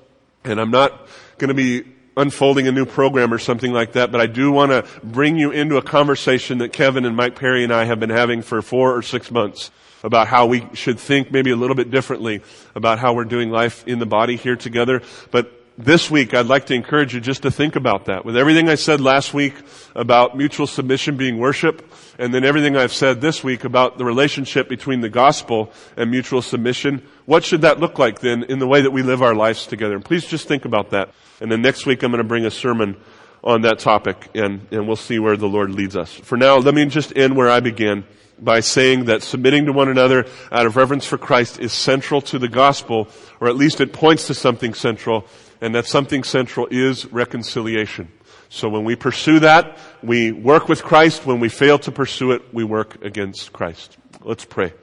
And 0.43 0.59
I'm 0.59 0.71
not 0.71 1.07
going 1.37 1.47
to 1.47 1.53
be 1.53 1.94
unfolding 2.18 2.68
a 2.68 2.72
new 2.72 2.86
program 2.86 3.34
or 3.34 3.39
something 3.39 3.74
like 3.74 3.93
that, 3.93 4.11
but 4.11 4.22
I 4.22 4.28
do 4.28 4.51
want 4.51 4.72
to 4.72 4.86
bring 5.03 5.38
you 5.38 5.51
into 5.51 5.78
a 5.78 5.82
conversation 5.82 6.59
that 6.59 6.72
Kevin 6.72 7.05
and 7.05 7.16
Mike 7.16 7.36
Perry 7.36 7.63
and 7.63 7.74
I 7.74 7.86
have 7.86 7.99
been 7.99 8.09
having 8.09 8.41
for 8.41 8.61
four 8.61 8.95
or 8.95 9.01
six 9.01 9.32
months 9.32 9.72
about 10.03 10.28
how 10.28 10.45
we 10.45 10.68
should 10.74 10.99
think 10.99 11.32
maybe 11.32 11.49
a 11.49 11.55
little 11.55 11.76
bit 11.76 11.89
differently 11.89 12.41
about 12.76 12.99
how 12.99 13.13
we're 13.13 13.26
doing 13.26 13.49
life 13.49 13.86
in 13.88 13.99
the 13.99 14.05
body 14.05 14.36
here 14.36 14.55
together. 14.55 15.01
But 15.32 15.64
this 15.78 16.09
week, 16.09 16.34
I'd 16.34 16.45
like 16.45 16.67
to 16.67 16.73
encourage 16.73 17.13
you 17.13 17.19
just 17.19 17.41
to 17.43 17.51
think 17.51 17.76
about 17.76 18.05
that. 18.05 18.23
With 18.23 18.38
everything 18.38 18.69
I 18.69 18.76
said 18.76 19.01
last 19.01 19.34
week 19.34 19.53
about 19.93 20.38
mutual 20.38 20.67
submission 20.67 21.17
being 21.17 21.38
worship, 21.38 21.91
and 22.17 22.34
then 22.34 22.45
everything 22.45 22.78
I've 22.78 22.93
said 22.93 23.19
this 23.19 23.43
week 23.43 23.65
about 23.65 23.97
the 23.97 24.05
relationship 24.05 24.69
between 24.69 25.01
the 25.01 25.09
gospel 25.09 25.73
and 25.97 26.09
mutual 26.09 26.41
submission, 26.41 27.05
what 27.26 27.43
should 27.43 27.61
that 27.61 27.80
look 27.80 27.99
like 27.99 28.19
then 28.19 28.43
in 28.43 28.59
the 28.59 28.67
way 28.67 28.82
that 28.82 28.91
we 28.91 29.03
live 29.03 29.21
our 29.21 29.36
lives 29.36 29.67
together? 29.67 29.95
And 29.95 30.05
please 30.05 30.26
just 30.26 30.47
think 30.47 30.63
about 30.63 30.91
that. 30.91 31.09
And 31.41 31.51
then 31.51 31.61
next 31.61 31.86
week, 31.86 32.03
I'm 32.03 32.11
going 32.11 32.23
to 32.23 32.28
bring 32.28 32.45
a 32.45 32.51
sermon 32.51 32.95
on 33.43 33.61
that 33.61 33.80
topic, 33.80 34.30
and, 34.34 34.65
and 34.71 34.88
we'll 34.88 34.95
see 34.95 35.19
where 35.19 35.36
the 35.36 35.47
Lord 35.47 35.71
leads 35.71 35.97
us. 35.97 36.13
For 36.13 36.38
now, 36.38 36.57
let 36.57 36.73
me 36.73 36.86
just 36.86 37.15
end 37.17 37.36
where 37.36 37.49
I 37.49 37.59
began 37.59 38.05
by 38.39 38.59
saying 38.59 39.05
that 39.05 39.23
submitting 39.23 39.65
to 39.65 39.73
one 39.73 39.89
another 39.89 40.26
out 40.51 40.65
of 40.65 40.76
reverence 40.76 41.05
for 41.05 41.17
Christ 41.17 41.59
is 41.59 41.71
central 41.71 42.21
to 42.21 42.39
the 42.39 42.47
gospel, 42.47 43.07
or 43.39 43.47
at 43.47 43.55
least 43.55 43.82
it 43.82 43.93
points 43.93 44.28
to 44.28 44.34
something 44.34 44.73
central, 44.73 45.26
and 45.61 45.75
that 45.75 45.85
something 45.85 46.23
central 46.23 46.67
is 46.69 47.05
reconciliation. 47.07 48.11
So 48.49 48.69
when 48.69 48.83
we 48.83 48.95
pursue 48.95 49.39
that, 49.39 49.77
we 50.03 50.31
work 50.31 50.69
with 50.69 50.83
Christ. 50.83 51.25
When 51.25 51.39
we 51.39 51.49
fail 51.49 51.79
to 51.79 51.91
pursue 51.91 52.31
it, 52.31 52.53
we 52.53 52.63
work 52.63 53.03
against 53.03 53.51
Christ. 53.51 53.97
Let's 54.21 54.45
pray. 54.45 54.73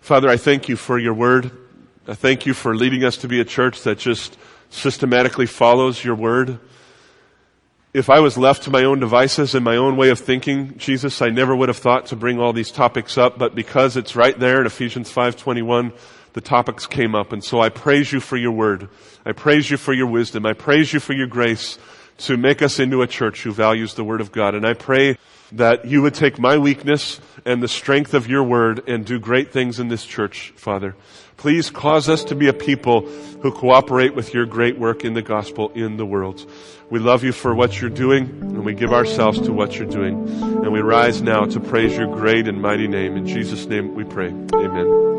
Father, 0.00 0.28
I 0.28 0.36
thank 0.36 0.68
you 0.68 0.76
for 0.76 0.98
your 0.98 1.14
word. 1.14 1.50
I 2.08 2.14
thank 2.14 2.46
you 2.46 2.54
for 2.54 2.74
leading 2.74 3.04
us 3.04 3.18
to 3.18 3.28
be 3.28 3.40
a 3.40 3.44
church 3.44 3.82
that 3.82 3.98
just 3.98 4.38
systematically 4.70 5.46
follows 5.46 6.02
your 6.02 6.14
word. 6.14 6.58
If 7.92 8.08
I 8.08 8.20
was 8.20 8.38
left 8.38 8.62
to 8.62 8.70
my 8.70 8.84
own 8.84 9.00
devices 9.00 9.54
and 9.54 9.64
my 9.64 9.76
own 9.76 9.96
way 9.96 10.10
of 10.10 10.18
thinking, 10.18 10.78
Jesus, 10.78 11.20
I 11.20 11.30
never 11.30 11.54
would 11.54 11.68
have 11.68 11.76
thought 11.76 12.06
to 12.06 12.16
bring 12.16 12.38
all 12.38 12.52
these 12.52 12.70
topics 12.70 13.18
up, 13.18 13.36
but 13.36 13.54
because 13.54 13.96
it's 13.96 14.14
right 14.14 14.38
there 14.38 14.60
in 14.60 14.66
Ephesians 14.66 15.08
521, 15.10 15.92
the 16.32 16.40
topics 16.40 16.86
came 16.86 17.14
up. 17.14 17.32
And 17.32 17.42
so 17.42 17.60
I 17.60 17.68
praise 17.68 18.12
you 18.12 18.20
for 18.20 18.36
your 18.36 18.52
word. 18.52 18.88
I 19.24 19.32
praise 19.32 19.70
you 19.70 19.76
for 19.76 19.92
your 19.92 20.06
wisdom. 20.06 20.46
I 20.46 20.52
praise 20.52 20.92
you 20.92 21.00
for 21.00 21.12
your 21.12 21.26
grace 21.26 21.78
to 22.18 22.36
make 22.36 22.62
us 22.62 22.78
into 22.78 23.02
a 23.02 23.06
church 23.06 23.42
who 23.42 23.52
values 23.52 23.94
the 23.94 24.04
Word 24.04 24.20
of 24.20 24.30
God. 24.30 24.54
And 24.54 24.66
I 24.66 24.74
pray 24.74 25.16
that 25.52 25.86
you 25.86 26.02
would 26.02 26.14
take 26.14 26.38
my 26.38 26.58
weakness 26.58 27.20
and 27.44 27.62
the 27.62 27.68
strength 27.68 28.14
of 28.14 28.28
your 28.28 28.44
Word 28.44 28.88
and 28.88 29.04
do 29.04 29.18
great 29.18 29.52
things 29.52 29.80
in 29.80 29.88
this 29.88 30.04
church, 30.04 30.52
Father. 30.56 30.94
Please 31.36 31.70
cause 31.70 32.08
us 32.08 32.22
to 32.24 32.34
be 32.34 32.48
a 32.48 32.52
people 32.52 33.08
who 33.42 33.50
cooperate 33.50 34.14
with 34.14 34.34
your 34.34 34.44
great 34.44 34.78
work 34.78 35.04
in 35.04 35.14
the 35.14 35.22
gospel 35.22 35.70
in 35.74 35.96
the 35.96 36.04
world. 36.04 36.48
We 36.90 36.98
love 36.98 37.24
you 37.24 37.32
for 37.32 37.54
what 37.54 37.80
you're 37.80 37.88
doing, 37.88 38.28
and 38.42 38.64
we 38.64 38.74
give 38.74 38.92
ourselves 38.92 39.40
to 39.42 39.52
what 39.52 39.78
you're 39.78 39.88
doing. 39.88 40.28
And 40.42 40.72
we 40.72 40.80
rise 40.80 41.22
now 41.22 41.46
to 41.46 41.58
praise 41.58 41.96
your 41.96 42.14
great 42.14 42.46
and 42.46 42.60
mighty 42.60 42.88
name. 42.88 43.16
In 43.16 43.26
Jesus' 43.26 43.64
name 43.64 43.94
we 43.94 44.04
pray. 44.04 44.28
Amen. 44.28 45.00